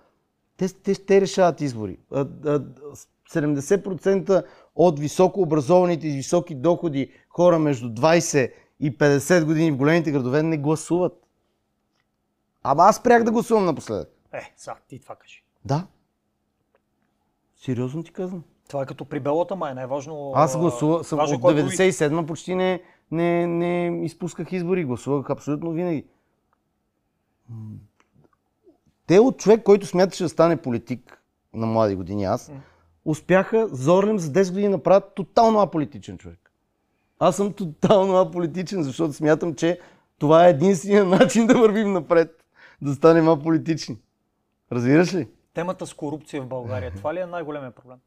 Те, 0.58 0.67
те, 0.67 1.05
те 1.05 1.21
решават 1.21 1.62
избори. 1.62 1.97
70% 3.34 4.45
от 4.75 4.99
високообразованите 4.99 6.08
и 6.08 6.15
високи 6.15 6.55
доходи 6.55 7.12
хора 7.29 7.60
между 7.60 7.89
20 7.89 8.51
и 8.79 8.97
50 8.97 9.45
години 9.45 9.71
в 9.71 9.77
големите 9.77 10.12
градове 10.12 10.43
не 10.43 10.58
гласуват. 10.58 11.13
Ама 12.63 12.84
аз 12.84 13.03
прях 13.03 13.23
да 13.23 13.31
гласувам 13.31 13.65
напоследък. 13.65 14.10
Е, 14.34 14.53
сега 14.58 14.75
ти 14.88 14.99
това 14.99 15.15
кажи. 15.15 15.43
Да. 15.65 15.88
Сериозно 17.55 18.03
ти 18.03 18.12
казвам. 18.12 18.43
Това 18.67 18.84
е 18.84 18.86
като 18.86 19.06
при 19.06 19.19
белота, 19.19 19.56
ма 19.56 19.69
е 19.69 19.73
най-важно. 19.73 20.32
Аз 20.36 20.58
гласувах, 20.58 21.08
съм, 21.08 21.19
от 21.19 21.28
97 21.28 22.25
почти 22.25 22.56
не, 22.56 22.82
не, 23.12 23.47
не 23.47 24.06
изпусках 24.06 24.51
избори, 24.51 24.86
гласувах 24.86 25.30
абсолютно 25.30 25.71
винаги. 25.71 26.06
Те 29.08 29.19
от 29.19 29.38
човек, 29.38 29.63
който 29.63 29.86
смяташе 29.86 30.23
да 30.23 30.30
стане 30.30 30.58
политик 30.58 31.21
на 31.54 31.65
млади 31.65 31.95
години, 31.95 32.25
аз, 32.25 32.51
успяха 33.06 33.67
зорлем 33.71 34.19
за 34.19 34.32
10 34.32 34.51
години 34.51 34.67
направят 34.67 35.15
тотално 35.15 35.60
аполитичен 35.60 36.17
човек. 36.17 36.51
Аз 37.19 37.36
съм 37.36 37.54
тотално 37.54 38.17
аполитичен, 38.17 38.84
защото 38.84 39.13
смятам, 39.13 39.56
че 39.56 39.80
това 40.19 40.47
е 40.47 40.49
единствения 40.49 41.06
начин 41.19 41.47
да 41.47 41.60
вървим 41.60 41.93
напред, 41.93 42.43
да 42.82 42.93
станем 42.93 43.30
аполитични. 43.30 43.97
Разбираш 44.71 45.13
ли? 45.13 45.28
Темата 45.54 45.88
с 45.88 45.93
корупция 45.93 46.41
в 46.41 46.47
България, 46.47 46.91
това 46.91 47.13
ли 47.13 47.19
е 47.19 47.25
най-големия 47.25 47.71
проблем? 47.71 47.97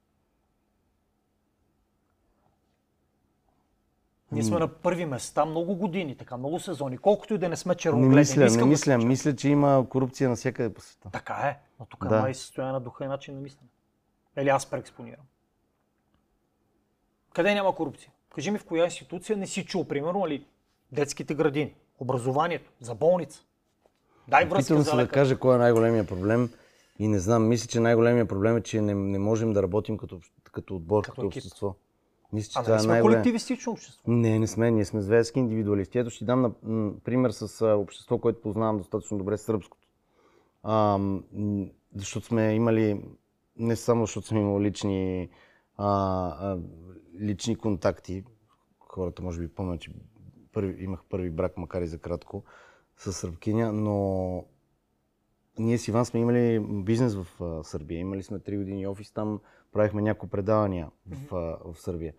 Ние 4.33 4.43
сме 4.43 4.59
на 4.59 4.69
първи 4.69 5.07
места 5.07 5.45
много 5.45 5.75
години, 5.75 6.17
така 6.17 6.37
много 6.37 6.61
сезони. 6.61 6.99
Колкото 6.99 7.35
и 7.35 7.39
да 7.39 7.49
не 7.49 7.57
сме 7.57 7.75
червогледни. 7.75 8.15
Не 8.15 8.21
мисля, 8.21 8.45
не, 8.45 8.57
не 8.57 8.65
мисля. 8.65 8.99
Да 8.99 9.07
мисля, 9.07 9.37
че 9.37 9.49
има 9.49 9.87
корупция 9.89 10.29
навсякъде 10.29 10.75
по 10.75 10.81
света. 10.81 11.09
Така 11.13 11.35
е. 11.35 11.59
Но 11.81 11.87
тук 11.87 12.09
да. 12.09 12.21
май 12.21 12.35
състояние 12.35 12.73
на 12.73 12.81
духа 12.81 13.05
и 13.05 13.09
начин 13.09 13.35
на 13.35 13.41
мислене. 13.41 13.69
Или 14.39 14.49
аз 14.49 14.67
преекспонирам. 14.67 15.25
Къде 17.35 17.55
няма 17.55 17.75
корупция? 17.75 18.13
Кажи 18.35 18.51
ми 18.51 18.59
в 18.59 18.65
коя 18.65 18.85
институция 18.85 19.37
не 19.37 19.47
си 19.47 19.65
чул, 19.65 19.85
примерно, 19.85 20.25
али 20.25 20.47
детските 20.93 21.35
градини, 21.35 21.75
образованието, 21.99 22.71
за 22.81 22.95
болница. 22.95 23.43
Дай 24.29 24.45
връзка 24.45 24.75
Питам 24.75 24.85
се 24.85 24.97
да 24.97 25.09
кажа 25.09 25.39
кой 25.39 25.55
е 25.55 25.59
най-големия 25.59 26.07
проблем 26.07 26.51
и 26.99 27.09
не 27.09 27.19
знам. 27.19 27.49
Мисля, 27.49 27.69
че 27.69 27.81
най-големия 27.81 28.29
проблем 28.29 28.57
е, 28.57 28.63
че 28.63 28.81
не, 28.81 28.95
не 28.95 29.19
можем 29.19 29.53
да 29.53 29.63
работим 29.63 29.99
като, 29.99 30.21
като 30.53 30.77
отбор, 30.77 31.03
като, 31.05 31.15
като 31.15 31.27
общество. 31.27 31.75
Мисля, 32.33 32.51
че 32.53 32.59
а, 32.59 32.63
това 32.63 32.75
не 32.75 32.81
е 32.81 32.83
сме 32.83 32.93
най 32.93 33.03
колективистично 33.03 33.73
общество. 33.73 34.11
Не, 34.11 34.39
не 34.39 34.47
сме. 34.47 34.71
Ние 34.71 34.85
сме 34.85 35.01
зверски 35.01 35.39
индивидуалисти. 35.39 35.99
Ето 35.99 36.11
ще 36.11 36.25
дам 36.25 36.43
на, 36.43 36.53
м, 36.63 36.93
пример 37.05 37.31
с 37.31 37.63
а, 37.63 37.77
общество, 37.77 38.19
което 38.19 38.41
познавам 38.41 38.79
достатъчно 38.79 39.19
добре, 39.19 39.37
сръбското. 39.37 39.89
А, 40.63 40.99
защото 41.95 42.27
сме 42.27 42.55
имали, 42.55 43.03
не 43.57 43.77
само 43.77 44.07
защото 44.07 44.27
сме 44.27 44.41
имали 44.41 44.65
лични, 44.65 45.29
а, 45.77 45.89
а, 46.41 46.59
лични 47.21 47.57
контакти, 47.57 48.25
хората 48.79 49.23
може 49.23 49.41
би 49.41 49.49
помнят, 49.49 49.81
че 49.81 49.91
първи, 50.53 50.85
имах 50.85 51.01
първи 51.09 51.31
брак, 51.31 51.57
макар 51.57 51.83
и 51.83 51.87
за 51.87 51.99
кратко, 51.99 52.45
с 52.97 53.13
сръбкиня, 53.13 53.73
но 53.73 54.45
ние 55.59 55.79
с 55.79 55.89
Иван 55.89 56.05
сме 56.05 56.21
имали 56.21 56.61
бизнес 56.61 57.15
в 57.15 57.27
а, 57.43 57.65
Сърбия. 57.65 57.99
Имали 57.99 58.23
сме 58.23 58.39
3 58.39 58.57
години 58.57 58.87
офис 58.87 59.13
там, 59.13 59.41
правихме 59.79 60.03
някои 60.03 60.29
предавания 60.29 60.91
в, 61.07 61.31
mm-hmm. 61.31 61.73
в 61.73 61.81
Сърбия. 61.81 62.15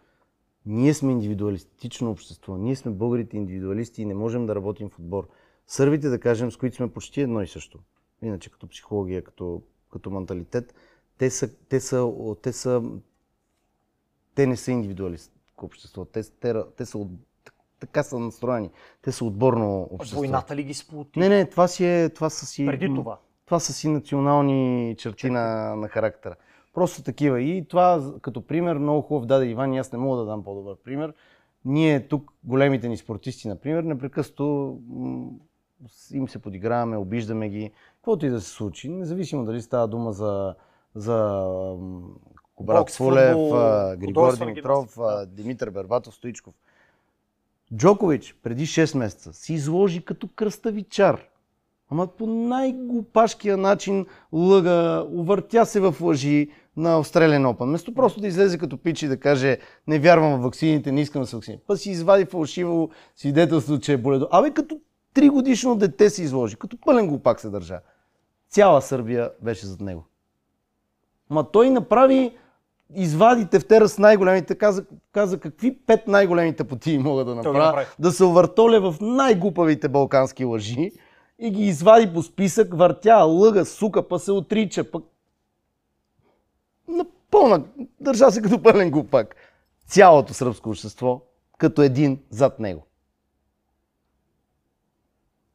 Ние 0.66 0.94
сме 0.94 1.12
индивидуалистично 1.12 2.12
общество. 2.12 2.58
Ние 2.58 2.76
сме 2.76 2.92
българите 2.92 3.38
индивидуалисти 3.38 4.02
и 4.02 4.06
не 4.06 4.14
можем 4.14 4.46
да 4.46 4.56
работим 4.56 4.90
в 4.90 5.00
отбор. 5.00 5.28
Сърбите, 5.68 6.10
да 6.10 6.20
кажем, 6.20 6.52
с 6.52 6.58
които 6.58 6.76
сме 6.76 6.94
почти 6.94 7.22
едно 7.22 7.42
и 7.42 7.48
също. 7.48 7.80
Иначе 8.22 8.52
като 8.52 8.68
психология, 8.68 9.24
като, 9.24 9.62
като 9.92 10.10
менталитет, 10.12 10.74
те 11.18 11.30
са, 11.30 11.56
те 11.70 11.80
са, 11.80 12.12
те 12.42 12.54
са, 12.54 12.84
те 14.36 14.48
не 14.48 14.58
са 14.58 14.72
индивидуалистко 14.72 15.66
общество. 15.66 16.06
Те, 16.06 16.22
те, 16.24 16.54
те 16.78 16.86
са 16.86 16.98
от, 16.98 17.12
така 17.80 18.04
са 18.04 18.20
настроени. 18.20 18.70
Те 19.02 19.12
са 19.12 19.26
отборно 19.26 19.88
общество. 19.92 20.20
Войната 20.20 20.56
ли 20.56 20.64
ги 20.64 20.74
сплоти? 20.74 21.20
Не, 21.20 21.30
не, 21.30 21.50
това 21.50 21.68
си 21.68 21.86
е, 21.86 22.10
това 22.10 22.30
са 22.30 22.46
си... 22.46 22.66
Преди 22.66 22.88
това? 22.88 23.20
Това 23.46 23.60
са 23.60 23.74
си 23.74 23.88
национални 23.88 24.96
черти 24.98 25.30
на, 25.30 25.76
на 25.76 25.88
характера. 25.88 26.36
Просто 26.74 27.04
такива. 27.04 27.42
И 27.42 27.66
това 27.68 28.14
като 28.22 28.42
пример 28.42 28.78
много 28.78 29.02
хубав 29.02 29.26
даде 29.26 29.46
Иван 29.46 29.74
и 29.74 29.78
аз 29.78 29.92
не 29.92 30.00
мога 30.00 30.18
да 30.18 30.26
дам 30.26 30.44
по-добър 30.44 30.76
пример. 30.84 31.14
Ние 31.66 32.08
тук, 32.08 32.32
големите 32.44 32.90
ни 32.90 32.98
спортисти, 32.98 33.48
например, 33.48 33.84
непрекъснато 33.84 34.78
им 36.12 36.30
се 36.30 36.40
подиграваме, 36.40 36.98
обиждаме 36.98 37.50
ги. 37.50 37.72
каквото 37.96 38.26
и 38.26 38.30
да 38.30 38.42
се 38.42 38.50
случи, 38.50 38.90
независимо 38.90 39.46
дали 39.46 39.62
става 39.62 39.88
дума 39.88 40.12
за, 40.12 40.56
за 40.96 41.46
Кобрат 42.56 42.90
Фулев, 42.90 43.38
Григор 43.98 44.38
Димитров, 44.38 44.46
гимнастика, 44.46 45.04
а, 45.04 45.26
Димитър 45.26 45.70
Бербатов, 45.70 46.16
Стоичков. 46.16 46.54
Джокович 47.76 48.36
преди 48.44 48.66
6 48.66 48.98
месеца 48.98 49.34
си 49.34 49.54
изложи 49.54 50.06
като 50.06 50.28
кръставичар. 50.28 51.29
Ама 51.92 52.08
по 52.08 52.28
най-глупашкия 52.28 53.58
начин 53.58 54.06
лъга, 54.34 55.06
увъртя 55.12 55.66
се 55.66 55.80
в 55.80 55.96
лъжи 56.02 56.50
на 56.78 57.04
Australian 57.04 57.54
Open. 57.54 57.64
Вместо 57.64 57.94
просто 57.94 58.22
да 58.22 58.28
излезе 58.28 58.58
като 58.58 58.78
пич 58.78 59.04
и 59.04 59.08
да 59.08 59.20
каже 59.20 59.58
не 59.88 60.00
вярвам 60.00 60.40
в 60.40 60.44
ваксините, 60.44 60.92
не 60.92 61.02
искам 61.02 61.22
да 61.22 61.28
се 61.28 61.36
вакцини. 61.36 61.60
Па 61.68 61.78
си 61.78 61.92
извади 61.92 62.26
фалшиво 62.26 62.90
свидетелство, 63.16 63.80
че 63.80 63.94
е 63.94 63.98
боледо. 63.98 64.28
Абе 64.32 64.52
като 64.52 64.80
3 65.16 65.30
годишно 65.30 65.76
дете 65.76 66.10
се 66.10 66.24
изложи, 66.24 66.56
като 66.56 66.78
пълен 66.86 67.08
глупак 67.08 67.40
се 67.40 67.50
държа. 67.50 67.80
Цяла 68.50 68.82
Сърбия 68.82 69.32
беше 69.42 69.66
зад 69.66 69.82
него. 69.82 70.06
Ма 71.30 71.52
той 71.52 71.70
направи, 71.70 72.38
извади 72.96 73.46
тефтера 73.46 73.90
с 73.90 73.98
най-големите, 73.98 74.56
каза, 74.56 74.86
каза 75.12 75.40
какви 75.40 75.78
пет 75.78 76.08
най-големите 76.08 76.64
потии 76.64 76.98
мога 76.98 77.26
да 77.26 77.36
направя, 77.36 77.86
да 78.00 78.12
се 78.12 78.24
увъртоля 78.24 78.92
в 78.92 78.96
най-глупавите 79.02 79.88
балкански 79.88 80.46
лъжи 80.46 80.92
и 81.40 81.52
ги 81.52 81.64
извади 81.64 82.14
по 82.14 82.24
списък, 82.24 82.74
въртя, 82.74 83.16
лъга, 83.16 83.66
сука, 83.66 84.08
па 84.08 84.20
се 84.20 84.32
отрича, 84.32 84.92
пък 84.92 85.04
напълна, 86.88 87.64
държа 88.00 88.32
се 88.32 88.42
като 88.42 88.64
пълен 88.64 88.92
глупак. 88.92 89.36
Цялото 89.88 90.34
сръбско 90.34 90.70
общество 90.70 91.22
като 91.58 91.82
един 91.82 92.20
зад 92.30 92.60
него. 92.60 92.86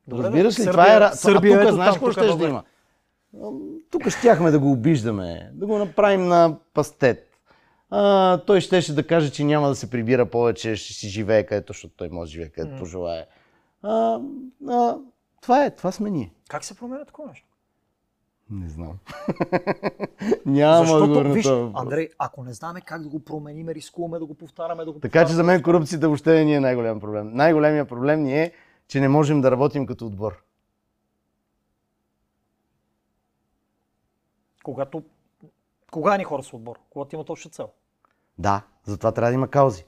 Добре, 0.08 0.24
Разбираш 0.24 0.58
ли? 0.58 0.62
Сърбия- 0.62 0.72
това 0.72 1.06
е... 1.08 1.12
Сърбия, 1.12 1.56
а 1.56 1.60
тук 1.60 1.66
ето 1.66 1.74
знаеш 1.74 1.94
какво 1.94 2.12
ще 2.12 2.26
да 2.26 2.44
има? 2.44 2.64
Тук 3.90 4.08
щяхме 4.08 4.50
да 4.50 4.58
го 4.58 4.72
обиждаме, 4.72 5.50
да 5.54 5.66
го 5.66 5.78
направим 5.78 6.28
на 6.28 6.56
пастет. 6.74 7.30
А, 7.90 8.38
той 8.38 8.60
щеше 8.60 8.94
да 8.94 9.06
каже, 9.06 9.30
че 9.30 9.44
няма 9.44 9.68
да 9.68 9.74
се 9.74 9.90
прибира 9.90 10.26
повече, 10.26 10.76
ще 10.76 10.92
си 10.94 11.08
живее 11.08 11.46
където, 11.46 11.72
защото 11.72 11.94
той 11.96 12.08
може 12.08 12.28
да 12.28 12.32
живее 12.32 12.48
където 12.48 12.74
М. 12.74 12.78
пожелае. 12.80 13.26
А, 13.82 14.20
а, 14.68 14.96
това 15.44 15.64
е, 15.64 15.70
това 15.70 15.92
сме 15.92 16.10
ние. 16.10 16.32
Как 16.48 16.64
се 16.64 16.74
променя 16.74 17.04
такова 17.04 17.28
нещо? 17.28 17.48
Не 18.50 18.68
знам. 18.68 18.98
Няма 20.46 20.86
Защото, 20.86 21.04
отговор 21.04 21.26
виж. 21.26 21.46
Андрей, 21.74 22.08
ако 22.18 22.44
не 22.44 22.52
знаем 22.52 22.76
как 22.86 23.02
да 23.02 23.08
го 23.08 23.24
променим, 23.24 23.68
рискуваме 23.68 24.18
да 24.18 24.26
го 24.26 24.34
повтаряме, 24.34 24.84
да 24.84 24.92
го 24.92 25.00
Така 25.00 25.26
че 25.26 25.32
за 25.32 25.44
мен 25.44 25.62
корупцията 25.62 26.08
въобще 26.08 26.34
не 26.34 26.44
ни 26.44 26.54
е 26.54 26.60
най-голям 26.60 27.00
проблем. 27.00 27.30
Най-големият 27.32 27.88
проблем 27.88 28.22
ни 28.22 28.42
е, 28.42 28.52
че 28.88 29.00
не 29.00 29.08
можем 29.08 29.40
да 29.40 29.50
работим 29.50 29.86
като 29.86 30.06
отбор. 30.06 30.44
Когато... 34.62 35.02
Кога 35.90 36.16
ни 36.16 36.24
хора 36.24 36.42
с 36.42 36.52
отбор? 36.52 36.78
Когато 36.90 37.16
имат 37.16 37.30
обща 37.30 37.48
цел. 37.48 37.68
Да, 38.38 38.62
затова 38.84 39.12
трябва 39.12 39.30
да 39.30 39.34
има 39.34 39.48
каузи. 39.48 39.84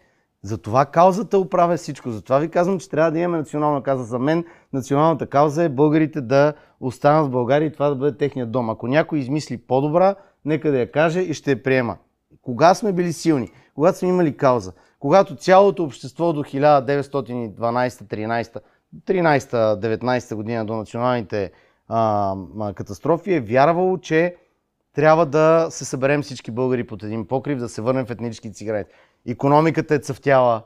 Затова 0.47 0.87
каузата 0.87 1.39
оправя 1.39 1.77
всичко. 1.77 2.11
Затова 2.11 2.39
ви 2.39 2.49
казвам, 2.49 2.79
че 2.79 2.91
трябва 2.91 3.11
да 3.11 3.19
имаме 3.19 3.39
национална 3.39 3.83
кауза. 3.83 4.05
За 4.05 4.19
мен 4.19 4.45
националната 4.73 5.27
кауза 5.27 5.65
е 5.65 5.69
българите 5.69 6.21
да 6.21 6.53
останат 6.81 7.27
в 7.27 7.31
България 7.31 7.67
и 7.67 7.73
това 7.73 7.89
да 7.89 7.95
бъде 7.95 8.17
техният 8.17 8.51
дом. 8.51 8.71
Ако 8.71 8.87
някой 8.87 9.19
измисли 9.19 9.59
по-добра, 9.59 10.15
нека 10.45 10.71
да 10.71 10.79
я 10.79 10.93
каже 10.93 11.21
и 11.21 11.35
ще 11.35 11.51
я 11.51 11.63
приема. 11.63 11.97
Кога 12.43 12.75
сме 12.75 12.93
били 12.93 13.13
силни? 13.13 13.51
Когато 13.75 13.99
сме 13.99 14.09
имали 14.09 14.37
кауза? 14.37 14.73
Когато 14.99 15.37
цялото 15.37 15.85
общество 15.85 16.33
до 16.33 16.45
1912-13, 16.45 18.61
13-19 19.07 20.35
година 20.35 20.65
до 20.65 20.77
националните 20.77 21.51
а, 21.89 22.35
катастрофи 22.75 23.35
е 23.35 23.41
вярвало, 23.41 23.99
че 23.99 24.37
трябва 24.95 25.27
да 25.27 25.67
се 25.71 25.85
съберем 25.85 26.23
всички 26.23 26.51
българи 26.51 26.87
под 26.87 27.03
един 27.03 27.27
покрив, 27.27 27.59
да 27.59 27.69
се 27.69 27.83
върнем 27.83 28.07
в 28.07 28.11
етническите 28.11 28.59
си. 28.59 28.85
Економиката 29.27 29.95
е 29.95 29.99
цъфтяла, 29.99 30.63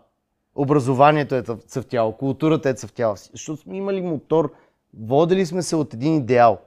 образованието 0.55 1.35
е 1.35 1.43
цъфтяло, 1.43 2.13
културата 2.13 2.69
е 2.69 2.75
цъфтяла. 2.75 3.17
Защото 3.17 3.63
сме 3.63 3.77
имали 3.77 4.01
мотор, 4.01 4.53
водили 4.99 5.47
сме 5.47 5.63
се 5.63 5.77
от 5.77 5.95
един 5.95 6.17
идеал. 6.17 6.59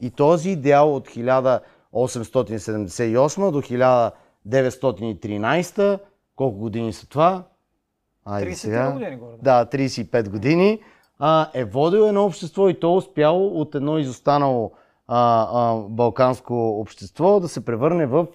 И 0.00 0.10
този 0.10 0.50
идеал 0.50 0.94
от 0.94 1.08
1878 1.08 3.50
до 3.50 3.62
1913, 3.62 5.98
колко 6.36 6.58
години 6.58 6.92
са 6.92 7.08
това? 7.08 7.44
Айде 8.24 8.50
30 8.50 8.54
сега. 8.54 8.92
години 8.92 9.16
горе. 9.16 9.36
Да, 9.42 9.66
35 9.66 10.28
години. 10.28 10.80
А, 11.18 11.50
е 11.54 11.64
водил 11.64 12.00
едно 12.00 12.24
общество 12.24 12.68
и 12.68 12.80
то 12.80 12.94
е 12.94 12.96
успяло 12.96 13.60
от 13.60 13.74
едно 13.74 13.98
изостанало 13.98 14.72
а, 15.08 15.48
а, 15.52 15.76
балканско 15.88 16.80
общество 16.80 17.40
да 17.40 17.48
се 17.48 17.64
превърне 17.64 18.06
в 18.06 18.26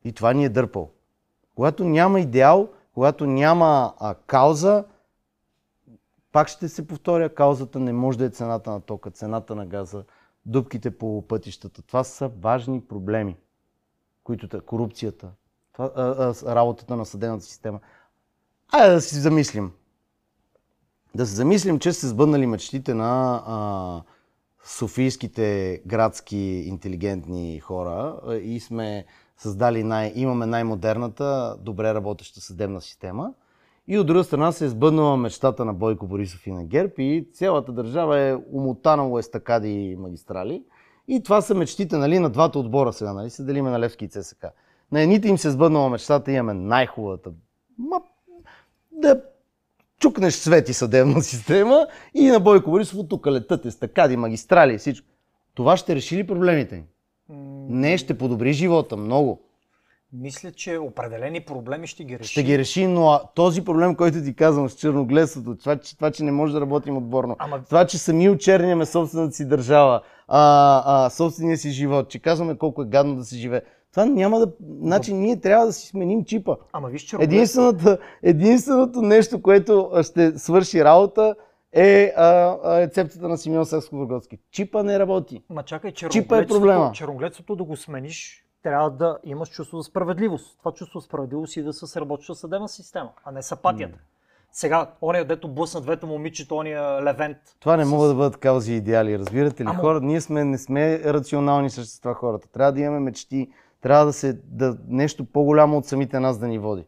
И 0.04 0.14
това 0.14 0.34
ни 0.34 0.46
е 0.46 0.50
дърпало. 0.50 0.90
Когато 1.56 1.84
няма 1.84 2.20
идеал, 2.20 2.70
когато 2.94 3.26
няма 3.26 3.94
а, 4.00 4.16
кауза, 4.16 4.86
пак 6.32 6.48
ще 6.48 6.70
се 6.70 6.88
повторя, 6.88 7.30
каузата 7.30 7.80
не 7.80 7.94
може 7.94 8.18
да 8.18 8.26
е 8.26 8.30
цената 8.30 8.72
на 8.72 8.82
тока, 8.82 9.12
цената 9.12 9.56
на 9.56 9.66
газа, 9.66 10.04
дупките 10.46 10.98
по 10.98 11.28
пътищата. 11.28 11.82
Това 11.82 12.04
са 12.04 12.28
важни 12.28 12.82
проблеми, 12.82 13.38
които 14.24 14.47
те, 14.47 14.59
корупцията, 14.59 15.32
това, 15.74 15.91
а, 15.95 16.01
а, 16.01 16.55
работата 16.55 16.95
на 16.95 17.05
съдебната 17.05 17.45
система. 17.45 17.80
Айде 18.71 18.93
да 18.93 19.01
си 19.01 19.15
замислим. 19.15 19.71
Да 21.15 21.26
се 21.26 21.36
замислим, 21.36 21.80
че 21.80 21.93
се 21.93 22.07
сбъднали 22.07 22.47
мечтите 22.47 22.93
на 22.93 23.43
а, 23.45 24.01
софийските 24.65 25.82
градски 25.86 26.38
интелигентни 26.67 27.59
хора 27.59 28.19
и 28.41 28.59
сме 28.59 29.05
създали 29.38 29.84
най, 29.84 30.13
имаме 30.15 30.45
най-модерната, 30.45 31.57
добре 31.59 31.93
работеща 31.93 32.41
съдебна 32.41 32.82
система. 32.82 33.34
И 33.88 33.97
от 33.97 34.07
друга 34.07 34.24
страна 34.24 34.51
се 34.51 34.65
е 34.65 34.69
сбъднала 34.69 35.17
мечтата 35.17 35.65
на 35.65 35.74
Бойко 35.74 36.07
Борисов 36.07 36.47
и 36.47 36.51
на 36.51 36.63
ГЕРБ 36.63 36.93
и 36.97 37.28
цялата 37.34 37.71
държава 37.71 38.19
е 38.19 38.36
умотана 38.51 39.19
естакади 39.19 39.69
и 39.69 39.95
магистрали. 39.95 40.63
И 41.08 41.24
това 41.24 41.41
са 41.41 41.56
мечтите 41.56 41.97
нали, 41.97 42.20
на 42.20 42.30
двата 42.30 42.60
отбора 42.60 42.93
сега, 42.93 43.14
нали, 43.14 43.30
се 43.30 43.43
делиме 43.43 43.70
на 43.70 43.80
Левски 43.80 44.06
и 44.06 44.10
ЦСК. 44.10 44.45
На 44.91 45.01
едните 45.01 45.28
им 45.28 45.38
се 45.38 45.51
сбъднала 45.51 45.89
мечтата, 45.89 46.32
имаме 46.32 46.54
най-хубавата, 46.54 47.32
ма, 47.78 48.01
да 48.91 49.22
чукнеш 49.99 50.34
свети 50.34 50.74
съдебна 50.74 51.22
система 51.22 51.88
и 52.14 52.28
на 52.28 52.39
Бойко 52.39 52.72
Борисов 52.72 52.99
от 52.99 53.10
тук 53.10 53.28
летат 53.28 53.66
естакади, 53.66 54.18
магистрали 54.18 54.74
и 54.74 54.78
всичко. 54.78 55.08
Това 55.54 55.78
ще 55.78 55.95
реши 55.95 56.18
ли 56.18 56.28
проблемите 56.28 56.76
им? 56.76 56.84
Не, 57.70 57.97
ще 57.97 58.18
подобри 58.18 58.54
живота 58.54 58.97
много. 58.97 59.41
Мисля, 60.14 60.51
че 60.51 60.78
определени 60.78 61.41
проблеми 61.41 61.88
ще 61.88 62.03
ги 62.03 62.20
реши. 62.20 62.32
Ще 62.32 62.43
ги 62.43 62.57
реши, 62.57 62.88
но 62.88 63.20
този 63.36 63.64
проблем, 63.64 63.95
който 63.95 64.24
ти 64.24 64.36
казвам 64.36 64.70
с 64.70 64.76
черногледството, 64.76 65.57
това, 65.57 65.76
че, 65.76 65.95
това, 65.95 66.11
че 66.11 66.24
не 66.24 66.32
може 66.32 66.53
да 66.53 66.61
работим 66.61 66.97
отборно, 66.97 67.36
Ама- 67.39 67.64
това, 67.64 67.86
че 67.86 67.97
сами 67.97 68.30
очерняме 68.30 68.86
собствената 68.86 69.34
си 69.34 69.47
държава, 69.47 70.01
а, 70.28 71.05
а, 71.05 71.09
собствения 71.09 71.57
си 71.57 71.70
живот, 71.70 72.09
че 72.09 72.20
казваме 72.20 72.57
колко 72.57 72.82
е 72.82 72.86
гадно 72.86 73.16
да 73.16 73.24
се 73.24 73.38
живее, 73.38 73.61
това 73.91 74.05
няма 74.05 74.39
да... 74.39 74.51
Значи 74.82 75.14
ние 75.14 75.41
трябва 75.41 75.66
да 75.66 75.74
си 75.74 75.88
сменим 75.88 76.26
чипа. 76.26 76.55
Ама 76.74 76.89
виж, 76.89 77.01
че 77.01 77.16
Единственото, 77.20 77.97
единственото 78.24 79.01
нещо, 79.01 79.41
което 79.41 79.91
ще 80.03 80.39
свърши 80.39 80.84
работа 80.84 81.36
е 81.72 82.14
а, 82.18 82.26
а, 82.64 82.80
рецептата 82.82 83.28
на 83.28 83.38
Симеон 83.38 83.66
Сакско-Бургоцки. 83.66 84.39
Чипа 84.51 84.84
не 84.84 84.99
работи. 84.99 85.43
Ма 85.49 85.64
чакай, 85.64 85.91
Чипа 85.91 86.38
е 86.38 86.47
проблема. 86.47 86.91
черногледството 86.93 87.55
да 87.55 87.64
го 87.64 87.78
смениш, 87.78 88.43
трябва 88.64 88.91
да 88.91 89.18
имаш 89.24 89.49
чувство 89.49 89.78
за 89.78 89.84
справедливост. 89.84 90.59
Това 90.59 90.72
чувство 90.72 90.99
за 90.99 91.05
справедливост 91.05 91.57
и 91.57 91.64
да 91.64 91.74
се 91.74 91.88
сработва 91.88 92.36
съдебна 92.36 92.70
система, 92.70 93.11
а 93.24 93.32
не 93.32 93.41
с 93.41 93.51
апатията. 93.51 93.99
Сега, 94.51 94.91
ония, 95.01 95.26
дето 95.26 95.47
блъсна 95.47 95.82
двете 95.82 96.05
момичета, 96.05 96.55
ония 96.55 97.03
Левент. 97.03 97.38
Това 97.59 97.78
не 97.78 97.86
с- 97.86 97.89
могат 97.89 98.09
да 98.09 98.16
бъдат 98.16 98.38
каузи 98.38 98.74
идеали, 98.74 99.20
разбирате 99.20 99.64
ли? 99.64 99.68
Ама- 99.70 99.80
Хора, 99.80 100.01
ние 100.01 100.22
сме, 100.22 100.43
не 100.43 100.57
сме 100.57 100.99
рационални 100.99 101.70
същества 101.70 102.14
хората. 102.14 102.47
Трябва 102.47 102.72
да 102.72 102.80
имаме 102.80 102.99
мечти, 102.99 103.51
трябва 103.82 104.05
да 104.05 104.14
се 104.14 104.34
да, 104.45 104.78
нещо 104.88 105.26
по-голямо 105.26 105.78
от 105.78 105.86
самите 105.86 106.20
нас 106.20 106.38
да 106.38 106.47
ни 106.47 106.59
води. 106.59 106.86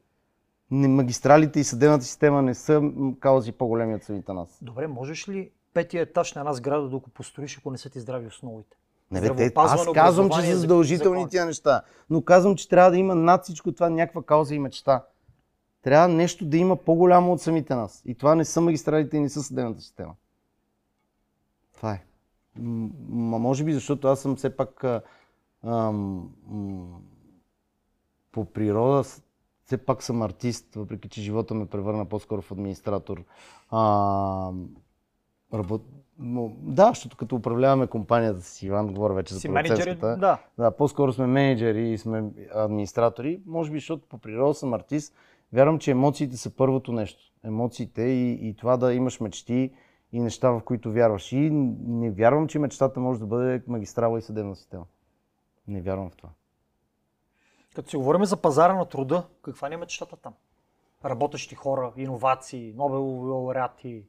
Не, 0.71 0.87
магистралите 0.87 1.59
и 1.59 1.63
съдебната 1.63 2.03
система 2.03 2.41
не 2.41 2.53
са 2.53 2.91
каузи 3.19 3.51
по-големи 3.51 3.95
от 3.95 4.03
самите 4.03 4.33
нас. 4.33 4.59
Добре, 4.61 4.87
можеш 4.87 5.29
ли 5.29 5.51
петия 5.73 6.01
етаж 6.01 6.33
на 6.33 6.41
една 6.41 6.53
сграда 6.53 6.83
да 6.83 6.97
го 6.97 7.09
построиш, 7.09 7.57
ако 7.57 7.71
не 7.71 7.77
са 7.77 7.89
ти 7.89 7.99
здрави 7.99 8.27
основите? 8.27 8.77
Не, 9.11 9.21
бе, 9.21 9.51
аз 9.55 9.87
казвам, 9.93 10.29
че 10.29 10.41
са 10.41 10.57
задължителни 10.57 11.19
закон. 11.19 11.29
тия 11.29 11.45
неща, 11.45 11.81
но 12.09 12.21
казвам, 12.21 12.55
че 12.55 12.69
трябва 12.69 12.91
да 12.91 12.97
има 12.97 13.15
над 13.15 13.43
всичко 13.43 13.71
това 13.71 13.89
някаква 13.89 14.23
кауза 14.23 14.55
и 14.55 14.59
мечта. 14.59 15.05
Трябва 15.81 16.07
нещо 16.07 16.45
да 16.45 16.57
има 16.57 16.75
по-голямо 16.75 17.33
от 17.33 17.41
самите 17.41 17.75
нас. 17.75 18.01
И 18.05 18.15
това 18.15 18.35
не 18.35 18.45
са 18.45 18.61
магистралите 18.61 19.17
и 19.17 19.19
не 19.19 19.29
са 19.29 19.43
съдебната 19.43 19.81
система. 19.81 20.13
Това 21.75 21.93
е. 21.93 22.03
М- 22.59 22.89
може 23.09 23.63
би 23.63 23.73
защото 23.73 24.07
аз 24.07 24.19
съм 24.19 24.35
все 24.35 24.57
пак 24.57 24.83
а, 24.83 25.01
ам, 25.63 26.29
м- 26.47 26.99
по 28.31 28.45
природа 28.45 29.03
все 29.65 29.77
пак 29.77 30.03
съм 30.03 30.21
артист, 30.21 30.75
въпреки 30.75 31.09
че 31.09 31.21
живота 31.21 31.53
ме 31.53 31.65
превърна 31.65 32.05
по-скоро 32.05 32.41
в 32.41 32.51
администратор. 32.51 33.23
А, 33.69 34.51
работ... 35.53 35.81
Да, 36.19 36.89
защото 36.89 37.17
като 37.17 37.35
управляваме 37.35 37.87
компанията 37.87 38.41
с 38.41 38.63
Иван, 38.63 38.93
говоря 38.93 39.13
вече 39.13 39.33
за 39.33 39.39
Си 39.39 39.49
менеджери, 39.49 39.95
да. 39.95 40.39
Да, 40.57 40.71
по-скоро 40.71 41.13
сме 41.13 41.27
менеджери 41.27 41.89
и 41.89 41.97
сме 41.97 42.23
администратори. 42.53 43.41
Може 43.45 43.71
би, 43.71 43.77
защото 43.77 44.07
по 44.07 44.17
природа 44.17 44.53
съм 44.53 44.73
артист. 44.73 45.15
Вярвам, 45.53 45.79
че 45.79 45.91
емоциите 45.91 46.37
са 46.37 46.55
първото 46.55 46.91
нещо. 46.91 47.23
Емоциите 47.43 48.01
и, 48.01 48.49
и 48.49 48.55
това 48.55 48.77
да 48.77 48.93
имаш 48.93 49.19
мечти 49.19 49.71
и 50.11 50.19
неща, 50.19 50.51
в 50.51 50.61
които 50.61 50.91
вярваш. 50.91 51.31
И 51.31 51.49
не 51.85 52.11
вярвам, 52.11 52.47
че 52.47 52.59
мечтата 52.59 52.99
може 52.99 53.19
да 53.19 53.25
бъде 53.25 53.63
магистрала 53.67 54.19
и 54.19 54.21
съдебна 54.21 54.55
система. 54.55 54.85
Не 55.67 55.81
вярвам 55.81 56.09
в 56.09 56.15
това. 56.15 56.29
Като 57.75 57.89
си 57.89 57.97
говорим 57.97 58.25
за 58.25 58.37
пазара 58.37 58.73
на 58.73 58.85
труда, 58.85 59.23
каква 59.41 59.69
ни 59.69 59.75
е 59.75 59.77
мечтата 59.77 60.15
там? 60.15 60.33
Работещи 61.05 61.55
хора, 61.55 61.93
иновации, 61.97 62.73
Нобелови 62.75 63.29
лауреати, 63.29 64.05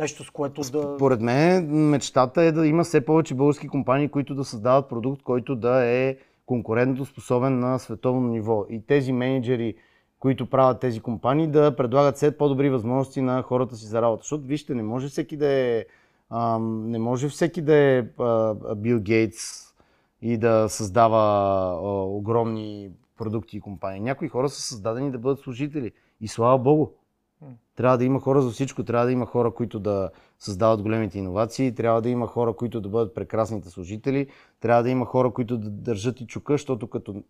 нещо 0.00 0.24
с 0.24 0.30
което 0.30 0.62
да... 0.62 0.96
Поред 0.96 1.20
мен 1.20 1.66
мечтата 1.90 2.42
е 2.42 2.52
да 2.52 2.66
има 2.66 2.84
все 2.84 3.04
повече 3.04 3.34
български 3.34 3.68
компании, 3.68 4.08
които 4.08 4.34
да 4.34 4.44
създават 4.44 4.88
продукт, 4.88 5.22
който 5.22 5.56
да 5.56 5.84
е 5.84 6.16
конкурентно 6.46 7.06
способен 7.06 7.58
на 7.58 7.78
световно 7.78 8.28
ниво. 8.28 8.66
И 8.70 8.86
тези 8.86 9.12
менеджери, 9.12 9.74
които 10.18 10.50
правят 10.50 10.80
тези 10.80 11.00
компании, 11.00 11.46
да 11.46 11.76
предлагат 11.76 12.16
все 12.16 12.38
по-добри 12.38 12.70
възможности 12.70 13.22
на 13.22 13.42
хората 13.42 13.76
си 13.76 13.86
за 13.86 14.02
работа. 14.02 14.22
Защото 14.22 14.44
вижте, 14.44 14.74
не 14.74 14.82
може 14.82 15.08
всеки 15.08 15.36
да 15.36 15.46
е, 15.46 15.84
не 16.60 16.98
може 16.98 17.28
всеки 17.28 17.62
да 17.62 17.74
е 17.74 18.02
Бил 18.76 19.00
Гейтс 19.00 19.70
и 20.22 20.38
да 20.38 20.68
създава 20.68 21.24
огромни 22.06 22.90
продукти 23.18 23.56
и 23.56 23.60
компании. 23.60 24.00
Някои 24.00 24.28
хора 24.28 24.48
са 24.48 24.62
създадени 24.62 25.10
да 25.10 25.18
бъдат 25.18 25.40
служители. 25.40 25.92
И 26.20 26.28
слава 26.28 26.58
Богу. 26.58 26.88
Трябва 27.80 27.98
да 27.98 28.04
има 28.04 28.20
хора 28.20 28.42
за 28.42 28.50
всичко. 28.50 28.84
Трябва 28.84 29.06
да 29.06 29.12
има 29.12 29.26
хора, 29.26 29.50
които 29.50 29.80
да 29.80 30.10
създават 30.38 30.82
големите 30.82 31.18
иновации. 31.18 31.74
Трябва 31.74 32.02
да 32.02 32.08
има 32.08 32.26
хора, 32.26 32.52
които 32.52 32.80
да 32.80 32.88
бъдат 32.88 33.14
прекрасните 33.14 33.70
служители. 33.70 34.26
Трябва 34.60 34.82
да 34.82 34.90
има 34.90 35.06
хора, 35.06 35.30
които 35.30 35.58
да 35.58 35.70
държат 35.70 36.20
и 36.20 36.26
чука, 36.26 36.52
защото 36.52 36.86
като 36.86 37.22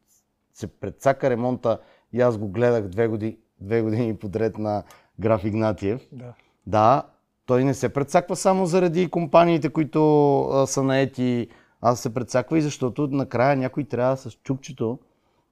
се 0.55 0.67
предсака 0.67 1.31
ремонта, 1.31 1.79
и 2.13 2.21
аз 2.21 2.39
го 2.39 2.49
гледах 2.49 2.89
две 2.89 3.09
години, 3.09 3.37
две 3.61 3.83
години 3.83 4.17
подред 4.17 4.59
на 4.59 4.83
граф 5.21 5.45
Игнатиев. 5.45 6.09
Да. 6.13 6.33
Да, 6.67 7.03
той 7.47 7.65
не 7.65 7.75
се 7.75 7.89
предсаква 7.89 8.37
само 8.37 8.67
заради 8.67 9.11
компаниите, 9.11 9.69
които 9.69 10.41
а, 10.43 10.67
са 10.67 10.83
наети. 10.83 11.49
Аз 11.81 12.01
се 12.01 12.15
предсаква 12.15 12.59
и 12.59 12.63
защото 12.63 13.07
накрая 13.07 13.57
някой 13.57 13.85
трябва 13.85 14.17
с 14.17 14.31
чукчето 14.31 14.99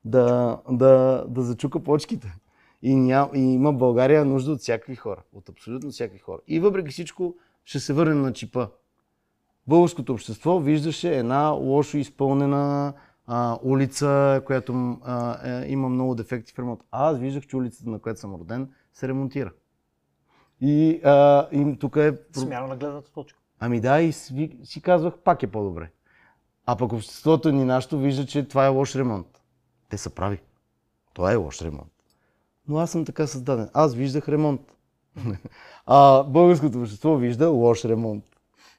да, 0.04 0.58
да, 0.70 1.24
да 1.28 1.42
зачука 1.42 1.80
почките. 1.80 2.34
И, 2.82 2.96
ня, 2.96 3.30
и 3.34 3.40
има 3.40 3.72
България 3.72 4.24
нужда 4.24 4.52
от 4.52 4.60
всякакви 4.60 4.96
хора. 4.96 5.22
От 5.32 5.48
абсолютно 5.48 5.90
всякакви 5.90 6.18
хора. 6.18 6.38
И 6.46 6.60
въпреки 6.60 6.90
всичко 6.90 7.34
ще 7.64 7.80
се 7.80 7.92
върнем 7.92 8.22
на 8.22 8.32
чипа. 8.32 8.68
Българското 9.66 10.12
общество 10.12 10.60
виждаше 10.60 11.18
една 11.18 11.48
лошо 11.48 11.96
изпълнена 11.96 12.92
а, 13.26 13.58
улица, 13.62 14.42
която 14.46 14.98
а, 15.02 15.48
е, 15.50 15.72
има 15.72 15.88
много 15.88 16.14
дефекти 16.14 16.52
в 16.52 16.58
ремонт. 16.58 16.80
А 16.90 17.10
аз 17.10 17.18
виждах, 17.18 17.46
че 17.46 17.56
улицата, 17.56 17.90
на 17.90 17.98
която 17.98 18.20
съм 18.20 18.34
роден, 18.34 18.68
се 18.92 19.08
ремонтира. 19.08 19.52
И, 20.60 21.00
а, 21.04 21.48
и 21.52 21.78
тук 21.78 21.96
е... 21.96 22.12
Смяна 22.32 22.66
на 22.66 22.76
гледната 22.76 23.12
точка. 23.12 23.38
Ами 23.60 23.80
да, 23.80 24.00
и 24.00 24.12
си, 24.12 24.58
си 24.64 24.82
казвах, 24.82 25.18
пак 25.18 25.42
е 25.42 25.46
по-добре. 25.46 25.90
А 26.66 26.76
пък 26.76 26.92
обществото 26.92 27.52
ни 27.52 27.64
нашето 27.64 27.98
вижда, 27.98 28.26
че 28.26 28.48
това 28.48 28.66
е 28.66 28.68
лош 28.68 28.96
ремонт. 28.96 29.42
Те 29.88 29.98
са 29.98 30.10
прави. 30.10 30.40
Това 31.14 31.32
е 31.32 31.36
лош 31.36 31.62
ремонт. 31.62 31.92
Но 32.68 32.78
аз 32.78 32.90
съм 32.90 33.04
така 33.04 33.26
създаден. 33.26 33.68
Аз 33.74 33.94
виждах 33.94 34.28
ремонт. 34.28 34.60
а 35.86 36.22
българското 36.22 36.80
общество 36.80 37.16
вижда 37.16 37.48
лош 37.48 37.84
ремонт. 37.84 38.24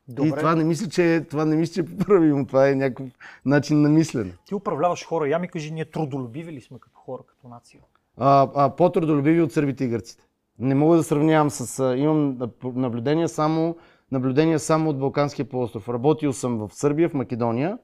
Добре. 0.08 0.28
И 0.28 0.32
това 0.32 0.56
не 0.56 0.64
мисля, 0.64 0.90
че, 0.90 1.26
това 1.30 1.46
не 1.46 1.56
мисля, 1.56 1.74
че 1.74 1.80
е 1.80 1.98
поправимо. 1.98 2.46
Това 2.46 2.70
е 2.70 2.76
някакъв 2.76 3.08
начин 3.46 3.82
на 3.82 3.90
мислене. 3.90 4.32
Ти 4.46 4.56
управляваш 4.56 5.06
хора. 5.06 5.30
Я 5.30 5.40
ми 5.40 5.48
кажи, 5.48 5.72
ние 5.72 5.86
трудолюбиви 5.86 6.52
ли 6.52 6.62
сме 6.62 6.80
като 6.80 6.98
хора, 6.98 7.24
като 7.28 7.48
нация? 7.48 7.80
А, 8.18 8.50
а, 8.56 8.76
по-трудолюбиви 8.76 9.42
от 9.42 9.52
сърбите 9.52 9.84
и 9.84 9.88
гърците. 9.88 10.24
Не 10.60 10.76
мога 10.76 10.98
да 10.98 11.04
сравнявам 11.04 11.50
с... 11.50 11.80
А, 11.80 11.98
имам 11.98 12.38
наблюдения 12.64 13.30
само, 13.30 13.76
наблюдения 14.12 14.60
само 14.60 14.90
от 14.90 15.00
Балканския 15.00 15.50
полуостров. 15.50 15.90
Работил 15.90 16.34
съм 16.34 16.58
в 16.58 16.70
Сърбия, 16.74 17.10
в 17.10 17.14
Македония. 17.14 17.78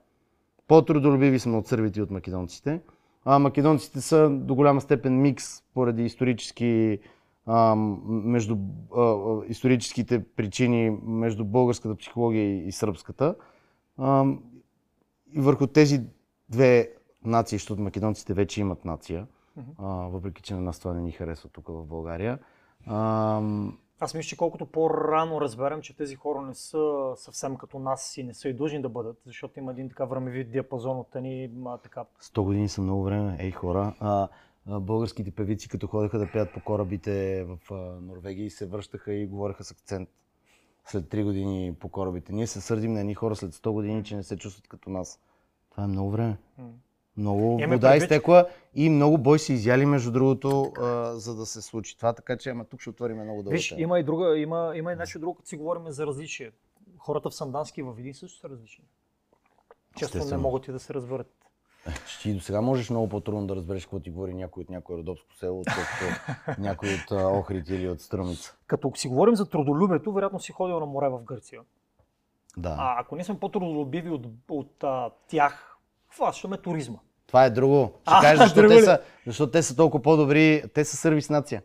По-трудолюбиви 0.68 1.40
сме 1.40 1.58
от 1.58 1.68
сърбите 1.68 2.00
и 2.00 2.04
от 2.04 2.12
македонците. 2.12 2.80
А, 3.26 3.40
македонците 3.40 4.02
са 4.02 4.30
до 4.30 4.56
голяма 4.56 4.82
степен 4.82 5.22
микс 5.22 5.62
поради 5.74 6.06
исторически 6.06 7.00
а, 7.46 7.76
между 7.76 8.58
а, 8.98 9.16
историческите 9.48 10.24
причини 10.24 10.98
между 11.04 11.46
българската 11.46 11.96
психология 11.96 12.68
и 12.68 12.72
сръбската. 12.72 13.36
А, 13.98 14.26
и 15.34 15.40
върху 15.40 15.68
тези 15.68 16.02
две 16.50 16.90
нации, 17.26 17.58
защото 17.58 17.82
македонците 17.82 18.34
вече 18.34 18.62
имат 18.62 18.86
нация, 18.86 19.28
а, 19.78 19.86
въпреки 19.88 20.42
че 20.42 20.54
на 20.54 20.62
нас 20.62 20.80
това 20.80 20.94
не 20.94 21.02
ни 21.02 21.12
харесва 21.12 21.50
тук 21.50 21.68
в 21.68 21.86
България. 21.86 22.40
А, 22.86 23.42
Аз 24.00 24.14
мисля, 24.14 24.28
че 24.28 24.38
колкото 24.38 24.66
по-рано 24.66 25.42
разберем, 25.42 25.82
че 25.82 25.98
тези 25.98 26.16
хора 26.16 26.42
не 26.42 26.54
са 26.54 27.14
съвсем 27.16 27.56
като 27.58 27.80
нас 27.80 28.18
и 28.18 28.24
не 28.24 28.34
са 28.34 28.50
и 28.50 28.54
длъжни 28.54 28.82
да 28.82 28.90
бъдат, 28.90 29.18
защото 29.26 29.60
има 29.60 29.72
един 29.72 29.90
така 29.90 30.06
времеви 30.06 30.44
диапазон 30.44 30.98
от 30.98 31.16
ни 31.16 31.52
а, 31.66 31.78
така 31.78 32.06
100 32.22 32.42
години 32.42 32.70
са 32.70 32.82
много 32.82 33.04
време, 33.04 33.38
ей 33.40 33.52
хора. 33.52 33.96
А, 34.00 34.28
българските 34.80 35.32
певици, 35.32 35.70
като 35.70 35.88
ходеха 35.88 36.20
да 36.20 36.32
пеят 36.32 36.54
по 36.54 36.60
корабите 36.60 37.44
в 37.44 37.58
Норвегия 38.02 38.46
и 38.46 38.50
се 38.50 38.66
връщаха 38.66 39.14
и 39.14 39.28
говореха 39.28 39.64
с 39.64 39.72
акцент 39.72 40.10
след 40.86 41.06
3 41.06 41.24
години 41.24 41.76
по 41.80 41.90
корабите. 41.90 42.34
Ние 42.34 42.48
се 42.48 42.62
сърдим 42.62 42.94
на 42.94 43.00
едни 43.00 43.14
хора 43.14 43.36
след 43.36 43.54
100 43.54 43.72
години, 43.72 44.04
че 44.04 44.16
не 44.16 44.24
се 44.24 44.38
чувстват 44.38 44.68
като 44.68 44.90
нас. 44.90 45.20
Това 45.72 45.84
е 45.84 45.88
много 45.88 46.12
време. 46.12 46.38
Много 47.18 47.58
Имаме 47.60 47.76
вода 47.76 47.90
предвид- 47.92 48.04
изтекла 48.04 48.50
и 48.74 48.90
много 48.90 49.18
бой 49.18 49.40
се 49.40 49.54
изяли, 49.54 49.86
между 49.86 50.12
другото, 50.12 50.74
а, 50.78 51.14
за 51.14 51.36
да 51.36 51.46
се 51.46 51.62
случи 51.62 51.98
това. 51.98 52.14
Така 52.14 52.38
че, 52.38 52.50
ама 52.50 52.66
тук 52.66 52.82
ще 52.82 52.90
отворим 52.90 53.16
много 53.16 53.44
дълго. 53.44 53.50
Виж, 53.50 53.74
има 53.78 54.00
и 54.00 54.04
друга, 54.04 54.38
има, 54.38 54.74
има 54.76 54.94
и 54.94 54.96
нещо 54.96 55.20
друго, 55.20 55.36
като 55.36 55.50
си 55.50 55.58
говорим 55.58 55.92
за 55.92 56.08
различие. 56.08 56.52
Хората 56.98 57.30
в 57.30 57.36
Сандански 57.36 57.80
и 57.80 57.84
в 57.84 57.94
Видин 57.94 58.14
също 58.14 58.40
са 58.40 58.50
различни. 58.50 58.86
Често 59.98 60.26
не 60.26 60.38
могат 60.38 60.68
и 60.68 60.72
да 60.72 60.80
се 60.80 60.94
разберат. 60.94 61.32
Ще 62.06 62.30
и 62.30 62.34
до 62.34 62.40
сега 62.40 62.62
можеш 62.62 62.90
много 62.90 63.10
по-трудно 63.10 63.48
да 63.48 63.56
разбереш 63.56 63.86
какво 63.86 64.00
ти 64.00 64.10
говори 64.10 64.34
някой 64.34 64.62
от 64.64 64.70
някое 64.70 64.98
родопско 64.98 65.36
село, 65.36 65.60
отколкото 65.60 66.32
някой 66.62 66.90
от 66.94 67.12
Охрид 67.12 67.70
или 67.70 67.90
от 67.90 68.02
Стръмица. 68.02 68.58
Като 68.68 68.92
си 68.96 69.08
говорим 69.08 69.36
за 69.36 69.50
трудолюбието, 69.50 70.14
вероятно 70.14 70.40
си 70.40 70.52
ходил 70.52 70.80
на 70.80 70.86
море 70.86 71.10
в 71.10 71.24
Гърция. 71.24 71.62
Да. 72.58 72.76
А 72.80 73.02
ако 73.02 73.16
ние 73.16 73.24
сме 73.24 73.40
по-трудолюбиви 73.40 74.10
от, 74.10 74.26
от 74.50 74.84
а, 74.84 75.10
тях, 75.28 75.78
хващаме 76.10 76.58
туризма. 76.58 76.98
Това 77.28 77.46
е 77.46 77.50
друго. 77.50 77.92
Ще 78.02 78.14
А, 78.18 78.22
кажеш, 78.22 78.40
защо 78.40 78.62
друго 78.62 78.74
те, 78.74 78.80
ли? 78.80 78.82
са, 78.82 79.00
защото 79.28 79.52
те 79.52 79.64
са 79.64 79.76
толкова 79.76 80.02
по-добри. 80.02 80.64
Те 80.74 80.86
са 80.86 80.98
сервис 80.98 81.30
нация. 81.30 81.62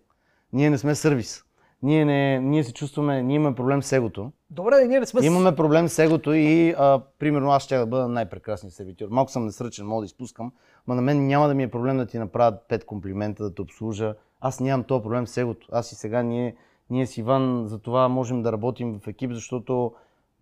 Ние 0.53 0.71
не 0.71 0.79
сме 0.79 0.95
сервис. 0.95 1.45
Ние, 1.83 2.05
не, 2.05 2.41
ние 2.41 2.65
се 2.65 2.73
чувстваме, 2.73 3.23
ние 3.23 3.37
имаме 3.37 3.57
проблем 3.57 3.83
с 3.83 3.93
егото. 3.93 4.33
Добре, 4.51 4.77
да, 4.77 4.87
ние 4.87 5.01
не 5.01 5.07
сме... 5.07 5.27
Имаме 5.27 5.57
проблем 5.57 5.89
с 5.89 5.99
егото 5.99 6.33
и, 6.33 6.75
а, 6.79 7.01
примерно, 7.19 7.51
аз 7.51 7.63
ще 7.63 7.77
да 7.77 7.87
бъда 7.87 8.09
най-прекрасният 8.09 8.75
сервитьор. 8.75 9.09
Малко 9.11 9.31
съм 9.31 9.45
несръчен, 9.47 9.87
мога 9.87 10.01
да 10.01 10.07
изпускам, 10.07 10.53
но 10.89 10.95
на 10.95 11.03
мен 11.03 11.27
няма 11.27 11.49
да 11.49 11.55
ми 11.55 11.63
е 11.63 11.71
проблем 11.71 11.97
да 11.97 12.07
ти 12.07 12.19
направят 12.19 12.55
пет 12.69 12.85
комплимента, 12.85 13.43
да 13.43 13.55
те 13.55 13.63
обслужа. 13.63 14.15
Аз 14.41 14.61
нямам 14.61 14.85
този 14.85 15.03
проблем 15.03 15.27
с 15.27 15.37
егото. 15.37 15.69
Аз 15.73 15.93
и 15.93 15.95
сега 15.95 16.23
ние, 16.23 16.57
ние 16.91 17.07
с 17.07 17.17
Иван 17.19 17.67
за 17.67 17.79
това 17.79 18.09
можем 18.09 18.43
да 18.43 18.53
работим 18.53 19.01
в 19.05 19.09
екип, 19.09 19.33
защото, 19.33 19.93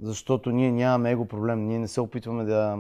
защото 0.01 0.51
ние 0.51 0.73
нямаме 0.73 1.11
его 1.11 1.25
проблем. 1.25 1.67
Ние 1.67 1.79
не 1.79 1.89
се 1.89 2.01
опитваме 2.01 2.45
да, 2.45 2.79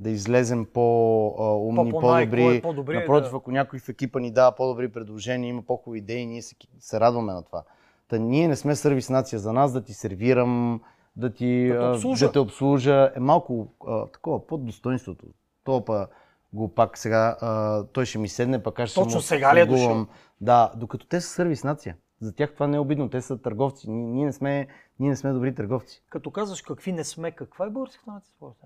да 0.00 0.10
излезем 0.10 0.66
по-умни, 0.74 1.90
По- 1.90 2.00
по-добри. 2.00 2.60
по-добрият, 2.62 3.02
Напротив, 3.02 3.30
да. 3.30 3.36
ако 3.36 3.50
някой 3.50 3.78
в 3.78 3.88
екипа 3.88 4.18
ни 4.20 4.30
дава 4.30 4.52
по-добри 4.56 4.88
предложения, 4.88 5.48
има 5.48 5.62
по-хубави 5.62 5.98
идеи, 5.98 6.26
ние 6.26 6.42
се, 6.42 6.54
се 6.78 7.00
радваме 7.00 7.32
на 7.32 7.42
това. 7.44 7.62
Та 8.08 8.18
ние 8.18 8.48
не 8.48 8.56
сме 8.56 8.76
сервис 8.76 9.10
нация 9.10 9.38
за 9.38 9.52
нас, 9.52 9.72
да 9.72 9.84
ти 9.84 9.94
сервирам, 9.94 10.80
да 11.16 11.32
ти 11.32 11.68
Да 11.68 11.78
те 11.80 11.96
обслужа. 11.96 12.26
да 12.26 12.32
те 12.32 12.38
обслужа 12.38 13.12
е 13.16 13.20
малко 13.20 13.68
а, 13.86 14.06
такова 14.06 14.46
под 14.46 14.66
достоинството. 14.66 15.26
То 15.64 15.84
па 15.84 16.06
го 16.52 16.74
пак 16.74 16.98
сега, 16.98 17.36
а, 17.40 17.84
той 17.84 18.06
ще 18.06 18.18
ми 18.18 18.28
седне, 18.28 18.62
пък 18.62 18.80
аз 18.80 18.88
ще 18.90 19.00
Точно 19.00 19.16
му 19.16 19.22
сега 19.22 19.54
ли 19.54 19.60
е 19.60 19.66
дошъл? 19.66 20.06
Да, 20.40 20.72
докато 20.76 21.06
те 21.06 21.20
са 21.20 21.28
сервис 21.28 21.64
нация. 21.64 21.96
За 22.20 22.34
тях 22.34 22.54
това 22.54 22.66
не 22.66 22.76
е 22.76 22.80
обидно, 22.80 23.10
те 23.10 23.20
са 23.20 23.38
търговци. 23.42 23.90
Ние, 23.90 24.06
ние, 24.06 24.24
не, 24.26 24.32
сме, 24.32 24.66
ние 25.00 25.10
не 25.10 25.16
сме 25.16 25.32
добри 25.32 25.54
търговци. 25.54 26.02
Като 26.08 26.30
казваш 26.30 26.62
какви 26.62 26.92
не 26.92 27.04
сме, 27.04 27.30
каква 27.30 27.66
е 27.66 27.70
българската 27.70 28.10
нация 28.10 28.32
според 28.36 28.56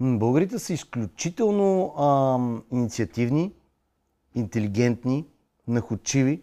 Българите 0.00 0.58
са 0.58 0.72
изключително 0.72 1.94
ам, 1.98 2.64
инициативни, 2.72 3.52
интелигентни, 4.34 5.26
находчиви. 5.68 6.42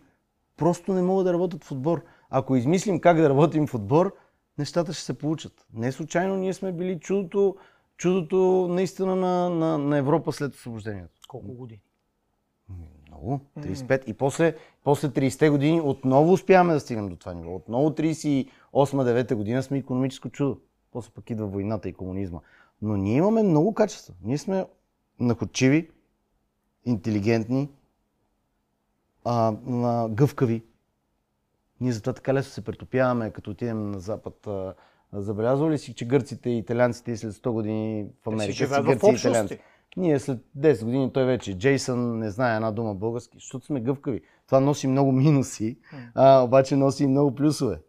Просто 0.57 0.93
не 0.93 1.01
могат 1.01 1.25
да 1.25 1.33
работят 1.33 1.63
в 1.63 1.71
отбор. 1.71 2.03
Ако 2.29 2.55
измислим 2.55 2.99
как 2.99 3.17
да 3.17 3.29
работим 3.29 3.67
в 3.67 3.73
отбор, 3.75 4.15
нещата 4.57 4.93
ще 4.93 5.03
се 5.03 5.17
получат. 5.17 5.65
Не 5.73 5.91
случайно 5.91 6.35
ние 6.35 6.53
сме 6.53 6.71
били 6.71 6.99
чудото, 6.99 7.55
чудото 7.97 8.67
наистина 8.69 9.15
на, 9.15 9.49
на, 9.49 9.77
на 9.77 9.97
Европа 9.97 10.31
след 10.31 10.53
освобождението. 10.53 11.21
Колко 11.27 11.53
години? 11.53 11.81
Много. 13.07 13.39
35. 13.59 14.03
И 14.05 14.13
после, 14.13 14.55
после 14.83 15.09
30-те 15.09 15.49
години 15.49 15.81
отново 15.81 16.33
успяваме 16.33 16.73
да 16.73 16.79
стигнем 16.79 17.09
до 17.09 17.15
това 17.15 17.33
ниво. 17.33 17.55
Отново 17.55 17.89
38-9 17.89 19.35
година 19.35 19.63
сме 19.63 19.77
економическо 19.77 20.29
чудо. 20.29 20.59
После 20.91 21.11
пък 21.11 21.29
идва 21.29 21.47
войната 21.47 21.89
и 21.89 21.93
комунизма. 21.93 22.39
Но 22.81 22.97
ние 22.97 23.17
имаме 23.17 23.43
много 23.43 23.73
качества. 23.73 24.13
Ние 24.23 24.37
сме 24.37 24.65
находчиви, 25.19 25.89
интелигентни, 26.85 27.69
а, 29.25 29.53
а, 29.67 30.09
гъвкави. 30.09 30.63
Ние 31.81 31.91
затова 31.91 32.13
така 32.13 32.33
лесно 32.33 32.51
се 32.51 32.63
претопяваме, 32.63 33.31
като 33.31 33.51
отидем 33.51 33.91
на 33.91 33.99
Запад. 33.99 34.47
А, 34.47 34.73
забелязвали 35.13 35.73
ли 35.73 35.77
си, 35.77 35.93
че 35.93 36.05
гърците 36.05 36.49
и 36.49 36.57
италианците 36.57 37.11
и 37.11 37.17
след 37.17 37.33
100 37.33 37.51
години 37.51 38.07
в 38.23 38.27
Америка 38.27 38.53
живеят 38.53 38.85
гърци 38.85 39.05
и 39.05 39.09
общности. 39.09 39.59
Ние 39.97 40.19
след 40.19 40.39
10 40.57 40.83
години 40.83 41.13
той 41.13 41.25
вече 41.25 41.51
е 41.51 41.57
Джейсън 41.57 42.19
не 42.19 42.29
знае 42.29 42.55
една 42.55 42.71
дума 42.71 42.95
български, 42.95 43.37
защото 43.37 43.65
сме 43.65 43.81
гъвкави. 43.81 44.21
Това 44.45 44.59
носи 44.59 44.87
много 44.87 45.11
минуси, 45.11 45.77
а, 46.15 46.43
обаче 46.43 46.75
носи 46.75 47.03
и 47.03 47.07
много 47.07 47.35
плюсове. 47.35 47.79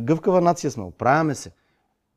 Гъвкава 0.00 0.40
нация 0.40 0.70
сме, 0.70 0.84
оправяме 0.84 1.34
се. 1.34 1.50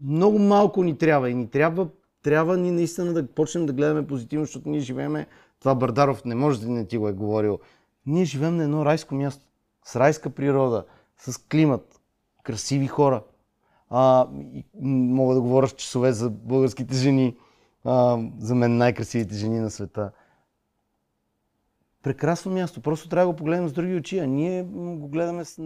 Много 0.02 0.39
малко 0.39 0.84
ни 0.84 0.98
трябва 0.98 1.30
и 1.30 1.36
ни 1.36 1.50
трябва, 1.50 1.88
трябва 2.24 2.58
ни 2.58 2.72
наистина 2.72 3.14
да 3.14 3.28
почнем 3.28 3.66
да 3.66 3.74
гледаме 3.74 4.08
позитивно, 4.08 4.45
защото 4.45 4.70
ние 4.70 4.80
живееме, 4.80 5.28
това 5.60 5.76
Бардаров 5.76 6.26
не 6.26 6.36
може 6.36 6.62
да 6.62 6.70
не 6.70 6.86
ти 6.86 6.98
го 6.98 7.08
е 7.08 7.14
говорил, 7.14 7.60
ние 8.06 8.26
живеем 8.26 8.56
на 8.56 8.64
едно 8.64 8.86
райско 8.86 9.16
място, 9.16 9.45
с 9.86 9.95
райска 9.95 10.30
природа, 10.30 10.86
с 11.18 11.38
климат, 11.38 12.02
красиви 12.43 12.88
хора. 12.88 13.24
А, 13.89 14.28
мога 14.82 15.36
да 15.36 15.41
говоря 15.41 15.68
с 15.68 15.74
часове 15.74 16.12
за 16.12 16.30
българските 16.30 16.95
жени, 16.95 17.38
а, 17.84 18.20
за 18.39 18.56
мен 18.56 18.78
най-красивите 18.78 19.36
жени 19.36 19.60
на 19.60 19.70
света. 19.70 20.12
Прекрасно 22.04 22.52
място, 22.52 22.82
просто 22.82 23.10
трябва 23.10 23.26
да 23.26 23.32
го 23.32 23.38
погледнем 23.38 23.70
с 23.70 23.74
други 23.74 23.95
очи, 23.95 24.20
а 24.20 24.26
ние 24.26 24.64
го 24.64 25.08
гледаме 25.08 25.45
с... 25.45 25.62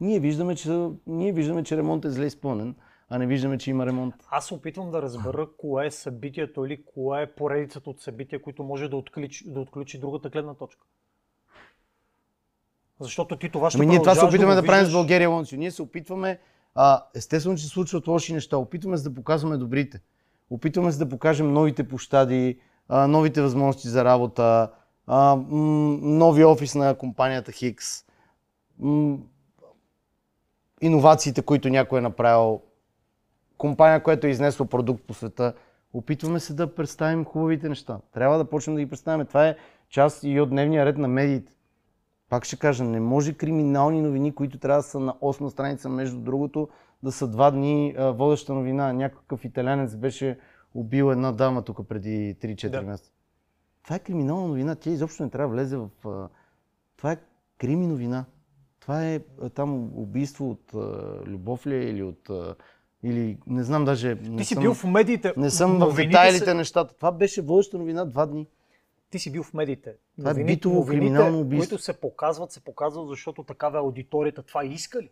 Ние 0.00 0.20
виждаме, 0.20 0.54
че, 0.54 0.88
ние 1.06 1.32
виждаме, 1.32 1.64
че 1.64 1.76
ремонт 1.76 2.04
е 2.04 2.10
зле 2.10 2.26
изпълнен, 2.26 2.74
а 3.10 3.18
не 3.18 3.26
виждаме, 3.26 3.58
че 3.58 3.70
има 3.70 3.86
ремонт. 3.86 4.14
Аз 4.30 4.46
се 4.46 4.54
опитвам 4.54 4.90
да 4.90 5.02
разбера 5.02 5.48
кое 5.58 5.86
е 5.86 5.90
събитието 5.90 6.64
или 6.64 6.84
кое 6.84 7.22
е 7.22 7.26
поредицата 7.26 7.90
от 7.90 8.00
събития, 8.00 8.42
които 8.42 8.64
може 8.64 8.88
да 8.88 8.96
отключи, 8.96 9.50
да 9.50 9.60
отключи 9.60 10.00
другата 10.00 10.28
гледна 10.28 10.54
точка. 10.54 10.86
Защото 13.00 13.36
ти 13.36 13.50
това 13.50 13.70
ще 13.70 13.78
Ами 13.78 13.86
ние 13.86 13.98
това 13.98 14.14
се 14.14 14.24
опитваме 14.24 14.54
го 14.54 14.60
да, 14.60 14.66
правим 14.66 14.86
с. 14.86 14.92
България 14.92 15.30
Лонци. 15.30 15.56
Ние 15.56 15.70
се 15.70 15.82
опитваме, 15.82 16.38
а, 16.74 17.04
естествено, 17.14 17.56
че 17.56 17.62
се 17.62 17.68
случват 17.68 18.06
лоши 18.06 18.32
неща. 18.32 18.56
Опитваме 18.56 18.96
се 18.96 19.08
да 19.08 19.14
показваме 19.14 19.56
добрите. 19.56 20.00
Опитваме 20.50 20.92
се 20.92 20.98
да 20.98 21.08
покажем 21.08 21.52
новите 21.52 21.88
площади, 21.88 22.60
а, 22.88 23.06
новите 23.06 23.42
възможности 23.42 23.88
за 23.88 24.04
работа, 24.04 24.70
а, 25.06 25.36
м- 25.36 25.98
нови 26.02 26.44
офис 26.44 26.74
на 26.74 26.94
компанията 26.94 27.52
Хикс, 27.52 28.04
м- 28.78 29.18
иновациите, 30.80 31.42
които 31.42 31.68
някой 31.68 31.98
е 31.98 32.02
направил, 32.02 32.62
компания, 33.58 34.02
която 34.02 34.26
е 34.26 34.30
изнесла 34.30 34.66
продукт 34.66 35.04
по 35.06 35.14
света. 35.14 35.54
Опитваме 35.92 36.40
се 36.40 36.54
да 36.54 36.74
представим 36.74 37.24
хубавите 37.24 37.68
неща. 37.68 38.00
Трябва 38.12 38.38
да 38.38 38.44
почнем 38.44 38.76
да 38.76 38.82
ги 38.82 38.90
представяме. 38.90 39.24
Това 39.24 39.48
е 39.48 39.56
част 39.88 40.22
и 40.22 40.40
от 40.40 40.50
дневния 40.50 40.86
ред 40.86 40.98
на 40.98 41.08
медиите. 41.08 41.52
Пак 42.28 42.44
ще 42.44 42.56
кажа, 42.56 42.84
не 42.84 43.00
може 43.00 43.32
криминални 43.34 44.02
новини, 44.02 44.34
които 44.34 44.58
трябва 44.58 44.78
да 44.78 44.82
са 44.82 45.00
на 45.00 45.12
8 45.14 45.48
страница, 45.48 45.88
между 45.88 46.20
другото, 46.20 46.68
да 47.02 47.12
са 47.12 47.28
два 47.28 47.50
дни 47.50 47.94
водеща 47.98 48.54
новина. 48.54 48.92
Някакъв 48.92 49.44
италянец 49.44 49.96
беше 49.96 50.38
убил 50.74 51.12
една 51.12 51.32
дама 51.32 51.62
тук 51.62 51.88
преди 51.88 52.36
3-4 52.40 52.70
Да. 52.70 52.82
месеца. 52.82 53.12
Това 53.84 53.96
е 53.96 53.98
криминална 53.98 54.48
новина. 54.48 54.74
Тя 54.74 54.90
изобщо 54.90 55.22
не 55.22 55.30
трябва 55.30 55.48
да 55.48 55.54
влезе 55.54 55.76
в... 55.76 55.88
Това 56.96 57.12
е 57.12 57.18
крими 57.58 57.86
новина. 57.86 58.24
Това 58.80 59.06
е 59.06 59.20
там 59.54 59.98
убийство 59.98 60.50
от 60.50 60.74
любов 61.26 61.66
ли 61.66 61.74
е 61.74 61.90
или 61.90 62.02
от... 62.02 62.30
Или 63.02 63.38
не 63.46 63.62
знам 63.62 63.84
даже... 63.84 64.14
Не 64.14 64.36
Ти 64.36 64.44
си 64.44 64.54
съм, 64.54 64.62
бил 64.62 64.74
в 64.74 64.84
медиите. 64.84 65.32
не 65.36 65.50
съм 65.50 65.70
в 65.70 65.78
новините 65.78 66.06
детайлите 66.08 66.44
се- 66.44 66.54
нещата. 66.54 66.94
Това 66.94 67.12
беше 67.12 67.42
водеща 67.42 67.78
новина 67.78 68.04
два 68.04 68.26
дни. 68.26 68.46
Ти 69.10 69.18
си 69.18 69.32
бил 69.32 69.42
в 69.42 69.54
медиите. 69.54 69.94
Това 70.16 70.30
е 70.30 70.34
Новини- 70.34 70.46
битово 70.46 70.74
новините, 70.74 71.00
криминално 71.00 71.40
убийство. 71.40 71.68
които 71.68 71.82
се 71.82 71.92
показват, 71.92 72.52
се 72.52 72.60
показват, 72.60 73.08
защото 73.08 73.42
такава 73.42 73.78
е 73.78 73.80
аудиторията. 73.80 74.42
Това 74.42 74.64
иска 74.64 75.02
ли? 75.02 75.10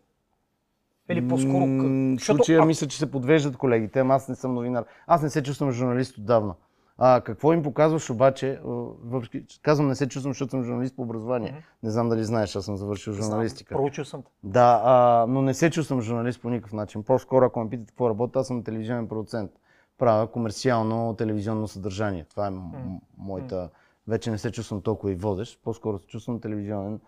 Или 1.09 1.27
по-скоро... 1.27 1.65
М, 1.65 2.13
защото 2.13 2.37
случая 2.37 2.65
мисля, 2.65 2.87
че 2.87 2.97
се 2.97 3.11
подвеждат 3.11 3.57
колегите, 3.57 3.99
ама 3.99 4.15
аз 4.15 4.27
не 4.29 4.35
съм 4.35 4.53
новинар. 4.53 4.85
Аз 5.07 5.21
не 5.21 5.29
се 5.29 5.43
чувствам 5.43 5.71
журналист 5.71 6.17
отдавна. 6.17 6.53
А, 6.97 7.21
какво 7.21 7.53
им 7.53 7.63
показваш 7.63 8.09
обаче, 8.09 8.59
въпреки, 8.63 9.59
казвам 9.61 9.87
не 9.87 9.95
се 9.95 10.07
чувствам, 10.07 10.33
защото 10.33 10.49
съм 10.49 10.63
журналист 10.63 10.95
по 10.95 11.01
образование. 11.01 11.51
Мгм. 11.51 11.59
Не 11.83 11.89
знам 11.89 12.09
дали 12.09 12.23
знаеш, 12.23 12.55
аз 12.55 12.65
съм 12.65 12.77
завършил 12.77 13.13
Знам, 13.13 13.25
журналистика. 13.25 13.75
Проучил 13.75 14.05
съм. 14.05 14.23
Да, 14.43 14.81
а, 14.83 15.25
но 15.29 15.41
не 15.41 15.53
се 15.53 15.69
чувствам 15.69 16.01
журналист 16.01 16.41
по 16.41 16.49
никакъв 16.49 16.73
начин. 16.73 17.03
По-скоро, 17.03 17.45
ако 17.45 17.63
ме 17.63 17.69
питате 17.69 17.87
какво 17.87 18.09
работя, 18.09 18.39
аз 18.39 18.47
съм 18.47 18.63
телевизионен 18.63 19.07
продуцент. 19.07 19.51
Правя 19.97 20.27
комерциално 20.27 21.15
телевизионно 21.17 21.67
съдържание. 21.67 22.25
Това 22.29 22.47
е 22.47 22.49
м- 22.49 22.99
моята... 23.17 23.69
Вече 24.07 24.31
не 24.31 24.37
се 24.37 24.51
чувствам 24.51 24.81
толкова 24.81 25.11
и 25.11 25.15
водещ, 25.15 25.59
по-скоро 25.63 25.99
се 25.99 26.05
чувствам 26.05 26.41
телевизионен 26.41 26.99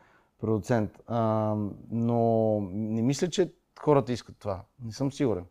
продуцент. 0.41 0.91
А, 1.07 1.55
но 1.91 2.59
не 2.71 3.01
мисля, 3.01 3.29
че 3.29 3.51
хората 3.79 4.13
искат 4.13 4.35
това. 4.39 4.61
Не 4.85 4.91
съм 4.91 5.11
сигурен. 5.11 5.45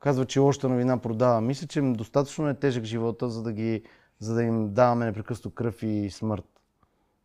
Казва, 0.00 0.26
че 0.26 0.40
лошата 0.40 0.68
новина 0.68 0.98
продава. 0.98 1.40
Мисля, 1.40 1.66
че 1.66 1.80
достатъчно 1.80 2.48
е 2.48 2.54
тежък 2.54 2.84
живота, 2.84 3.28
за 3.28 3.42
да, 3.42 3.52
ги, 3.52 3.82
за 4.18 4.34
да 4.34 4.42
им 4.42 4.72
даваме 4.72 5.04
непрекъснато 5.04 5.54
кръв 5.54 5.82
и 5.82 6.10
смърт. 6.10 6.44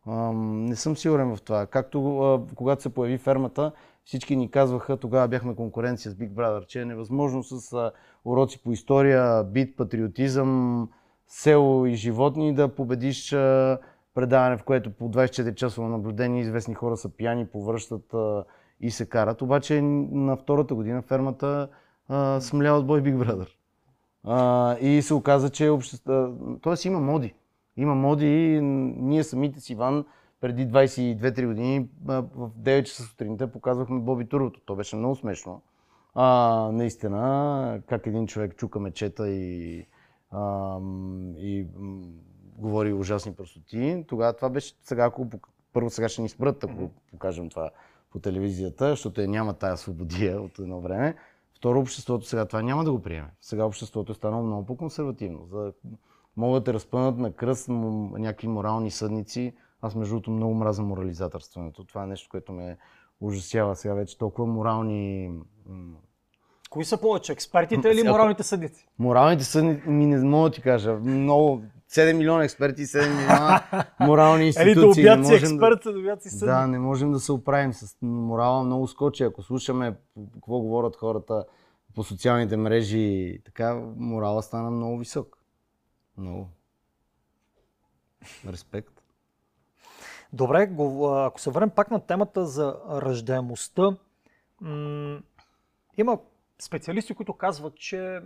Ам, 0.08 0.64
не 0.64 0.76
съм 0.76 0.96
сигурен 0.96 1.36
в 1.36 1.42
това. 1.42 1.66
Както 1.66 2.18
а, 2.20 2.54
когато 2.54 2.82
се 2.82 2.94
появи 2.94 3.18
фермата, 3.18 3.72
всички 4.04 4.36
ни 4.36 4.50
казваха, 4.50 4.96
тогава 4.96 5.28
бяхме 5.28 5.54
конкуренция 5.54 6.12
с 6.12 6.14
Big 6.14 6.30
Brother, 6.30 6.66
че 6.66 6.80
е 6.80 6.84
невъзможно 6.84 7.42
с 7.42 7.72
а, 7.72 7.90
уроци 8.24 8.62
по 8.62 8.72
история, 8.72 9.44
бит, 9.44 9.76
патриотизъм, 9.76 10.88
село 11.26 11.86
и 11.86 11.94
животни 11.94 12.54
да 12.54 12.68
победиш 12.68 13.32
а, 13.32 13.78
предаване, 14.14 14.56
в 14.56 14.62
което 14.62 14.90
по 14.90 15.10
24 15.10 15.54
часово 15.54 15.88
наблюдение 15.88 16.40
известни 16.40 16.74
хора 16.74 16.96
са 16.96 17.08
пияни, 17.08 17.46
повръщат 17.46 18.14
и 18.80 18.90
се 18.90 19.08
карат. 19.08 19.42
Обаче 19.42 19.82
на 19.82 20.36
втората 20.36 20.74
година 20.74 21.02
фермата 21.02 21.68
а, 22.08 22.40
смля 22.40 22.72
от 22.72 22.86
бой 22.86 23.02
Brother. 23.02 23.48
А, 24.24 24.76
и 24.78 25.02
се 25.02 25.14
оказа, 25.14 25.50
че 25.50 25.68
общество... 25.68 26.28
Тоест 26.60 26.84
има 26.84 27.00
моди. 27.00 27.34
Има 27.76 27.94
моди 27.94 28.26
и 28.26 28.60
ние 28.60 29.24
самите 29.24 29.60
с 29.60 29.70
Иван 29.70 30.04
преди 30.40 30.68
22-3 30.68 31.46
години 31.46 31.88
в 32.04 32.50
9 32.60 32.82
часа 32.82 33.02
сутринта 33.02 33.52
показвахме 33.52 34.00
Боби 34.00 34.28
Турбото. 34.28 34.60
То 34.66 34.76
беше 34.76 34.96
много 34.96 35.16
смешно. 35.16 35.62
А, 36.14 36.70
наистина, 36.72 37.80
как 37.86 38.06
един 38.06 38.26
човек 38.26 38.56
чука 38.56 38.80
мечета 38.80 39.28
и, 39.28 39.86
а, 40.30 40.78
и 41.36 41.66
говори 42.56 42.92
ужасни 42.92 43.34
простоти. 43.34 44.04
Тогава 44.08 44.32
това 44.32 44.48
беше, 44.48 44.74
сега 44.82 45.04
ако 45.04 45.26
първо 45.72 45.90
сега 45.90 46.08
ще 46.08 46.22
ни 46.22 46.28
спрат, 46.28 46.64
ако 46.64 46.90
покажем 47.10 47.48
това 47.48 47.70
по 48.10 48.18
телевизията, 48.18 48.90
защото 48.90 49.20
я 49.20 49.28
няма 49.28 49.54
тая 49.54 49.76
свободия 49.76 50.40
от 50.40 50.58
едно 50.58 50.80
време. 50.80 51.14
Второ, 51.66 51.80
обществото 51.80 52.26
сега 52.26 52.44
това 52.44 52.62
няма 52.62 52.84
да 52.84 52.92
го 52.92 53.02
приеме. 53.02 53.30
Сега 53.40 53.64
обществото 53.64 54.12
е 54.12 54.14
станало 54.14 54.42
много 54.42 54.66
по-консервативно. 54.66 55.46
За... 55.46 55.72
Могат 56.36 56.64
да 56.64 56.70
те 56.70 56.74
разпънат 56.74 57.18
на 57.18 57.32
кръст 57.32 57.68
някакви 57.68 58.48
морални 58.48 58.90
съдници. 58.90 59.54
Аз 59.82 59.94
между 59.94 60.14
другото 60.14 60.30
много 60.30 60.54
мразя 60.54 60.82
морализаторството. 60.82 61.84
Това 61.84 62.04
е 62.04 62.06
нещо, 62.06 62.28
което 62.30 62.52
ме 62.52 62.78
ужасява 63.20 63.76
сега 63.76 63.94
вече. 63.94 64.18
Толкова 64.18 64.46
морални... 64.46 65.30
Кои 66.70 66.84
са 66.84 67.00
повече, 67.00 67.32
експертите 67.32 67.88
или 67.88 68.08
моралните 68.08 68.42
съдници? 68.42 68.88
Моралните 68.98 69.44
съдници 69.44 69.88
ми 69.88 70.06
не 70.06 70.24
мога 70.24 70.48
да 70.48 70.54
ти 70.54 70.62
кажа. 70.62 70.94
Много... 70.94 71.62
7 71.90 72.12
милиона 72.12 72.44
експерти, 72.44 72.86
7 72.86 73.16
милиона 73.16 73.62
морални 74.00 74.42
Ели 74.42 74.46
институции. 74.46 75.04
да 75.04 75.16
Не 75.16 75.16
обяд 75.16 75.26
си 75.26 75.34
експерт, 75.34 75.80
да 75.84 75.98
обяд 75.98 76.22
си 76.22 76.30
съдник. 76.30 76.54
Да, 76.54 76.66
не 76.66 76.78
можем 76.78 77.12
да 77.12 77.20
се 77.20 77.32
оправим 77.32 77.72
с 77.72 77.96
морала 78.02 78.62
много 78.64 78.88
скочи. 78.88 79.22
Ако 79.24 79.42
слушаме 79.42 79.96
какво 80.34 80.58
говорят 80.60 80.96
хората 80.96 81.44
по 81.94 82.04
социалните 82.04 82.56
мрежи, 82.56 83.38
така 83.44 83.74
морала 83.96 84.42
стана 84.42 84.70
много 84.70 84.98
висок. 84.98 85.38
Много. 86.18 86.48
Респект. 88.48 89.02
Добре, 90.32 90.70
ако 91.00 91.40
се 91.40 91.50
върнем 91.50 91.70
пак 91.70 91.90
на 91.90 92.00
темата 92.00 92.46
за 92.46 92.76
раждаемостта, 92.90 93.96
м- 94.60 95.20
има 95.96 96.18
специалисти, 96.58 97.14
които 97.14 97.32
казват, 97.32 97.74
че 97.76 98.20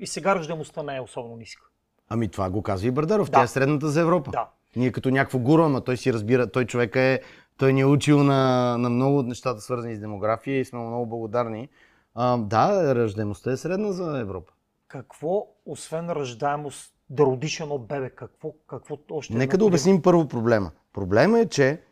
и 0.00 0.06
сега 0.06 0.34
раждаемостта 0.34 0.82
не 0.82 0.96
е 0.96 1.00
особено 1.00 1.36
ниска. 1.36 1.68
Ами 2.08 2.28
това 2.28 2.50
го 2.50 2.62
казва 2.62 2.88
и 2.88 2.90
Бърдаров. 2.90 3.30
Да. 3.30 3.32
Тя 3.32 3.42
е 3.42 3.46
средната 3.46 3.88
за 3.88 4.00
Европа. 4.00 4.30
Да. 4.30 4.48
Ние 4.76 4.92
като 4.92 5.10
някакво 5.10 5.38
гуру, 5.38 5.62
ама 5.62 5.80
той 5.80 5.96
си 5.96 6.12
разбира, 6.12 6.50
той 6.50 6.64
човек 6.64 6.96
е 6.96 7.20
Той 7.56 7.72
ни 7.72 7.80
е 7.80 7.86
учил 7.86 8.22
на, 8.22 8.76
на 8.78 8.90
много 8.90 9.18
от 9.18 9.26
нещата, 9.26 9.60
свързани 9.60 9.96
с 9.96 10.00
демография 10.00 10.60
и 10.60 10.64
сме 10.64 10.78
му 10.78 10.88
много 10.88 11.06
благодарни. 11.06 11.68
А, 12.14 12.36
да, 12.36 12.94
ръждаемостта 12.94 13.52
е 13.52 13.56
средна 13.56 13.92
за 13.92 14.18
Европа. 14.18 14.52
Какво, 14.88 15.46
освен 15.66 16.10
раждаемост, 16.10 16.94
да 17.10 17.22
родиш 17.22 17.60
едно 17.60 17.78
бебе, 17.78 18.10
какво, 18.10 18.52
какво 18.68 18.98
още 19.10 19.32
е 19.32 19.36
Нека 19.36 19.50
да 19.50 19.64
необходимо? 19.64 19.66
обясним 19.66 20.02
първо 20.02 20.28
проблема. 20.28 20.70
Проблема 20.92 21.40
е, 21.40 21.46
че 21.46 21.82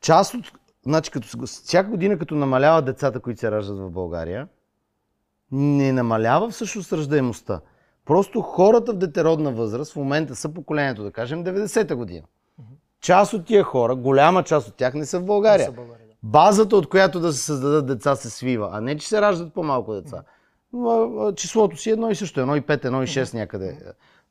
част 0.00 0.34
от... 0.34 0.52
Значи, 0.82 1.10
като, 1.10 1.46
всяка 1.46 1.90
година, 1.90 2.18
като 2.18 2.34
намалява 2.34 2.82
децата, 2.82 3.20
които 3.20 3.40
се 3.40 3.50
раждат 3.50 3.78
в 3.78 3.90
България, 3.90 4.48
не 5.52 5.92
намалява 5.92 6.50
всъщност 6.50 6.92
раждаемостта. 6.92 7.60
Просто 8.04 8.40
хората 8.40 8.92
в 8.92 8.96
детеродна 8.96 9.52
възраст 9.52 9.92
в 9.92 9.96
момента 9.96 10.34
са 10.34 10.48
поколението, 10.48 11.02
да 11.02 11.10
кажем, 11.10 11.44
90-та 11.44 11.96
година. 11.96 12.26
Част 13.00 13.32
от 13.32 13.46
тия 13.46 13.62
хора, 13.62 13.94
голяма 13.94 14.42
част 14.42 14.68
от 14.68 14.74
тях 14.74 14.94
не 14.94 15.06
са 15.06 15.20
в 15.20 15.24
България. 15.24 15.66
За 15.66 15.72
България, 15.72 16.06
да. 16.06 16.14
Базата, 16.22 16.76
от 16.76 16.88
която 16.88 17.20
да 17.20 17.32
се 17.32 17.44
създадат 17.44 17.86
деца, 17.86 18.16
се 18.16 18.30
свива, 18.30 18.68
а 18.72 18.80
не, 18.80 18.96
че 18.96 19.08
се 19.08 19.20
раждат 19.20 19.54
по-малко 19.54 19.94
деца. 19.94 20.22
А, 20.76 21.32
Числото 21.34 21.76
си 21.76 21.90
е 21.90 21.92
едно 21.92 22.10
и 22.10 22.14
също, 22.14 22.40
едно 22.40 22.56
и 22.56 22.62
5, 22.62 22.84
едно 22.84 23.02
и 23.02 23.06
6 23.06 23.34
някъде. 23.34 23.78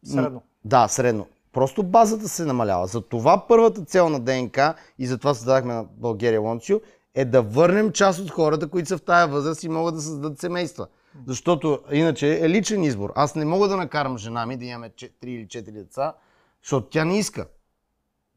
Средно. 0.03 0.41
Да, 0.65 0.87
средно. 0.87 1.27
Просто 1.53 1.83
базата 1.83 2.27
се 2.27 2.45
намалява. 2.45 2.87
Затова 2.87 3.47
първата 3.47 3.85
цел 3.85 4.09
на 4.09 4.19
ДНК 4.19 4.73
и 4.99 5.07
затова 5.07 5.33
създадахме 5.33 5.73
на 5.73 5.85
България 5.97 6.41
Лончио 6.41 6.81
е 7.15 7.25
да 7.25 7.41
върнем 7.41 7.91
част 7.91 8.19
от 8.19 8.31
хората, 8.31 8.67
които 8.67 8.89
са 8.89 8.97
в 8.97 9.01
тая 9.01 9.27
възраст 9.27 9.63
и 9.63 9.69
могат 9.69 9.95
да 9.95 10.01
създадат 10.01 10.39
семейства. 10.39 10.87
Защото 11.27 11.79
иначе 11.91 12.45
е 12.45 12.49
личен 12.49 12.83
избор. 12.83 13.13
Аз 13.15 13.35
не 13.35 13.45
мога 13.45 13.67
да 13.67 13.77
накарам 13.77 14.17
жена 14.17 14.45
ми 14.45 14.57
да 14.57 14.65
имаме 14.65 14.89
3 14.89 15.09
или 15.25 15.47
4 15.47 15.71
деца, 15.71 16.13
защото 16.61 16.87
тя 16.87 17.05
не 17.05 17.17
иска. 17.17 17.47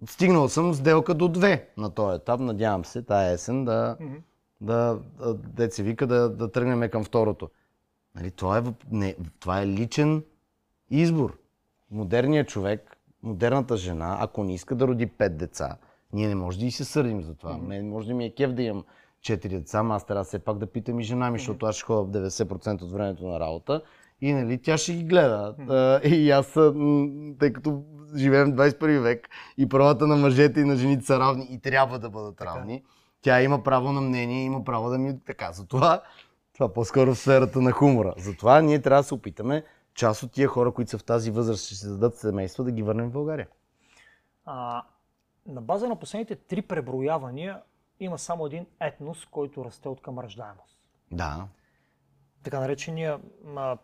Стигнал 0.09 0.49
съм 0.49 0.74
сделка 0.74 1.14
до 1.14 1.29
2 1.29 1.62
на 1.77 1.91
този 1.91 2.16
етап. 2.16 2.41
Надявам 2.41 2.85
се 2.85 3.03
тая 3.03 3.33
есен 3.33 3.64
да, 3.64 3.97
да, 4.61 4.99
да 5.18 5.35
деца 5.35 5.83
вика, 5.83 6.07
да, 6.07 6.29
да 6.29 6.53
тръгнем 6.53 6.91
към 6.91 7.05
второто. 7.05 7.51
Нали, 8.14 8.31
това, 8.31 8.59
е, 8.59 8.62
не, 8.91 9.16
това 9.41 9.61
е 9.61 9.66
личен 9.66 10.24
избор. 10.91 11.39
Модерният 11.91 12.49
човек, 12.49 12.97
модерната 13.22 13.77
жена, 13.77 14.16
ако 14.20 14.45
не 14.45 14.55
иска 14.55 14.74
да 14.74 14.89
роди 14.89 15.07
пет 15.07 15.37
деца, 15.37 15.77
ние 16.12 16.29
не 16.29 16.35
може 16.35 16.59
да 16.59 16.66
и 16.66 16.70
се 16.70 16.85
сърдим 16.85 17.22
за 17.22 17.35
това. 17.35 17.59
Мен 17.59 17.89
може 17.89 18.09
да 18.09 18.14
ми 18.14 18.24
е 18.24 18.35
кев 18.35 18.53
да 18.53 18.62
имам 18.62 18.85
четири 19.27 19.59
деца, 19.59 19.79
ама 19.79 19.95
аз 19.95 20.07
трябва 20.07 20.24
все 20.24 20.39
пак 20.39 20.59
да 20.59 20.66
питам 20.66 21.01
и 21.01 21.03
жена 21.03 21.31
ми, 21.31 21.39
защото 21.39 21.66
аз 21.66 21.77
ще 21.77 21.85
ходя 21.85 22.18
90% 22.18 22.83
от 22.83 22.93
времето 22.93 23.27
на 23.27 23.41
работа 23.41 23.83
и 24.20 24.33
нали, 24.33 24.62
тя 24.62 24.79
ще 24.79 24.93
ги 24.93 25.05
гледа. 25.05 25.55
А, 25.68 26.09
и 26.09 26.31
аз, 26.31 26.53
тъй 27.39 27.53
като 27.53 27.83
живеем 28.16 28.53
в 28.53 28.57
21 28.57 28.99
век 28.99 29.29
и 29.59 29.68
правата 29.68 30.07
на 30.07 30.16
мъжете 30.16 30.61
и 30.61 30.64
на 30.64 30.77
жените 30.77 31.05
са 31.05 31.18
равни 31.18 31.47
и 31.51 31.61
трябва 31.61 31.99
да 31.99 32.11
бъдат 32.11 32.41
равни, 32.41 32.83
тя 33.22 33.43
има 33.43 33.62
право 33.62 33.93
на 33.93 34.01
мнение, 34.01 34.45
има 34.45 34.64
право 34.64 34.91
да 34.91 34.99
ми 34.99 35.20
така. 35.27 35.53
Затова 35.53 36.03
това 36.55 36.72
по-скоро 36.72 37.14
в 37.14 37.18
сферата 37.18 37.61
на 37.61 37.72
хумора. 37.72 38.14
Затова 38.18 38.61
ние 38.61 38.83
трябва 38.83 39.03
да 39.03 39.09
се 39.09 39.14
опитаме 39.14 39.64
част 39.95 40.22
от 40.22 40.33
тия 40.33 40.49
хора, 40.49 40.72
които 40.72 40.91
са 40.91 40.99
в 40.99 41.05
тази 41.05 41.31
възраст, 41.31 41.66
ще 41.66 41.74
се 41.74 41.89
дадат 41.89 42.16
семейства, 42.16 42.64
да 42.64 42.70
ги 42.70 42.83
върнем 42.83 43.09
в 43.09 43.12
България. 43.12 43.49
А, 44.45 44.83
на 45.47 45.61
база 45.61 45.89
на 45.89 45.97
последните 45.97 46.35
три 46.35 46.62
преброявания 46.62 47.61
има 48.01 48.19
само 48.19 48.47
един 48.47 48.67
етнос, 48.81 49.27
който 49.27 49.65
расте 49.65 49.89
от 49.89 50.03
към 50.03 50.19
раждаемост. 50.19 50.79
Да, 51.13 51.49
Така 52.47 52.61
наречения, 52.61 53.19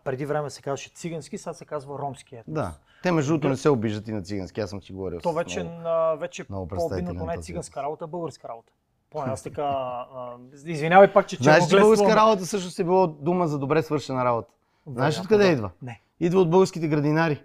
преди 0.05 0.27
време 0.27 0.51
се 0.51 0.63
казваше 0.63 0.91
цигански, 0.95 1.39
сега 1.39 1.55
се 1.55 1.65
казва 1.65 1.99
ромски 1.99 2.37
етнос. 2.37 2.55
да. 2.55 2.75
Те 3.03 3.13
между 3.13 3.33
другото 3.33 3.49
не 3.49 3.57
се 3.57 3.69
обиждат 3.69 4.09
и 4.09 4.13
на 4.13 4.23
цигански, 4.23 4.61
аз 4.61 4.71
съм 4.71 4.83
си 4.83 4.93
говорил. 4.93 5.21
То 5.21 5.33
вече, 5.33 5.63
много. 5.63 5.81
на, 5.81 6.17
вече 6.17 6.45
по-обидното 6.45 7.27
не 7.27 7.35
е 7.35 7.39
циганска 7.39 7.83
работа, 7.83 8.05
а 8.05 8.09
българска 8.09 8.49
работа. 8.49 8.73
Поне 9.11 9.33
аз 9.33 9.43
така... 9.43 9.63
А, 9.63 10.37
извинявай 10.67 11.13
пак, 11.13 11.27
че 11.27 11.37
Знаеш, 11.37 11.69
че 11.69 11.81
българска 11.81 12.17
работа 12.17 12.47
също 12.47 12.71
се 12.71 12.85
било 12.85 13.07
дума 13.07 13.49
за 13.49 13.59
добре 13.59 13.83
свършена 13.83 14.25
работа. 14.25 14.53
Знаеш 14.87 15.21
откъде 15.21 15.45
да. 15.45 15.51
идва? 15.51 15.71
Не. 15.83 16.01
Идва 16.21 16.41
от 16.41 16.51
българските 16.51 16.89
градинари. 16.89 17.43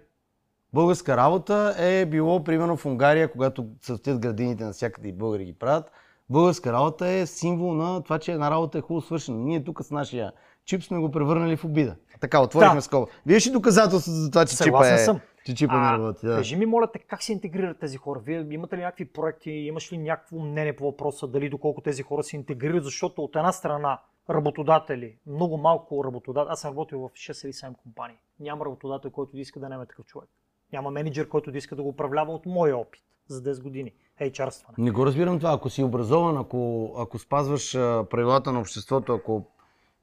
Българска 0.72 1.16
работа 1.16 1.74
е 1.78 2.06
било, 2.06 2.44
примерно 2.44 2.76
в 2.76 2.86
Унгария, 2.86 3.32
когато 3.32 3.66
цъфтят 3.80 4.18
градините 4.18 4.64
навсякъде 4.64 5.08
и 5.08 5.12
българи 5.12 5.44
ги 5.44 5.52
правят. 5.52 5.90
Българска 6.30 6.72
работа 6.72 7.08
е 7.08 7.26
символ 7.26 7.74
на 7.74 8.02
това, 8.02 8.18
че 8.18 8.32
една 8.32 8.50
работа 8.50 8.78
е 8.78 8.80
хубаво 8.80 9.06
свършена. 9.06 9.38
Ние 9.38 9.64
тук 9.64 9.82
с 9.82 9.90
нашия 9.90 10.32
чип 10.64 10.82
сме 10.82 10.98
го 10.98 11.10
превърнали 11.10 11.56
в 11.56 11.64
обида. 11.64 11.96
Така, 12.20 12.42
отворихме 12.42 12.74
Да. 12.74 12.82
скоба. 12.82 13.06
Вие 13.26 13.40
ще 13.40 13.50
доказателство 13.50 14.12
за 14.12 14.30
това, 14.30 14.44
че 14.46 14.50
чипа 14.50 14.64
Съгласен 14.64 14.94
е... 14.94 14.98
съм. 14.98 15.20
Че 15.46 15.54
чипа 15.54 15.80
не 15.80 15.98
работи. 15.98 16.26
Да. 16.26 16.36
Кажи 16.36 16.56
ми, 16.56 16.66
моля 16.66 16.92
те, 16.92 16.98
как 16.98 17.22
се 17.22 17.32
интегрират 17.32 17.78
тези 17.78 17.96
хора? 17.96 18.20
Вие 18.24 18.46
имате 18.50 18.76
ли 18.76 18.80
някакви 18.80 19.04
проекти, 19.04 19.50
имаш 19.50 19.92
ли 19.92 19.98
някакво 19.98 20.38
мнение 20.38 20.76
по 20.76 20.84
въпроса, 20.84 21.26
дали 21.28 21.48
доколко 21.48 21.80
тези 21.80 22.02
хора 22.02 22.22
се 22.22 22.36
интегрират? 22.36 22.84
Защото 22.84 23.22
от 23.22 23.36
една 23.36 23.52
страна 23.52 24.00
работодатели, 24.30 25.16
много 25.26 25.56
малко 25.56 26.04
работодатели, 26.04 26.52
аз 26.52 26.60
съм 26.60 26.70
работил 26.70 27.00
в 27.00 27.10
6 27.12 27.44
или 27.44 27.52
7 27.52 27.76
компании. 27.76 28.16
Няма 28.40 28.64
работодател, 28.64 29.10
който 29.10 29.32
да 29.32 29.40
иска 29.40 29.60
да 29.60 29.68
наеме 29.68 29.86
такъв 29.86 30.06
човек. 30.06 30.28
Няма 30.72 30.90
менеджер, 30.90 31.28
който 31.28 31.52
да 31.52 31.58
иска 31.58 31.76
да 31.76 31.82
го 31.82 31.88
управлява 31.88 32.32
от 32.32 32.46
моя 32.46 32.76
опит 32.76 33.02
за 33.28 33.54
10 33.54 33.62
години. 33.62 33.92
HR-стване. 34.20 34.74
Не 34.78 34.90
го 34.90 35.06
разбирам 35.06 35.38
това. 35.38 35.52
Ако 35.52 35.70
си 35.70 35.82
образован, 35.82 36.36
ако, 36.36 36.92
ако 36.98 37.18
спазваш 37.18 37.72
правилата 38.10 38.52
на 38.52 38.60
обществото, 38.60 39.12
ако 39.12 39.46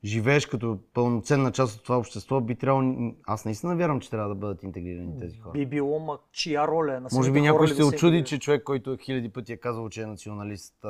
живееш 0.03 0.45
като 0.45 0.77
пълноценна 0.93 1.51
част 1.51 1.77
от 1.77 1.83
това 1.83 1.97
общество, 1.97 2.41
би 2.41 2.55
трябвало... 2.55 3.13
Аз 3.27 3.45
наистина 3.45 3.75
вярвам, 3.75 3.99
че 3.99 4.09
трябва 4.09 4.29
да 4.29 4.35
бъдат 4.35 4.63
интегрирани 4.63 5.19
тези 5.19 5.37
хора. 5.37 5.53
Би 5.53 5.65
било, 5.65 5.99
ма 5.99 6.17
чия 6.31 6.67
роля 6.67 6.95
е 6.95 6.99
на 6.99 7.09
Може 7.13 7.31
би 7.31 7.41
някой 7.41 7.67
ще 7.67 7.75
се 7.75 7.83
очуди, 7.83 8.23
че 8.23 8.39
човек, 8.39 8.63
който 8.63 8.97
хиляди 8.97 9.29
пъти 9.29 9.53
е 9.53 9.57
казал, 9.57 9.89
че 9.89 10.01
е 10.01 10.05
националист, 10.05 10.85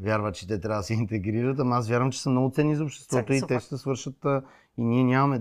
вярва, 0.00 0.32
че 0.32 0.48
те 0.48 0.60
трябва 0.60 0.78
да 0.78 0.82
се 0.82 0.94
интегрират, 0.94 1.60
ама 1.60 1.76
аз 1.76 1.88
вярвам, 1.88 2.12
че 2.12 2.22
са 2.22 2.30
много 2.30 2.50
ценни 2.50 2.76
за 2.76 2.84
обществото 2.84 3.26
Ценни 3.26 3.38
и 3.38 3.42
те 3.48 3.60
ще 3.60 3.76
свършат 3.76 4.26
и 4.78 4.84
ние 4.84 5.04
нямаме 5.04 5.40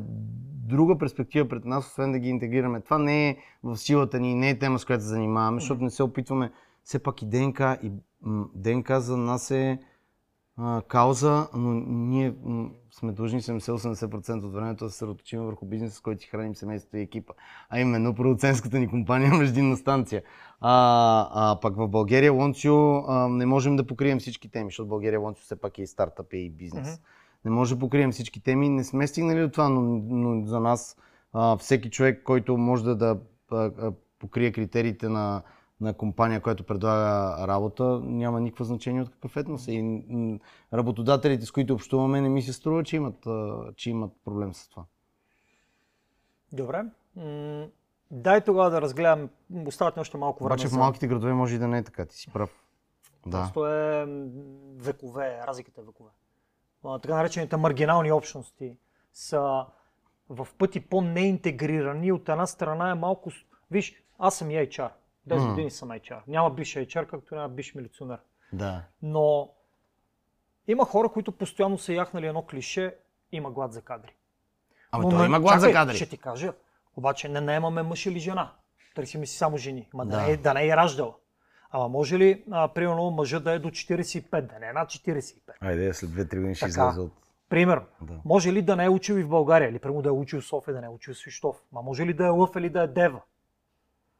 друга 0.67 0.97
перспектива 0.97 1.49
пред 1.49 1.65
нас, 1.65 1.87
освен 1.87 2.11
да 2.11 2.19
ги 2.19 2.29
интегрираме. 2.29 2.81
Това 2.81 2.97
не 2.97 3.29
е 3.29 3.37
в 3.63 3.77
силата 3.77 4.19
ни, 4.19 4.35
не 4.35 4.49
е 4.49 4.59
тема, 4.59 4.79
с 4.79 4.85
която 4.85 5.03
се 5.03 5.09
занимаваме, 5.09 5.59
защото 5.59 5.83
не 5.83 5.89
се 5.89 6.03
опитваме. 6.03 6.51
Все 6.87 6.99
пак 6.99 7.21
и 7.21 7.25
ДНК, 7.25 7.77
и 7.83 7.91
ДНК 8.55 9.01
за 9.01 9.17
нас 9.17 9.51
е 9.51 9.79
а, 10.57 10.81
кауза, 10.87 11.47
но 11.53 11.73
ние 11.87 12.35
сме 12.91 13.11
длъжни 13.11 13.41
70-80% 13.41 14.43
от 14.43 14.53
времето 14.53 14.85
да 14.85 14.89
се 14.89 14.93
съсредоточим 14.93 15.41
върху 15.41 15.65
бизнеса, 15.65 15.95
с 15.95 16.01
който 16.01 16.21
си 16.21 16.27
храним 16.27 16.55
семейството 16.55 16.97
и 16.97 17.01
екипа. 17.01 17.33
А 17.69 17.79
именно 17.79 18.15
продуцентската 18.15 18.79
ни 18.79 18.87
компания 18.87 19.33
Междинна 19.37 19.77
станция. 19.77 20.23
А, 20.61 21.27
а 21.31 21.59
пък 21.59 21.75
в 21.75 21.87
България 21.87 22.31
Лонцио 22.31 22.97
а, 22.97 23.27
не 23.29 23.45
можем 23.45 23.75
да 23.75 23.87
покрием 23.87 24.19
всички 24.19 24.51
теми, 24.51 24.67
защото 24.67 24.89
България 24.89 25.19
Лонцио 25.19 25.43
все 25.43 25.55
пак 25.55 25.77
е 25.77 25.81
и 25.81 25.87
стартъп, 25.87 26.33
е 26.33 26.37
и 26.37 26.49
бизнес. 26.49 26.87
Мгм. 26.87 27.01
Не 27.45 27.51
може 27.51 27.75
да 27.75 27.79
покрием 27.79 28.11
всички 28.11 28.43
теми. 28.43 28.69
Не 28.69 28.83
сме 28.83 29.07
стигнали 29.07 29.41
до 29.41 29.49
това, 29.49 29.69
но, 29.69 29.81
но 30.09 30.45
за 30.45 30.59
нас 30.59 30.97
а, 31.33 31.57
всеки 31.57 31.89
човек, 31.89 32.23
който 32.23 32.57
може 32.57 32.83
да, 32.83 32.95
да 32.95 33.19
а, 33.51 33.91
покрие 34.19 34.51
критериите 34.51 35.09
на, 35.09 35.43
на 35.81 35.93
компания, 35.93 36.41
която 36.41 36.63
предлага 36.63 37.35
работа, 37.47 37.99
няма 38.03 38.39
никакво 38.41 38.63
значение 38.63 39.01
от 39.01 39.09
какъв 39.09 39.37
етнос 39.37 39.67
е. 39.67 39.71
И 39.71 40.39
работодателите, 40.73 41.45
с 41.45 41.51
които 41.51 41.73
общуваме, 41.73 42.21
не 42.21 42.29
ми 42.29 42.41
се 42.41 42.53
струва, 42.53 42.83
че 42.83 42.95
имат, 42.95 43.27
че 43.75 43.89
имат 43.89 44.11
проблем 44.25 44.53
с 44.53 44.69
това. 44.69 44.83
Добре. 46.51 46.85
Дай 48.11 48.41
тогава 48.41 48.69
да 48.69 48.81
разгледам. 48.81 49.29
Остават 49.65 49.97
още 49.97 50.17
малко 50.17 50.43
време. 50.43 50.53
Обаче 50.53 50.67
в 50.67 50.77
малките 50.77 51.07
градове 51.07 51.33
може 51.33 51.55
и 51.55 51.59
да 51.59 51.67
не 51.67 51.77
е 51.77 51.83
така, 51.83 52.05
ти 52.05 52.17
си 52.17 52.31
прав. 52.33 52.63
Да. 53.25 53.41
Просто 53.41 53.67
е 53.67 54.05
векове, 54.75 55.41
разликата 55.47 55.81
е 55.81 55.83
векове. 55.83 56.09
Така 57.01 57.15
наречените 57.15 57.57
маргинални 57.57 58.11
общности 58.11 58.77
са 59.13 59.65
в 60.29 60.47
пъти 60.57 60.79
по-неинтегрирани. 60.79 62.11
От 62.11 62.29
една 62.29 62.45
страна 62.45 62.91
е 62.91 62.95
малко... 62.95 63.31
Виж, 63.71 64.03
аз 64.19 64.37
съм 64.37 64.51
и 64.51 64.53
HR. 64.53 64.89
10 65.27 65.37
М. 65.37 65.49
години 65.49 65.71
съм 65.71 65.89
HR. 65.89 66.19
Няма 66.27 66.51
биш 66.51 66.75
HR, 66.75 67.05
както 67.05 67.35
няма 67.35 67.49
биш 67.49 67.75
милиционер. 67.75 68.17
Да. 68.53 68.81
Но 69.01 69.49
има 70.67 70.85
хора, 70.85 71.09
които 71.09 71.31
постоянно 71.31 71.77
са 71.77 71.93
яхнали 71.93 72.27
едно 72.27 72.41
клише, 72.41 72.95
има 73.31 73.51
глад 73.51 73.73
за 73.73 73.81
кадри. 73.81 74.15
Ама 74.91 75.03
Но 75.03 75.09
той 75.09 75.25
има 75.25 75.39
глад 75.39 75.59
за 75.61 75.67
чакай, 75.67 75.81
кадри. 75.81 75.95
Ще 75.95 76.05
ти 76.05 76.17
кажа. 76.17 76.53
Обаче 76.95 77.29
не 77.29 77.41
наемаме 77.41 77.83
мъж 77.83 78.05
или 78.05 78.19
жена. 78.19 78.51
Търсиме 78.95 79.25
си 79.25 79.37
само 79.37 79.57
жени. 79.57 79.89
Ма 79.93 80.05
да, 80.05 80.11
Да. 80.11 80.21
не, 80.21 80.31
е- 80.31 80.37
да 80.37 80.53
не 80.53 80.67
е 80.67 80.75
раждала. 80.75 81.13
Ама 81.71 81.87
може 81.87 82.19
ли, 82.19 82.43
а, 82.51 82.67
примерно, 82.67 83.11
мъжът 83.11 83.43
да 83.43 83.51
е 83.51 83.59
до 83.59 83.69
45, 83.69 84.41
да 84.43 84.59
не 84.59 84.67
е 84.67 84.73
над 84.73 84.89
45? 84.89 85.53
Айде, 85.61 85.93
след 85.93 86.09
2-3 86.09 86.35
години 86.35 86.55
ще 86.55 86.65
излезе 86.65 86.99
от... 86.99 87.11
Примерно. 87.49 87.85
Да. 88.01 88.13
Може 88.25 88.53
ли 88.53 88.61
да 88.61 88.75
не 88.75 88.85
е 88.85 88.89
учил 88.89 89.13
и 89.13 89.23
в 89.23 89.29
България? 89.29 89.69
Или 89.69 89.79
примерно 89.79 90.01
да 90.01 90.09
е 90.09 90.13
учил 90.13 90.41
в 90.41 90.45
София, 90.45 90.73
да 90.73 90.81
не 90.81 90.87
е 90.87 90.89
учил 90.89 91.13
в 91.13 91.17
Свищов? 91.17 91.55
Ма 91.71 91.81
може 91.81 92.05
ли 92.05 92.13
да 92.13 92.25
е 92.25 92.29
лъв 92.29 92.55
или 92.55 92.69
да 92.69 92.81
е 92.81 92.87
дева? 92.87 93.21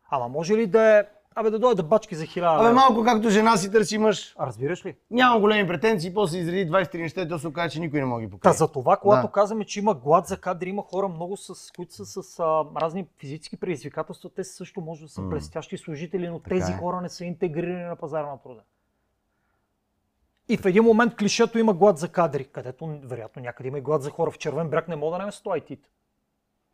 Ама 0.10 0.28
може 0.28 0.56
ли 0.56 0.68
да 0.68 1.00
е... 1.00 1.04
Абе 1.36 1.50
да 1.50 1.60
дойде 1.60 1.76
да 1.76 1.84
бачки 1.84 2.16
за 2.16 2.26
хиляда 2.26 2.60
Абе, 2.60 2.74
малко 2.74 3.04
както 3.04 3.30
жена 3.30 3.58
си 3.58 3.72
търси 3.72 3.98
мъж. 3.98 4.36
А, 4.38 4.48
Разбираш 4.48 4.86
ли? 4.86 4.96
Няма 5.12 5.40
големи 5.40 5.68
претенции, 5.68 6.14
после 6.14 6.38
изреди 6.38 6.68
23 6.68 6.98
неща 6.98 7.22
и 7.22 7.30
то 7.30 7.40
се 7.40 7.48
окаже, 7.48 7.70
че 7.70 7.80
никой 7.80 8.00
не 8.00 8.06
може 8.06 8.18
да 8.18 8.28
ги 8.28 8.32
Та 8.32 8.32
покаже. 8.32 8.58
за 8.58 8.68
това, 8.68 8.98
когато 8.98 9.28
Да. 9.28 9.32
казваме, 9.32 9.66
че 9.66 9.80
има 9.80 9.94
глад 9.94 10.28
за 10.28 10.38
кадри, 10.38 10.70
има 10.70 10.82
хора 10.82 11.08
много, 11.08 11.38
с, 11.38 11.72
които 11.72 11.94
са 11.96 12.24
с 12.24 12.40
а, 12.40 12.46
разни 12.78 13.08
физически 13.18 13.58
предизвикателства, 13.58 14.30
те 14.30 14.44
също 14.44 14.82
може 14.82 15.02
да 15.02 15.10
са 15.10 15.22
М. 15.22 15.28
блестящи 15.28 15.78
служители, 15.78 16.28
но 16.28 16.40
Така 16.40 16.50
тези 16.50 16.72
е. 16.72 16.76
хора 16.76 17.02
не 17.02 17.10
са 17.10 17.26
интегрирани 17.26 17.84
на 17.84 17.96
пазара 17.96 18.28
на 18.28 18.38
труда. 18.38 18.62
И 20.50 20.58
в 20.58 20.66
един 20.66 20.84
момент 20.84 21.16
клишето 21.16 21.60
има 21.60 21.74
глад 21.74 21.98
за 21.98 22.10
кадри, 22.10 22.46
където 22.46 23.00
вероятно 23.04 23.42
някъде 23.42 23.68
има 23.68 23.78
и 23.78 23.82
глад 23.82 24.04
за 24.04 24.10
хора. 24.10 24.32
В 24.32 24.38
червен 24.38 24.70
бряг 24.70 24.88
не 24.88 24.96
мога 24.96 25.12
да 25.12 25.18
наме 25.18 25.32
100 25.32 25.46
IT. 25.62 25.80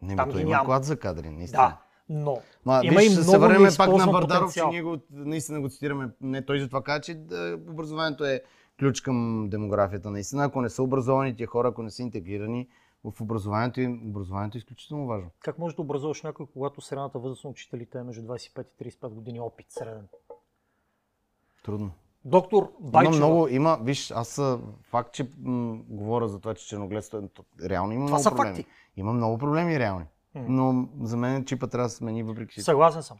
Не, 0.02 0.16
Там 0.16 0.32
то 0.32 0.40
има 0.40 0.50
няма. 0.50 0.66
клад 0.66 0.84
за 0.84 1.00
кадри, 1.00 1.30
наистина. 1.30 1.62
Да, 1.62 1.78
но 2.10 2.38
Ма, 2.66 2.82
има 2.84 3.00
виж, 3.00 3.08
и 3.08 3.12
много 3.12 3.32
се 3.32 3.38
върнем 3.38 3.72
пак 3.78 3.90
на 3.90 4.08
Бардаров, 4.08 4.40
потенциал. 4.40 4.66
че 4.66 4.72
ние 4.72 4.82
го, 4.84 4.98
наистина 5.12 5.62
го 5.62 5.70
цитираме. 5.70 6.10
Не, 6.22 6.46
той 6.46 6.60
затова 6.60 6.84
каза, 6.84 7.02
че 7.02 7.16
да, 7.16 7.60
образованието 7.70 8.26
е 8.26 8.42
ключ 8.80 9.02
към 9.02 9.48
демографията. 9.50 10.12
Наистина, 10.12 10.44
ако 10.46 10.62
не 10.62 10.70
са 10.70 10.84
образовани 10.84 11.36
тия 11.36 11.48
хора, 11.48 11.68
ако 11.68 11.84
не 11.84 11.90
са 11.92 12.02
интегрирани 12.02 12.68
в 13.06 13.22
образованието, 13.22 13.82
им, 13.82 14.10
образованието 14.10 14.58
е 14.58 14.60
изключително 14.60 15.08
важно. 15.08 15.30
Как 15.40 15.60
можеш 15.60 15.76
да 15.76 15.82
образуваш 15.82 16.24
някой, 16.24 16.46
когато 16.46 16.82
средната 16.82 17.20
възраст 17.20 17.44
на 17.44 17.50
учителите 17.50 17.98
е 17.98 18.04
между 18.04 18.22
25 18.22 18.66
и 18.80 18.92
35 18.92 19.10
години 19.10 19.40
опит 19.40 19.66
среден? 19.70 20.08
Трудно. 21.66 21.92
Доктор 22.26 22.72
Има 22.82 22.92
Байчева, 22.92 23.16
много, 23.18 23.48
има, 23.48 23.80
виж, 23.82 24.12
аз 24.12 24.42
факт, 24.82 25.14
че 25.14 25.30
м- 25.40 25.78
говоря 25.90 26.28
за 26.28 26.40
това, 26.40 26.54
че 26.54 26.68
черногледството 26.68 27.44
е, 27.64 27.70
реално 27.70 27.94
има 27.94 28.06
Това 28.06 28.10
много 28.10 28.24
са 28.24 28.30
проблеми. 28.30 28.56
факти. 28.56 28.72
Има 28.98 29.14
много 29.14 29.38
проблеми 29.38 29.80
реални. 29.80 30.06
Но 30.36 30.90
за 31.02 31.18
мен 31.18 31.46
чипа 31.46 31.68
трябва 31.68 31.86
да 31.86 31.90
се 31.90 31.96
смени 31.96 32.24
въпреки 32.24 32.52
всичко. 32.52 32.66
Съгласен 32.66 33.04
съм. 33.04 33.18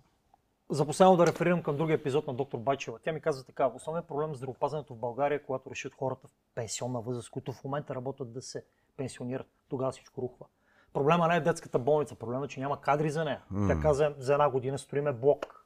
За 0.70 0.86
последно 0.86 1.18
да 1.18 1.28
реферирам 1.28 1.64
към 1.64 1.78
другия 1.78 1.96
епизод 1.96 2.28
на 2.28 2.34
доктор 2.34 2.60
Байчева. 2.60 3.00
Тя 3.04 3.12
ми 3.12 3.22
каза 3.22 3.46
така, 3.46 3.68
основният 3.68 4.08
проблем 4.08 4.34
с 4.34 4.38
здравеопазването 4.38 4.94
в 4.94 4.98
България 4.98 5.36
е 5.36 5.44
когато 5.44 5.72
решат 5.72 5.94
хората 5.94 6.28
в 6.28 6.32
пенсионна 6.56 7.02
възраст, 7.02 7.30
които 7.30 7.54
в 7.54 7.64
момента 7.64 7.96
работят 7.96 8.34
да 8.34 8.42
се 8.42 8.66
пенсионират. 8.98 9.48
Тогава 9.70 9.92
всичко 9.92 10.22
рухва. 10.22 10.46
Проблема 10.94 11.28
не 11.28 11.36
е 11.36 11.42
детската 11.42 11.80
болница, 11.80 12.16
проблема 12.16 12.46
е, 12.46 12.48
че 12.48 12.60
няма 12.60 12.82
кадри 12.82 13.10
за 13.10 13.26
нея. 13.26 13.42
Тя 13.68 13.80
каза, 13.80 14.16
за 14.18 14.34
една 14.34 14.50
година 14.50 14.80
строиме 14.80 15.14
блок. 15.14 15.66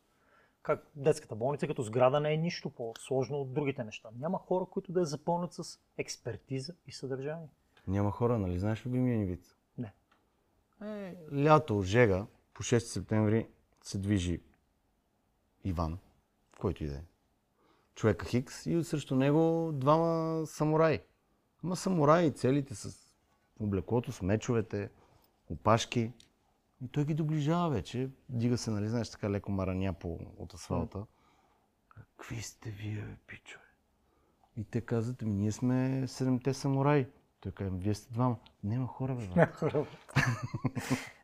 Как 0.63 0.87
детската 0.95 1.35
болница 1.35 1.67
като 1.67 1.81
сграда 1.81 2.19
не 2.19 2.33
е 2.33 2.37
нищо 2.37 2.69
по-сложно 2.69 3.37
от 3.37 3.53
другите 3.53 3.83
неща. 3.83 4.09
Няма 4.19 4.37
хора, 4.37 4.65
които 4.65 4.91
да 4.91 4.99
я 4.99 5.05
запълнят 5.05 5.53
с 5.53 5.79
експертиза 5.97 6.73
и 6.87 6.91
съдържание. 6.91 7.47
Няма 7.87 8.11
хора, 8.11 8.37
нали 8.37 8.59
знаеш 8.59 8.85
любимия 8.85 9.17
ни 9.17 9.25
вид? 9.25 9.56
Е, 10.81 11.15
лято, 11.33 11.81
жега, 11.81 12.25
по 12.53 12.63
6 12.63 12.79
септември 12.79 13.47
се 13.83 13.97
движи 13.97 14.41
Иван, 15.63 15.97
който 16.59 16.83
и 16.83 16.87
да 16.87 16.95
е. 16.95 17.03
Човека 17.95 18.25
Хикс 18.25 18.65
и 18.65 18.83
срещу 18.83 19.15
него 19.15 19.71
двама 19.73 20.45
самураи. 20.45 21.01
Ама 21.63 21.75
самураи, 21.75 22.33
целите 22.33 22.75
с 22.75 23.13
облеклото, 23.59 24.11
с 24.11 24.21
мечовете, 24.21 24.89
опашки. 25.49 26.11
И 26.81 26.87
той 26.87 27.05
ги 27.05 27.13
доближава 27.13 27.69
вече. 27.69 28.09
Дига 28.29 28.57
се, 28.57 28.71
нали, 28.71 28.89
знаеш, 28.89 29.09
така 29.09 29.29
леко 29.29 29.51
мараня 29.51 29.93
по, 29.93 30.19
от 30.37 30.53
асфалта. 30.53 31.05
Какви 31.89 32.41
сте 32.41 32.69
вие, 32.69 33.01
бе, 33.01 33.17
пичове? 33.27 33.63
И 34.57 34.63
те 34.63 34.81
казват, 34.81 35.21
ми 35.21 35.33
ние 35.33 35.51
сме 35.51 36.07
седемте 36.07 36.53
самураи. 36.53 37.07
Той 37.41 37.51
казва, 37.51 37.77
вие 37.77 37.93
сте 37.93 38.13
двама. 38.13 38.35
Нема 38.63 38.87
хора, 38.87 39.15
бе, 39.15 39.27
бе. 39.35 39.47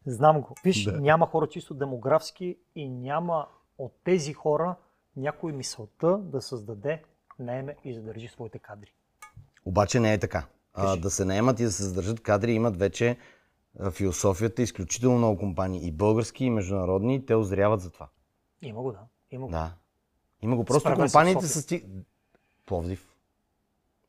Знам 0.05 0.41
го. 0.41 0.55
Виж, 0.63 0.83
Да. 0.83 1.01
няма 1.01 1.27
хора 1.27 1.47
чисто 1.47 1.73
демографски 1.73 2.57
и 2.75 2.89
няма 2.89 3.47
от 3.77 3.93
тези 4.03 4.33
хора 4.33 4.75
някой 5.15 5.51
мисълта 5.51 6.17
да 6.17 6.41
създаде, 6.41 7.03
наеме 7.39 7.75
и 7.83 7.93
задържи 7.93 8.27
своите 8.27 8.59
кадри. 8.59 8.93
Обаче 9.65 9.99
не 9.99 10.13
е 10.13 10.19
така. 10.19 10.45
А, 10.73 10.97
да 10.97 11.09
се 11.09 11.25
наемат 11.25 11.59
и 11.59 11.63
да 11.63 11.71
се 11.71 11.83
задържат 11.83 12.23
кадри 12.23 12.53
имат 12.53 12.77
вече 12.77 13.17
философията, 13.91 14.61
изключително 14.61 15.17
много 15.17 15.39
компании, 15.39 15.87
и 15.87 15.91
български, 15.91 16.45
и 16.45 16.49
международни, 16.49 17.25
те 17.25 17.35
озряват 17.35 17.81
за 17.81 17.91
това. 17.91 18.07
Има 18.61 18.81
го, 18.81 18.91
да. 18.91 18.99
Има 19.31 19.45
го. 19.45 19.51
Да. 19.51 19.73
Има 20.41 20.55
го. 20.55 20.65
Просто 20.65 20.79
Справя 20.79 21.03
компаниите 21.03 21.47
са 21.47 21.61
сти... 21.61 21.85
Пловдив. 22.65 23.12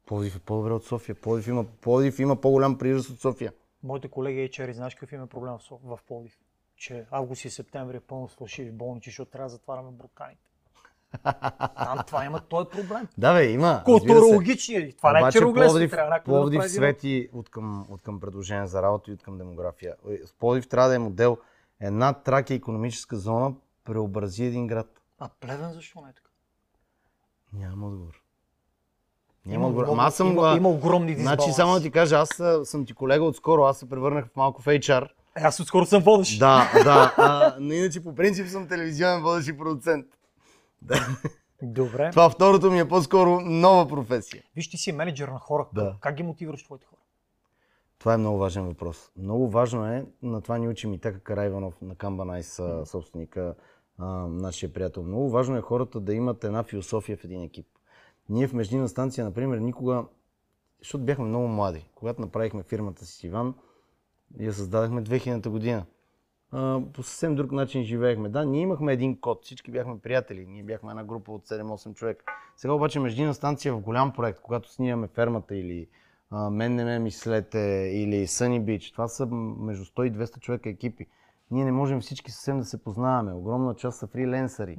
Пловдив 0.07 0.37
е 0.37 0.39
по-добре 0.39 0.73
от 0.73 0.85
София. 0.85 1.15
Пловдив 1.15 1.47
има, 1.47 1.65
Пловдив 1.65 2.19
има 2.19 2.41
по-голям 2.41 2.79
прираст 2.79 3.11
от 3.11 3.21
София. 3.21 3.53
Моите 3.83 4.09
колеги 4.09 4.51
HR, 4.51 4.73
знаеш 4.73 4.95
какъв 4.95 5.13
им 5.13 5.23
е 5.23 5.27
проблем 5.27 5.53
в, 5.53 5.79
в 5.85 5.99
Пловдив? 6.07 6.39
Че 6.77 7.07
август 7.11 7.45
и 7.45 7.51
септември 7.51 7.97
е 7.97 8.01
пълно 8.01 8.29
с 8.29 8.35
фалшиви 8.35 8.71
болници, 8.71 9.11
защото 9.11 9.31
трябва 9.31 9.47
да 9.47 9.51
затваряме 9.51 9.91
бурканите. 9.91 10.51
Там 11.77 11.99
това 12.07 12.25
има 12.25 12.41
този 12.41 12.69
проблем. 12.69 13.09
Да, 13.19 13.35
бе, 13.35 13.51
има. 13.51 13.83
Културологични. 13.85 14.93
Това 14.93 15.13
не 15.13 15.19
е 15.19 15.23
Обаче 15.23 15.39
черогледство. 15.39 15.73
Пловдив, 15.73 15.91
Трябва 15.91 16.65
да 16.65 16.69
свети 16.69 17.29
от 17.33 17.49
към, 17.49 17.87
от 17.91 18.03
към 18.03 18.21
предложение 18.21 18.67
за 18.67 18.83
работа 18.83 19.11
и 19.11 19.15
от 19.15 19.23
към 19.23 19.39
демография. 19.39 19.95
Е, 20.11 20.27
с 20.27 20.33
Пловдив 20.33 20.69
трябва 20.69 20.89
да 20.89 20.95
е 20.95 20.99
модел 20.99 21.39
една 21.81 22.13
Тракия 22.13 22.55
економическа 22.55 23.17
зона 23.17 23.55
преобрази 23.85 24.45
един 24.45 24.67
град. 24.67 25.01
А 25.19 25.29
Плевен 25.41 25.73
защо 25.73 26.01
не 26.01 26.11
е 26.11 26.13
така? 26.13 26.31
Няма 27.53 27.87
отговор. 27.87 28.24
Няма 29.47 29.68
много- 29.68 29.92
Ама 29.92 30.03
аз 30.03 30.14
съм... 30.16 30.28
има, 30.32 30.55
има 30.57 30.68
огромни 30.68 31.14
дисбаланси. 31.14 31.42
Значи 31.42 31.57
само 31.57 31.74
да 31.74 31.80
ти 31.80 31.90
кажа, 31.90 32.16
аз 32.16 32.42
съм 32.64 32.86
ти 32.86 32.95
колега 32.95 33.24
отскоро, 33.24 33.62
аз 33.62 33.78
се 33.78 33.88
превърнах 33.88 34.26
в 34.26 34.36
малко 34.36 34.62
в 34.62 34.66
HR. 34.66 35.09
Е, 35.36 35.42
Аз 35.42 35.61
отскоро 35.61 35.86
съм 35.86 36.03
водещ. 36.03 36.38
Да, 36.38 36.70
да. 36.84 37.14
А, 37.18 37.57
но 37.61 37.72
иначе 37.74 38.03
по 38.03 38.14
принцип 38.14 38.49
съм 38.49 38.68
телевизионен 38.68 39.22
водещ 39.22 39.49
и 39.49 39.59
продуцент. 39.59 40.07
Да. 40.82 41.07
Добре. 41.62 42.11
Това 42.11 42.30
второто 42.30 42.70
ми 42.70 42.80
е 42.80 42.88
по-скоро 42.88 43.40
нова 43.40 43.88
професия. 43.88 44.42
Виж, 44.57 44.70
ти 44.70 44.76
си 44.76 44.92
менеджер 44.92 45.28
на 45.28 45.38
хора. 45.38 45.66
Да. 45.74 45.97
Как 46.01 46.14
ги 46.14 46.22
мотивираш 46.22 46.64
твоите 46.64 46.86
хора? 46.86 47.01
Това 47.99 48.14
е 48.14 48.16
много 48.16 48.38
важен 48.38 48.64
въпрос. 48.64 49.11
Много 49.16 49.49
важно 49.49 49.86
е, 49.86 50.07
на 50.22 50.40
това 50.40 50.59
ни 50.59 50.68
учи 50.68 50.86
Митака 50.86 51.20
Карайванов 51.20 51.74
на 51.82 51.95
Камбанайс, 51.95 52.61
собственика, 52.84 53.55
а, 53.99 54.05
нашия 54.28 54.72
приятел. 54.72 55.03
Много 55.03 55.30
важно 55.30 55.57
е 55.57 55.61
хората 55.61 56.01
да 56.01 56.14
имат 56.14 56.45
една 56.45 56.62
философия 56.62 57.16
в 57.16 57.24
един 57.24 57.42
екип. 57.42 57.66
Ние 58.29 58.49
в 58.49 58.55
междинна 58.55 58.89
станция, 58.89 59.25
например, 59.25 59.59
никога, 59.59 60.05
защото 60.79 61.05
бяхме 61.05 61.25
много 61.25 61.49
млади, 61.49 61.87
когато 61.95 62.20
направихме 62.20 62.62
фирмата 62.62 63.05
си 63.05 63.12
с 63.12 63.25
Иван, 63.25 63.55
я 64.39 64.53
създадахме 64.53 65.03
2000-та 65.03 65.51
година. 65.51 65.85
А, 66.53 66.81
по 66.93 67.03
съвсем 67.03 67.35
друг 67.35 67.53
начин 67.53 67.85
живеехме. 67.85 68.29
Да, 68.29 68.45
ние 68.45 68.61
имахме 68.61 68.93
един 68.93 69.20
код, 69.20 69.45
всички 69.45 69.70
бяхме 69.70 69.99
приятели, 69.99 70.47
ние 70.47 70.62
бяхме 70.62 70.91
една 70.91 71.05
група 71.05 71.33
от 71.33 71.47
7-8 71.47 71.95
човека. 71.95 72.25
Сега 72.57 72.72
обаче 72.72 73.01
междинна 73.01 73.35
станция 73.35 73.70
е 73.70 73.72
в 73.72 73.81
голям 73.81 74.12
проект, 74.12 74.41
когато 74.41 74.72
снимаме 74.72 75.09
фермата 75.09 75.57
или 75.57 75.89
а, 76.31 76.51
мен 76.51 76.75
не 76.75 76.85
ме 76.85 76.99
мислете 76.99 77.59
или 77.95 78.27
Sunny 78.27 78.61
Beach. 78.61 78.93
Това 78.93 79.09
са 79.09 79.27
между 79.27 79.85
100 79.85 80.07
и 80.07 80.12
200 80.12 80.41
човека 80.41 80.68
екипи. 80.68 81.07
Ние 81.51 81.64
не 81.64 81.72
можем 81.72 82.01
всички 82.01 82.31
съвсем 82.31 82.59
да 82.59 82.64
се 82.64 82.85
познаваме. 82.85 83.33
Огромна 83.33 83.75
част 83.75 83.99
са 83.99 84.07
фриленсъри. 84.07 84.79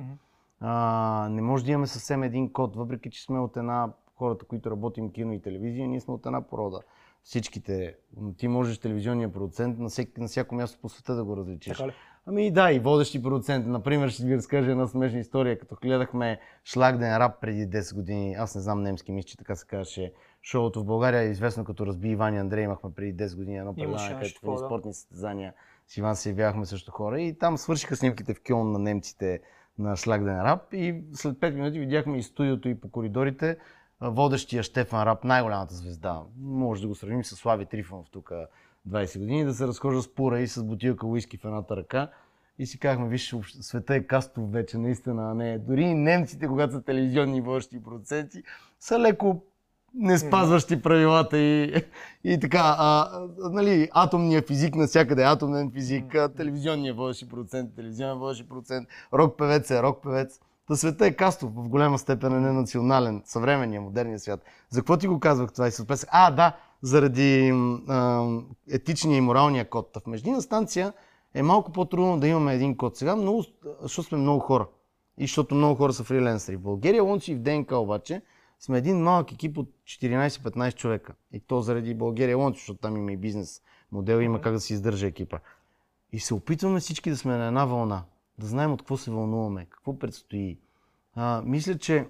А, 0.67 1.27
не 1.31 1.41
може 1.41 1.65
да 1.65 1.71
имаме 1.71 1.87
съвсем 1.87 2.23
един 2.23 2.53
код, 2.53 2.75
въпреки 2.75 3.09
че 3.09 3.23
сме 3.23 3.39
от 3.39 3.57
една 3.57 3.89
хората, 4.15 4.45
които 4.45 4.71
работим 4.71 5.11
кино 5.11 5.33
и 5.33 5.41
телевизия, 5.41 5.87
ние 5.87 6.01
сме 6.01 6.13
от 6.13 6.25
една 6.25 6.41
порода. 6.41 6.79
Всичките. 7.23 7.95
Ти 8.37 8.47
можеш 8.47 8.77
телевизионния 8.77 9.31
продуцент 9.31 9.79
на, 9.79 9.89
всеки, 9.89 10.21
на 10.21 10.27
всяко 10.27 10.55
място 10.55 10.79
по 10.81 10.89
света 10.89 11.15
да 11.15 11.23
го 11.23 11.37
различиш. 11.37 11.83
Ами 12.25 12.51
да, 12.51 12.71
и 12.71 12.79
водещи 12.79 13.21
продуцент. 13.21 13.67
Например, 13.67 14.09
ще 14.09 14.25
ви 14.25 14.35
разкажа 14.35 14.71
една 14.71 14.87
смешна 14.87 15.19
история. 15.19 15.59
Като 15.59 15.75
гледахме 15.81 16.39
Шлагден 16.63 17.17
рап 17.17 17.41
преди 17.41 17.69
10 17.69 17.95
години, 17.95 18.33
аз 18.33 18.55
не 18.55 18.61
знам 18.61 18.83
немски, 18.83 19.11
мисля, 19.11 19.27
че 19.27 19.37
така 19.37 19.55
се 19.55 19.67
казваше. 19.67 20.13
Шоуто 20.43 20.81
в 20.81 20.85
България 20.85 21.21
е 21.21 21.29
известно 21.29 21.65
като 21.65 21.85
Разби 21.85 22.09
Иван 22.09 22.33
и 22.33 22.37
Андрей. 22.37 22.63
Имахме 22.63 22.89
преди 22.95 23.23
10 23.23 23.35
години 23.35 23.57
едно 23.57 23.75
предаване, 23.75 24.13
където 24.13 24.39
в 24.43 24.57
спортни 24.57 24.93
състезания 24.93 25.53
с 25.87 25.97
Иван 25.97 26.15
се 26.15 26.29
явявахме 26.29 26.65
също 26.65 26.91
хора. 26.91 27.21
И 27.21 27.37
там 27.37 27.57
свършиха 27.57 27.95
снимките 27.95 28.33
в 28.33 28.41
Кьон 28.47 28.71
на 28.71 28.79
немците 28.79 29.41
на 29.79 29.95
Шлагден 29.95 30.41
рап. 30.41 30.73
И 30.73 31.03
след 31.13 31.37
5 31.37 31.53
минути 31.53 31.79
видяхме 31.79 32.17
и 32.17 32.23
студиото 32.23 32.69
и 32.69 32.75
по 32.75 32.91
коридорите 32.91 33.57
водещия 34.01 34.63
Штефан 34.63 35.03
Рап, 35.03 35.23
най-голямата 35.23 35.75
звезда. 35.75 36.21
Може 36.41 36.81
да 36.81 36.87
го 36.87 36.95
сравним 36.95 37.23
с 37.23 37.35
Слави 37.35 37.65
Трифонов 37.65 38.09
тук 38.11 38.31
20 38.89 39.19
години, 39.19 39.45
да 39.45 39.53
се 39.53 39.67
разхожда 39.67 40.01
с 40.01 40.15
пура 40.15 40.39
и 40.39 40.47
с 40.47 40.63
бутилка 40.63 41.07
уиски 41.07 41.37
в 41.37 41.45
едната 41.45 41.75
ръка. 41.75 42.09
И 42.59 42.65
си 42.65 42.79
казахме, 42.79 43.07
виж, 43.07 43.35
света 43.61 43.95
е 43.95 44.03
кастов 44.03 44.51
вече, 44.51 44.77
наистина, 44.77 45.31
а 45.31 45.33
не. 45.33 45.59
Дори 45.59 45.81
и 45.81 45.93
немците, 45.93 46.47
когато 46.47 46.73
са 46.73 46.81
телевизионни 46.81 47.41
водещи 47.41 47.83
продуценти, 47.83 48.43
са 48.79 48.99
леко 48.99 49.43
не 49.95 50.17
спазващи 50.17 50.81
правилата 50.81 51.37
и, 51.37 51.83
и 52.23 52.39
така. 52.39 52.75
А, 52.77 53.19
нали, 53.37 53.89
атомния 53.93 54.41
физик 54.41 54.75
навсякъде, 54.75 55.21
е 55.21 55.25
атомен 55.25 55.71
физик, 55.71 56.15
телевизионния 56.37 56.93
водещи 56.93 57.29
продуцент, 57.29 57.75
телевизионен 57.75 58.17
водещи 58.17 58.47
продуцент, 58.47 58.87
рок 59.13 59.37
певец 59.37 59.71
е 59.71 59.83
рок 59.83 60.03
певец. 60.03 60.39
Та 60.67 60.75
света 60.75 61.05
е 61.05 61.11
кастов, 61.11 61.51
в 61.55 61.69
голяма 61.69 61.97
степен 61.97 62.33
е 62.33 62.39
ненационален, 62.39 63.21
съвременния, 63.25 63.81
модерния 63.81 64.19
свят. 64.19 64.39
За 64.69 64.79
какво 64.79 64.97
ти 64.97 65.07
го 65.07 65.19
казвах 65.19 65.53
това 65.53 65.67
и 65.67 65.71
се 65.71 65.81
отпесах? 65.81 66.09
А, 66.11 66.31
да, 66.31 66.55
заради 66.81 67.53
а, 67.87 68.25
етичния 68.71 69.17
и 69.17 69.21
моралния 69.21 69.69
код. 69.69 69.97
В 70.03 70.07
междинна 70.07 70.41
станция 70.41 70.93
е 71.33 71.43
малко 71.43 71.71
по-трудно 71.71 72.19
да 72.19 72.27
имаме 72.27 72.53
един 72.53 72.77
код. 72.77 72.97
Сега, 72.97 73.15
много, 73.15 73.43
защото 73.81 74.07
сме 74.07 74.17
много 74.17 74.39
хора. 74.39 74.67
И 75.17 75.23
защото 75.23 75.55
много 75.55 75.75
хора 75.75 75.93
са 75.93 76.03
фриленсери. 76.03 76.55
В 76.55 76.61
България, 76.61 77.03
Лончи 77.03 77.31
и 77.31 77.35
в 77.35 77.39
ДНК 77.39 77.77
обаче, 77.77 78.21
сме 78.59 78.77
един 78.77 78.97
малък 78.97 79.31
екип 79.31 79.57
от 79.57 79.69
14-15 79.85 80.75
човека. 80.75 81.13
И 81.31 81.39
то 81.39 81.61
заради 81.61 81.93
България 81.93 82.37
Лончи, 82.37 82.59
защото 82.59 82.79
там 82.79 82.97
има 82.97 83.11
и 83.11 83.17
бизнес 83.17 83.61
модел, 83.91 84.21
има 84.21 84.41
как 84.41 84.53
да 84.53 84.59
се 84.59 84.73
издържа 84.73 85.07
екипа. 85.07 85.39
И 86.11 86.19
се 86.19 86.33
опитваме 86.33 86.79
всички 86.79 87.09
да 87.09 87.17
сме 87.17 87.37
на 87.37 87.47
една 87.47 87.65
вълна. 87.65 88.03
Да 88.37 88.47
знаем 88.47 88.71
от 88.71 88.81
какво 88.81 88.97
се 88.97 89.11
вълнуваме, 89.11 89.65
какво 89.65 89.99
предстои. 89.99 90.59
А, 91.15 91.41
мисля, 91.45 91.77
че 91.77 92.07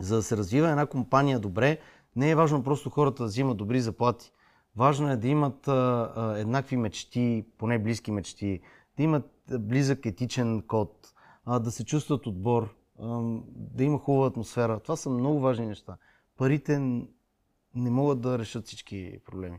За 0.00 0.16
да 0.16 0.22
се 0.22 0.36
развива 0.36 0.70
една 0.70 0.86
компания 0.86 1.40
добре, 1.40 1.78
не 2.16 2.30
е 2.30 2.34
важно 2.34 2.62
просто 2.62 2.90
хората 2.90 3.22
да 3.22 3.26
взимат 3.26 3.56
добри 3.56 3.80
заплати. 3.80 4.32
Важно 4.76 5.10
е 5.10 5.16
да 5.16 5.28
имат 5.28 5.68
а, 5.68 6.12
а, 6.16 6.38
еднакви 6.38 6.76
мечти, 6.76 7.44
поне 7.58 7.78
близки 7.78 8.10
мечти, 8.10 8.60
да 8.96 9.02
имат 9.02 9.30
близък 9.58 10.06
етичен 10.06 10.62
код, 10.62 11.12
а, 11.44 11.58
да 11.58 11.70
се 11.70 11.84
чувстват 11.84 12.26
отбор, 12.26 12.74
да 13.54 13.84
има 13.84 13.98
хубава 13.98 14.26
атмосфера. 14.26 14.80
Това 14.80 14.96
са 14.96 15.10
много 15.10 15.40
важни 15.40 15.66
неща. 15.66 15.96
Парите 16.36 16.78
не 17.74 17.90
могат 17.90 18.20
да 18.20 18.38
решат 18.38 18.66
всички 18.66 19.18
проблеми. 19.26 19.58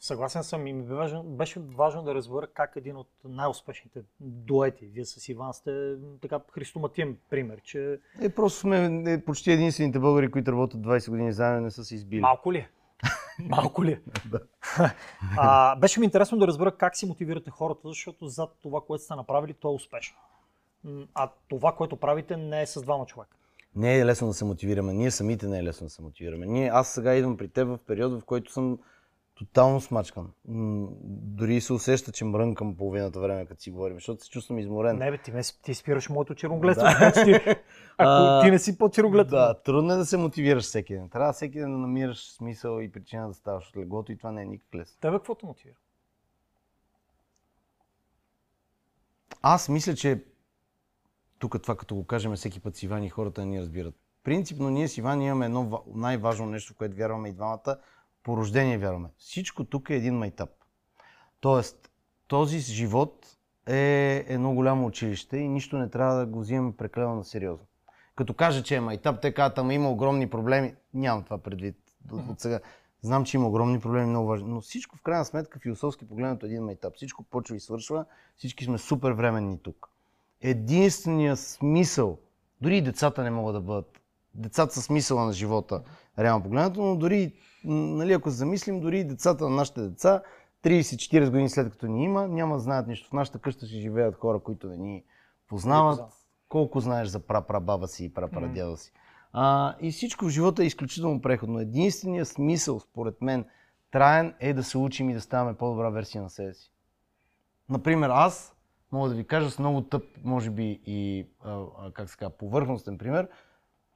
Съгласен 0.00 0.44
съм 0.44 0.66
и 0.66 0.74
беше 0.74 0.94
важно, 0.94 1.22
беше 1.22 1.60
важно 1.60 2.02
да 2.02 2.14
разбера 2.14 2.46
как 2.46 2.72
един 2.76 2.96
от 2.96 3.08
най-успешните 3.24 4.02
дуети, 4.20 4.86
вие 4.86 5.04
с 5.04 5.28
Иван 5.28 5.54
сте 5.54 5.94
така 6.22 6.40
христоматиен 6.50 7.16
пример, 7.30 7.60
че... 7.62 8.00
Е, 8.20 8.28
просто 8.28 8.58
сме 8.58 9.02
е, 9.06 9.24
почти 9.24 9.52
единствените 9.52 9.98
българи, 9.98 10.30
които 10.30 10.52
работят 10.52 10.80
20 10.80 11.10
години 11.10 11.32
заедно, 11.32 11.60
не 11.60 11.70
са 11.70 11.84
се 11.84 11.94
избили. 11.94 12.20
Малко 12.20 12.52
ли? 12.52 12.68
Малко 13.48 13.84
ли? 13.84 14.00
да. 14.30 14.40
а, 15.36 15.76
беше 15.76 16.00
ми 16.00 16.06
интересно 16.06 16.38
да 16.38 16.46
разбера 16.46 16.76
как 16.76 16.96
си 16.96 17.06
мотивирате 17.06 17.50
хората, 17.50 17.88
защото 17.88 18.26
зад 18.26 18.50
това, 18.62 18.80
което 18.86 19.04
сте 19.04 19.14
направили, 19.14 19.54
то 19.54 19.68
е 19.68 19.74
успешно. 19.74 20.16
А 21.14 21.30
това, 21.48 21.72
което 21.72 21.96
правите, 21.96 22.36
не 22.36 22.62
е 22.62 22.66
с 22.66 22.82
двама 22.82 23.06
човека. 23.06 23.36
Не 23.76 23.98
е 23.98 24.06
лесно 24.06 24.28
да 24.28 24.34
се 24.34 24.44
мотивираме. 24.44 24.92
Ние 24.92 25.10
самите 25.10 25.46
не 25.46 25.58
е 25.58 25.64
лесно 25.64 25.86
да 25.86 25.90
се 25.90 26.02
мотивираме. 26.02 26.46
Ние, 26.46 26.68
аз 26.68 26.88
сега 26.88 27.14
идвам 27.14 27.36
при 27.36 27.48
теб 27.48 27.68
в 27.68 27.78
период, 27.86 28.20
в 28.20 28.24
който 28.24 28.52
съм 28.52 28.78
тотално 29.38 29.80
смачкан. 29.80 30.32
Дори 31.04 31.60
се 31.60 31.72
усеща, 31.72 32.12
че 32.12 32.24
мрънкам 32.24 32.76
половината 32.76 33.20
време, 33.20 33.46
като 33.46 33.62
си 33.62 33.70
говорим, 33.70 33.96
защото 33.96 34.24
се 34.24 34.30
чувствам 34.30 34.58
изморен. 34.58 34.98
Не, 34.98 35.10
бе, 35.10 35.18
ти, 35.18 35.32
ме, 35.32 35.42
ти 35.62 35.74
спираш 35.74 36.08
моето 36.08 36.34
черногледство. 36.34 36.84
Да. 36.84 37.12
Ако 37.98 38.44
ти 38.44 38.50
не 38.50 38.58
си 38.58 38.78
по-черноглед. 38.78 39.28
Да, 39.28 39.54
трудно 39.54 39.92
е 39.92 39.96
да 39.96 40.06
се 40.06 40.16
мотивираш 40.16 40.64
всеки 40.64 40.94
ден. 40.94 41.08
Трябва 41.08 41.32
всеки 41.32 41.58
ден 41.58 41.72
да 41.72 41.78
намираш 41.78 42.32
смисъл 42.32 42.80
и 42.80 42.92
причина 42.92 43.28
да 43.28 43.34
ставаш 43.34 43.68
от 43.68 43.76
леглото 43.76 44.12
и 44.12 44.16
това 44.16 44.32
не 44.32 44.42
е 44.42 44.46
никак 44.46 44.74
лесно. 44.74 44.96
Тебе 45.00 45.16
какво 45.16 45.34
те 45.34 45.46
мотивира? 45.46 45.76
Аз 49.42 49.68
мисля, 49.68 49.94
че 49.94 50.24
тук 51.38 51.62
това 51.62 51.76
като 51.76 51.94
го 51.94 52.06
кажем 52.06 52.34
всеки 52.34 52.60
път 52.60 52.76
с 52.76 52.82
Иван 52.82 53.04
и 53.04 53.08
хората 53.08 53.44
ни 53.44 53.60
разбират. 53.60 53.94
Принципно 54.24 54.70
ние 54.70 54.88
с 54.88 54.98
Иван 54.98 55.22
имаме 55.22 55.44
едно 55.44 55.84
най-важно 55.94 56.46
нещо, 56.46 56.72
в 56.72 56.76
което 56.76 56.96
вярваме 56.96 57.28
и 57.28 57.32
двамата– 57.32 57.76
по 58.28 58.36
рождение 58.36 58.78
вярваме. 58.78 59.08
Всичко 59.18 59.64
тук 59.64 59.90
е 59.90 59.94
един 59.94 60.14
майтап. 60.14 60.50
Тоест, 61.40 61.90
този 62.26 62.58
живот 62.58 63.36
е 63.66 64.24
едно 64.28 64.54
голямо 64.54 64.86
училище 64.86 65.36
и 65.36 65.48
нищо 65.48 65.78
не 65.78 65.90
трябва 65.90 66.14
да 66.14 66.26
го 66.26 66.40
взимаме 66.40 66.76
прекалено 66.76 67.14
на 67.14 67.24
сериозно. 67.24 67.66
Като 68.16 68.34
кажа, 68.34 68.62
че 68.62 68.76
е 68.76 68.80
майтап, 68.80 69.20
те 69.20 69.34
казват, 69.34 69.58
ама 69.58 69.74
има 69.74 69.90
огромни 69.90 70.30
проблеми. 70.30 70.74
Нямам 70.94 71.24
това 71.24 71.38
предвид 71.38 71.76
от 72.12 72.40
сега. 72.40 72.60
Знам, 73.02 73.24
че 73.24 73.36
има 73.36 73.48
огромни 73.48 73.80
проблеми, 73.80 74.06
много 74.06 74.28
важни. 74.28 74.48
Но 74.48 74.60
всичко 74.60 74.96
в 74.96 75.02
крайна 75.02 75.24
сметка, 75.24 75.58
философски 75.58 76.08
погледнато, 76.08 76.46
е 76.46 76.48
един 76.48 76.64
майтап. 76.64 76.94
Всичко 76.96 77.22
почва 77.22 77.56
и 77.56 77.60
свършва. 77.60 78.04
Всички 78.36 78.64
сме 78.64 78.78
супер 78.78 79.10
временни 79.10 79.62
тук. 79.62 79.88
Единственият 80.40 81.38
смисъл, 81.38 82.18
дори 82.60 82.76
и 82.76 82.82
децата 82.82 83.22
не 83.22 83.30
могат 83.30 83.54
да 83.54 83.60
бъдат. 83.60 84.00
Децата 84.34 84.74
са 84.74 84.82
смисъла 84.82 85.24
на 85.24 85.32
живота, 85.32 85.82
реално 86.18 86.42
погледнато, 86.42 86.82
но 86.82 86.96
дори 86.96 87.32
нали, 87.64 88.12
ако 88.12 88.30
замислим, 88.30 88.80
дори 88.80 89.04
децата 89.04 89.48
на 89.48 89.56
нашите 89.56 89.80
деца, 89.80 90.22
30-40 90.64 91.24
години 91.24 91.48
след 91.48 91.70
като 91.70 91.86
ни 91.86 92.04
има, 92.04 92.28
няма 92.28 92.54
да 92.54 92.60
знаят 92.60 92.86
нищо. 92.86 93.08
В 93.08 93.12
нашата 93.12 93.38
къща 93.38 93.66
си 93.66 93.80
живеят 93.80 94.14
хора, 94.14 94.38
които 94.38 94.68
не 94.68 94.76
ни 94.76 95.04
познават. 95.48 96.00
Колко 96.48 96.80
знаеш 96.80 97.08
за 97.08 97.20
прапрабаба 97.20 97.88
си 97.88 98.04
и 98.04 98.14
прапрадяда 98.14 98.76
си. 98.76 98.92
А, 99.32 99.74
и 99.80 99.90
всичко 99.90 100.24
в 100.24 100.28
живота 100.28 100.62
е 100.62 100.66
изключително 100.66 101.22
преходно. 101.22 101.60
Единственият 101.60 102.28
смисъл, 102.28 102.80
според 102.80 103.22
мен, 103.22 103.44
траен 103.90 104.34
е 104.40 104.52
да 104.52 104.64
се 104.64 104.78
учим 104.78 105.10
и 105.10 105.14
да 105.14 105.20
ставаме 105.20 105.56
по-добра 105.56 105.90
версия 105.90 106.22
на 106.22 106.30
себе 106.30 106.54
си. 106.54 106.72
Например, 107.68 108.10
аз 108.12 108.56
мога 108.92 109.08
да 109.08 109.14
ви 109.14 109.24
кажа 109.24 109.50
с 109.50 109.58
много 109.58 109.80
тъп, 109.80 110.04
може 110.24 110.50
би 110.50 110.80
и, 110.86 111.26
а, 111.44 111.64
как 111.94 112.10
се 112.10 112.16
казва, 112.16 112.36
повърхностен 112.36 112.98
пример, 112.98 113.28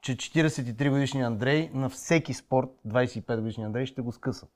че 0.00 0.16
43 0.16 0.90
годишния 0.90 1.26
Андрей 1.26 1.70
на 1.74 1.88
всеки 1.88 2.34
спорт 2.34 2.68
25 2.86 3.40
годишния 3.40 3.66
Андрей 3.66 3.86
ще 3.86 4.02
го 4.02 4.12
скъса. 4.12 4.46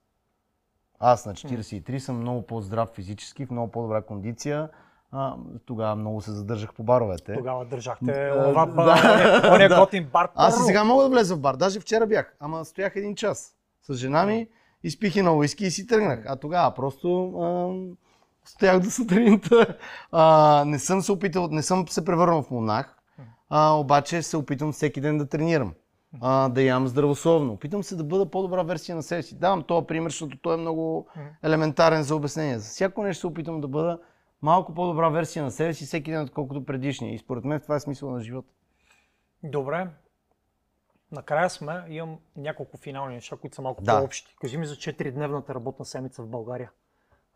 Аз 0.99 1.25
на 1.25 1.33
43 1.33 1.97
съм 1.97 2.19
много 2.19 2.41
по-здрав 2.41 2.89
физически, 2.89 3.45
в 3.45 3.51
много 3.51 3.71
по-добра 3.71 4.01
кондиция. 4.01 4.69
А, 5.11 5.35
тогава 5.65 5.95
много 5.95 6.21
се 6.21 6.31
задържах 6.31 6.73
по 6.73 6.83
баровете. 6.83 7.33
Тогава 7.33 7.65
държахте 7.65 8.31
това 8.31 8.65
да, 8.65 9.51
ония 9.55 9.69
готин 9.79 10.09
бар. 10.13 10.29
Аз 10.35 10.59
и 10.59 10.63
сега 10.63 10.83
мога 10.83 11.03
да 11.03 11.09
влеза 11.09 11.35
в 11.35 11.39
бар. 11.39 11.55
Даже 11.55 11.79
вчера 11.79 12.07
бях, 12.07 12.35
ама 12.39 12.65
стоях 12.65 12.95
един 12.95 13.15
час 13.15 13.55
с 13.81 13.93
жена 13.93 14.25
ми, 14.25 14.47
изпих 14.83 15.15
и 15.15 15.21
на 15.21 15.35
уиски 15.35 15.65
и 15.65 15.71
си 15.71 15.87
тръгнах. 15.87 16.23
А 16.27 16.35
тогава 16.35 16.73
просто 16.73 17.29
а, 17.29 17.73
стоях 18.49 18.79
до 18.79 18.91
сутринта. 18.91 19.77
А, 20.11 20.63
не 20.67 20.79
съм 20.79 21.01
се 21.01 21.11
опитал, 21.11 21.47
не 21.51 21.63
съм 21.63 21.87
се 21.87 22.05
превърнал 22.05 22.43
в 22.43 22.51
монах 22.51 22.97
а, 23.49 23.71
обаче 23.71 24.21
се 24.21 24.37
опитвам 24.37 24.71
всеки 24.71 25.01
ден 25.01 25.17
да 25.17 25.29
тренирам, 25.29 25.73
а, 26.21 26.49
да 26.49 26.61
ям 26.61 26.87
здравословно. 26.87 27.53
Опитвам 27.53 27.83
се 27.83 27.95
да 27.95 28.03
бъда 28.03 28.31
по-добра 28.31 28.63
версия 28.63 28.95
на 28.95 29.03
себе 29.03 29.23
си. 29.23 29.35
Давам 29.39 29.63
този 29.63 29.87
пример, 29.87 30.09
защото 30.09 30.37
той 30.37 30.53
е 30.53 30.57
много 30.57 31.07
елементарен 31.43 32.03
за 32.03 32.15
обяснение. 32.15 32.59
За 32.59 32.69
всяко 32.69 33.03
нещо 33.03 33.19
се 33.19 33.27
опитвам 33.27 33.61
да 33.61 33.67
бъда 33.67 33.99
малко 34.41 34.73
по-добра 34.73 35.09
версия 35.09 35.43
на 35.43 35.51
себе 35.51 35.73
си 35.73 35.85
всеки 35.85 36.11
ден, 36.11 36.21
отколкото 36.21 36.65
предишния. 36.65 37.13
И 37.13 37.17
според 37.17 37.45
мен 37.45 37.61
това 37.61 37.75
е 37.75 37.79
смисъл 37.79 38.11
на 38.11 38.21
живота. 38.21 38.49
Добре. 39.43 39.87
Накрая 41.11 41.49
сме. 41.49 41.85
Имам 41.89 42.17
няколко 42.35 42.77
финални 42.77 43.15
неща, 43.15 43.35
които 43.35 43.55
са 43.55 43.61
малко 43.61 43.83
да. 43.83 43.99
по-общи. 43.99 44.35
Кажи 44.41 44.57
ми 44.57 44.65
за 44.65 44.75
4-дневната 44.75 45.55
работна 45.55 45.85
седмица 45.85 46.23
в 46.23 46.27
България. 46.27 46.71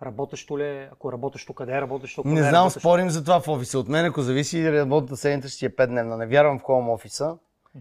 Работещо 0.03 0.59
ли 0.59 0.63
е? 0.63 0.89
Ако 0.91 1.11
работещо, 1.11 1.53
къде 1.53 1.71
е 1.77 1.81
работещо? 1.81 2.21
Не, 2.25 2.33
не 2.33 2.41
знам, 2.41 2.53
работещо? 2.53 2.79
спорим 2.79 3.09
за 3.09 3.23
това 3.23 3.39
в 3.39 3.47
офиса. 3.47 3.79
От 3.79 3.87
мен, 3.87 4.05
ако 4.05 4.21
зависи, 4.21 4.71
работната 4.71 5.17
седмица 5.17 5.49
ще 5.49 5.65
е 5.65 5.69
5 5.69 5.87
дневна. 5.87 6.17
Не 6.17 6.27
вярвам 6.27 6.59
в 6.59 6.61
хоум 6.61 6.89
офиса 6.89 7.37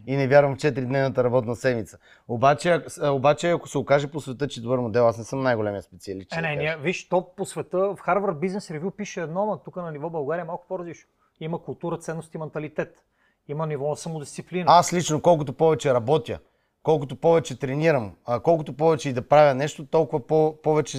и 0.06 0.16
не 0.16 0.28
вярвам 0.28 0.54
в 0.54 0.58
4-дневната 0.58 1.24
работна 1.24 1.56
седмица. 1.56 1.98
Обаче, 2.28 2.84
обаче, 3.02 3.50
ако 3.50 3.68
се 3.68 3.78
окаже 3.78 4.06
по 4.06 4.20
света, 4.20 4.48
че 4.48 4.62
добър 4.62 4.78
модел, 4.78 5.08
аз 5.08 5.18
не 5.18 5.24
съм 5.24 5.42
най-големия 5.42 5.82
специалист. 5.82 6.36
Е, 6.36 6.40
не, 6.40 6.56
не, 6.56 6.76
виж, 6.76 7.08
то 7.08 7.34
по 7.36 7.44
света, 7.44 7.78
в 7.78 7.96
Harvard 7.96 8.34
Business 8.34 8.78
Review 8.78 8.90
пише 8.90 9.20
едно, 9.20 9.46
но 9.46 9.58
тук 9.58 9.76
на 9.76 9.92
ниво 9.92 10.10
България 10.10 10.42
е 10.42 10.46
малко 10.46 10.66
по-различно. 10.68 11.10
Има 11.40 11.62
култура, 11.62 11.98
ценности, 11.98 12.38
менталитет. 12.38 13.04
Има 13.48 13.66
ниво 13.66 13.88
на 13.88 13.96
самодисциплина. 13.96 14.64
Аз 14.68 14.92
лично, 14.92 15.22
колкото 15.22 15.52
повече 15.52 15.94
работя, 15.94 16.38
колкото 16.82 17.16
повече 17.16 17.58
тренирам, 17.58 18.12
а, 18.26 18.40
колкото 18.40 18.72
повече 18.72 19.08
и 19.08 19.12
да 19.12 19.28
правя 19.28 19.54
нещо, 19.54 19.86
толкова 19.86 20.26
по- 20.26 20.56
повече 20.62 20.98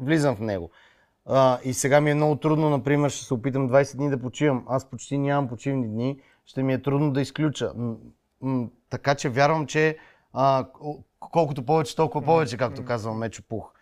влизам 0.00 0.36
в 0.36 0.40
него. 0.40 0.70
А, 1.26 1.58
и 1.64 1.74
сега 1.74 2.00
ми 2.00 2.10
е 2.10 2.14
много 2.14 2.36
трудно, 2.36 2.70
например, 2.70 3.10
ще 3.10 3.24
се 3.24 3.34
опитам 3.34 3.70
20 3.70 3.96
дни 3.96 4.10
да 4.10 4.20
почивам. 4.20 4.64
Аз 4.68 4.90
почти 4.90 5.18
нямам 5.18 5.48
почивни 5.48 5.88
дни, 5.88 6.20
ще 6.46 6.62
ми 6.62 6.72
е 6.72 6.82
трудно 6.82 7.12
да 7.12 7.20
изключа. 7.20 7.72
Така 8.90 9.14
че 9.14 9.28
вярвам, 9.28 9.66
че 9.66 9.98
а, 10.32 10.66
колкото 11.20 11.66
повече, 11.66 11.96
толкова 11.96 12.24
повече, 12.24 12.56
както 12.56 12.84
казвам 12.84 13.18
Мечо 13.18 13.42
Пух. 13.48 13.72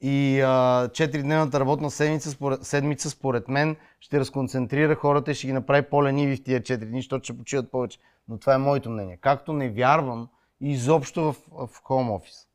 И 0.00 0.40
а, 0.40 0.88
4-дневната 0.88 1.60
работна 1.60 1.90
седмица 1.90 2.30
според, 2.30 2.64
седмица, 2.64 3.10
според 3.10 3.48
мен, 3.48 3.76
ще 4.00 4.20
разконцентрира 4.20 4.94
хората 4.94 5.30
и 5.30 5.34
ще 5.34 5.46
ги 5.46 5.52
направи 5.52 5.82
по-лениви 5.82 6.36
в 6.36 6.44
тия 6.44 6.60
4 6.60 6.76
дни, 6.76 6.98
защото 6.98 7.24
ще 7.24 7.38
почиват 7.38 7.70
повече. 7.70 7.98
Но 8.28 8.38
това 8.38 8.54
е 8.54 8.58
моето 8.58 8.90
мнение. 8.90 9.18
Както 9.20 9.52
не 9.52 9.70
вярвам, 9.70 10.28
изобщо 10.70 11.32
в, 11.32 11.36
в 11.50 11.68
хоум 11.82 12.10
офис. 12.10 12.48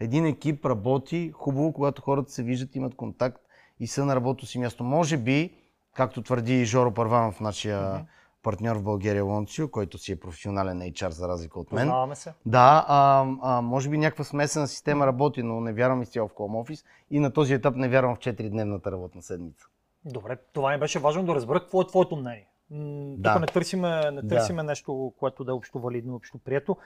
Един 0.00 0.26
екип 0.26 0.66
работи 0.66 1.32
хубаво, 1.34 1.72
когато 1.72 2.02
хората 2.02 2.30
се 2.30 2.42
виждат, 2.42 2.76
имат 2.76 2.94
контакт 2.94 3.42
и 3.80 3.86
са 3.86 4.04
на 4.04 4.16
работното 4.16 4.46
си 4.46 4.58
място. 4.58 4.84
Може 4.84 5.16
би, 5.16 5.54
както 5.94 6.22
твърди 6.22 6.64
Жоро 6.64 6.94
Първанов, 6.94 7.40
нашия 7.40 7.80
mm-hmm. 7.80 8.04
партньор 8.42 8.76
в 8.76 8.82
България 8.82 9.24
Лонцио, 9.24 9.70
който 9.70 9.98
си 9.98 10.12
е 10.12 10.20
професионален 10.20 10.80
HR 10.80 11.08
за 11.08 11.28
разлика 11.28 11.60
от 11.60 11.72
мен. 11.72 11.86
Познаваме 11.86 12.16
се. 12.16 12.32
Да, 12.46 12.84
а, 12.88 13.26
а, 13.42 13.60
може 13.60 13.88
би 13.88 13.98
някаква 13.98 14.24
смесена 14.24 14.68
система 14.68 15.06
работи, 15.06 15.42
но 15.42 15.60
не 15.60 15.72
вярвам 15.72 16.02
изцяло 16.02 16.28
в 16.28 16.34
хоум 16.34 16.56
офис 16.56 16.84
и 17.10 17.20
на 17.20 17.32
този 17.32 17.54
етап 17.54 17.76
не 17.76 17.88
вярвам 17.88 18.16
в 18.16 18.18
4-дневната 18.18 18.92
работна 18.92 19.22
седмица. 19.22 19.66
Добре, 20.04 20.36
това 20.52 20.72
ми 20.72 20.78
беше 20.78 20.98
важно 20.98 21.24
да 21.24 21.34
разбера 21.34 21.60
какво 21.60 21.82
е 21.82 21.86
твоето 21.86 22.16
мнение. 22.16 22.48
Да. 22.70 23.32
Тук 23.32 23.40
не 23.40 23.46
търсиме, 23.46 24.10
не 24.10 24.28
търсиме 24.28 24.62
да. 24.62 24.66
нещо, 24.66 25.12
което 25.18 25.44
да 25.44 25.52
е 25.52 25.54
общо 25.54 25.78
валидно, 25.78 26.14
общо 26.14 26.38
прието. 26.38 26.76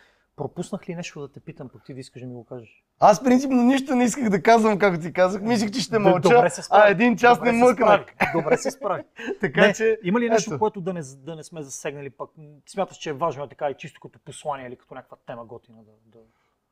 Пропуснах 0.40 0.88
ли 0.88 0.94
нещо 0.94 1.20
да 1.20 1.32
те 1.32 1.40
питам, 1.40 1.68
пък 1.68 1.84
ти 1.84 1.94
да 1.94 2.00
искаш 2.00 2.22
да 2.22 2.28
ми 2.28 2.34
го 2.34 2.44
кажеш? 2.44 2.84
Аз 3.00 3.24
принципно 3.24 3.62
нищо 3.62 3.94
не 3.94 4.04
исках 4.04 4.28
да 4.28 4.42
казвам, 4.42 4.78
както 4.78 5.00
ти 5.00 5.12
казах. 5.12 5.42
Мислих, 5.42 5.70
че 5.70 5.80
ще 5.80 5.98
мълча, 5.98 6.28
Добре 6.28 6.50
се 6.50 6.62
а 6.70 6.88
един 6.88 7.16
час 7.16 7.38
Добре 7.38 7.52
не 7.52 7.58
мъкнах. 7.58 8.06
Добре 8.34 8.56
се 8.56 8.70
справи. 8.70 9.02
така 9.40 9.66
не, 9.66 9.72
че... 9.72 9.98
Има 10.04 10.20
ли 10.20 10.30
нещо, 10.30 10.50
ето. 10.50 10.58
което 10.58 10.80
да 10.80 10.92
не, 10.92 11.00
да 11.16 11.36
не 11.36 11.44
сме 11.44 11.62
засегнали 11.62 12.10
пък? 12.10 12.30
Смяташ, 12.68 12.96
че 12.96 13.10
е 13.10 13.12
важно 13.12 13.48
така 13.48 13.70
и 13.70 13.74
чисто 13.74 14.00
като 14.00 14.18
послание 14.24 14.66
или 14.66 14.76
като 14.76 14.94
някаква 14.94 15.16
тема 15.26 15.44
готина 15.44 15.78
да... 15.78 16.18
да... 16.18 16.24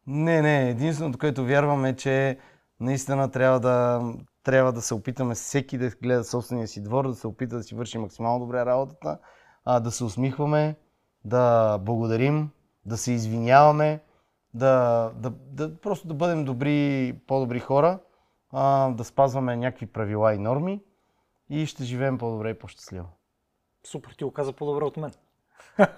Не, 0.06 0.42
не. 0.42 0.70
Единственото, 0.70 1.18
което 1.18 1.44
вярвам 1.44 1.84
е, 1.84 1.96
че 1.96 2.38
наистина 2.80 3.30
трябва 3.30 3.60
да, 3.60 4.02
трябва 4.44 4.72
да 4.72 4.82
се 4.82 4.94
опитаме 4.94 5.34
всеки 5.34 5.78
да 5.78 5.90
гледа 6.02 6.24
собствения 6.24 6.68
си 6.68 6.82
двор, 6.82 7.08
да 7.08 7.14
се 7.14 7.26
опита 7.26 7.56
да 7.56 7.62
си 7.62 7.74
върши 7.74 7.98
максимално 7.98 8.40
добре 8.40 8.66
работата, 8.66 9.18
а, 9.64 9.80
да 9.80 9.90
се 9.90 10.04
усмихваме, 10.04 10.76
да 11.24 11.78
благодарим, 11.78 12.50
да 12.86 12.96
се 12.96 13.12
извиняваме, 13.12 14.00
да, 14.54 15.10
да, 15.14 15.30
да 15.30 15.80
просто 15.80 16.08
да 16.08 16.14
бъдем 16.14 16.44
добри, 16.44 17.14
по-добри 17.26 17.60
хора, 17.60 17.98
а, 18.52 18.90
да 18.90 19.04
спазваме 19.04 19.56
някакви 19.56 19.86
правила 19.86 20.34
и 20.34 20.38
норми 20.38 20.80
и 21.50 21.66
ще 21.66 21.84
живеем 21.84 22.18
по-добре 22.18 22.50
и 22.50 22.58
по-щастливо. 22.58 23.08
Супер, 23.86 24.10
ти 24.10 24.24
го 24.24 24.32
каза 24.32 24.52
по-добре 24.52 24.84
от 24.84 24.96
мен. 24.96 25.12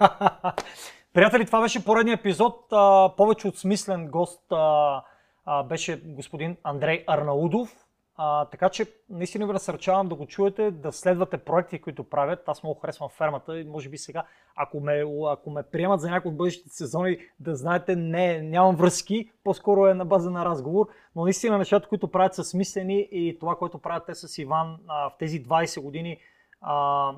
Приятели, 1.13 1.45
това 1.45 1.61
беше 1.61 1.85
поредния 1.85 2.13
епизод. 2.13 2.65
А, 2.71 3.13
повече 3.17 3.47
от 3.47 3.57
смислен 3.57 4.07
гост 4.07 4.51
а, 4.51 5.03
а, 5.45 5.63
беше 5.63 6.01
господин 6.05 6.57
Андрей 6.63 7.03
Арнаудов. 7.07 7.87
А, 8.23 8.45
така 8.45 8.69
че 8.69 8.85
наистина 9.09 9.47
ви 9.47 9.53
насърчавам 9.53 10.09
да 10.09 10.15
го 10.15 10.25
чуете, 10.25 10.71
да 10.71 10.91
следвате 10.91 11.37
проекти, 11.37 11.81
които 11.81 12.03
правят. 12.03 12.49
Аз 12.49 12.63
много 12.63 12.79
харесвам 12.79 13.09
фермата 13.09 13.59
и 13.59 13.63
може 13.63 13.89
би 13.89 13.97
сега, 13.97 14.25
ако 14.55 14.79
ме, 14.79 15.03
ако 15.29 15.49
ме 15.49 15.63
приемат 15.63 16.01
за 16.01 16.09
някои 16.09 16.29
от 16.31 16.37
бъдещите 16.37 16.69
сезони, 16.69 17.17
да 17.39 17.55
знаете, 17.55 17.95
не, 17.95 18.41
нямам 18.41 18.75
връзки, 18.75 19.31
по-скоро 19.43 19.87
е 19.87 19.93
на 19.93 20.05
база 20.05 20.31
на 20.31 20.45
разговор, 20.45 20.87
но 21.15 21.23
наистина 21.23 21.57
нещата, 21.57 21.87
които 21.87 22.07
правят 22.07 22.35
са 22.35 22.43
смислени 22.43 23.07
и 23.11 23.37
това, 23.39 23.55
което 23.55 23.77
правят 23.77 24.05
те 24.05 24.15
с 24.15 24.37
Иван 24.37 24.77
а, 24.87 25.09
в 25.09 25.17
тези 25.19 25.43
20 25.43 25.81
години, 25.81 26.17
а, 26.61 27.11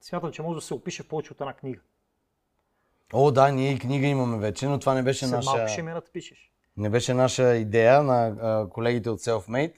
смятам, 0.00 0.32
че 0.32 0.42
може 0.42 0.54
да 0.54 0.60
се 0.60 0.74
опише 0.74 1.08
повече 1.08 1.32
от 1.32 1.40
една 1.40 1.52
книга. 1.52 1.80
О, 3.12 3.30
да, 3.30 3.52
ние 3.52 3.72
и 3.72 3.78
книга 3.78 4.06
имаме 4.06 4.38
вече, 4.38 4.68
но 4.68 4.78
това 4.78 4.94
не 4.94 5.02
беше 5.02 5.26
След 5.26 5.36
наша... 5.36 5.50
малко 5.50 5.68
ще 5.68 5.82
ми 5.82 5.92
напишеш. 5.92 6.52
Не 6.76 6.90
беше 6.90 7.14
наша 7.14 7.56
идея 7.56 8.02
на 8.02 8.66
колегите 8.70 9.10
от 9.10 9.20
Selfmade. 9.20 9.72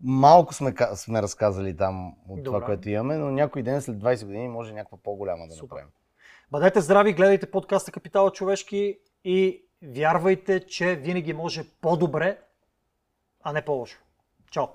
Малко 0.00 0.54
сме, 0.54 0.74
сме 0.94 1.22
разказали 1.22 1.76
там 1.76 2.14
от 2.28 2.44
това, 2.44 2.58
Добре. 2.58 2.66
което 2.66 2.88
имаме, 2.88 3.16
но 3.16 3.30
някой 3.30 3.62
ден 3.62 3.82
след 3.82 3.96
20 3.96 4.24
години 4.24 4.48
може 4.48 4.72
някаква 4.72 4.98
по-голяма 5.02 5.46
да 5.46 5.54
Супер. 5.54 5.74
направим. 5.74 5.92
Бъдете 6.50 6.80
здрави, 6.80 7.12
гледайте 7.12 7.50
подкаста 7.50 7.92
Капитала 7.92 8.32
човешки 8.32 8.98
и 9.24 9.64
вярвайте, 9.82 10.66
че 10.66 10.96
винаги 10.96 11.32
може 11.32 11.64
по-добре, 11.80 12.38
а 13.42 13.52
не 13.52 13.64
по-лошо. 13.64 13.98
Чао! 14.50 14.66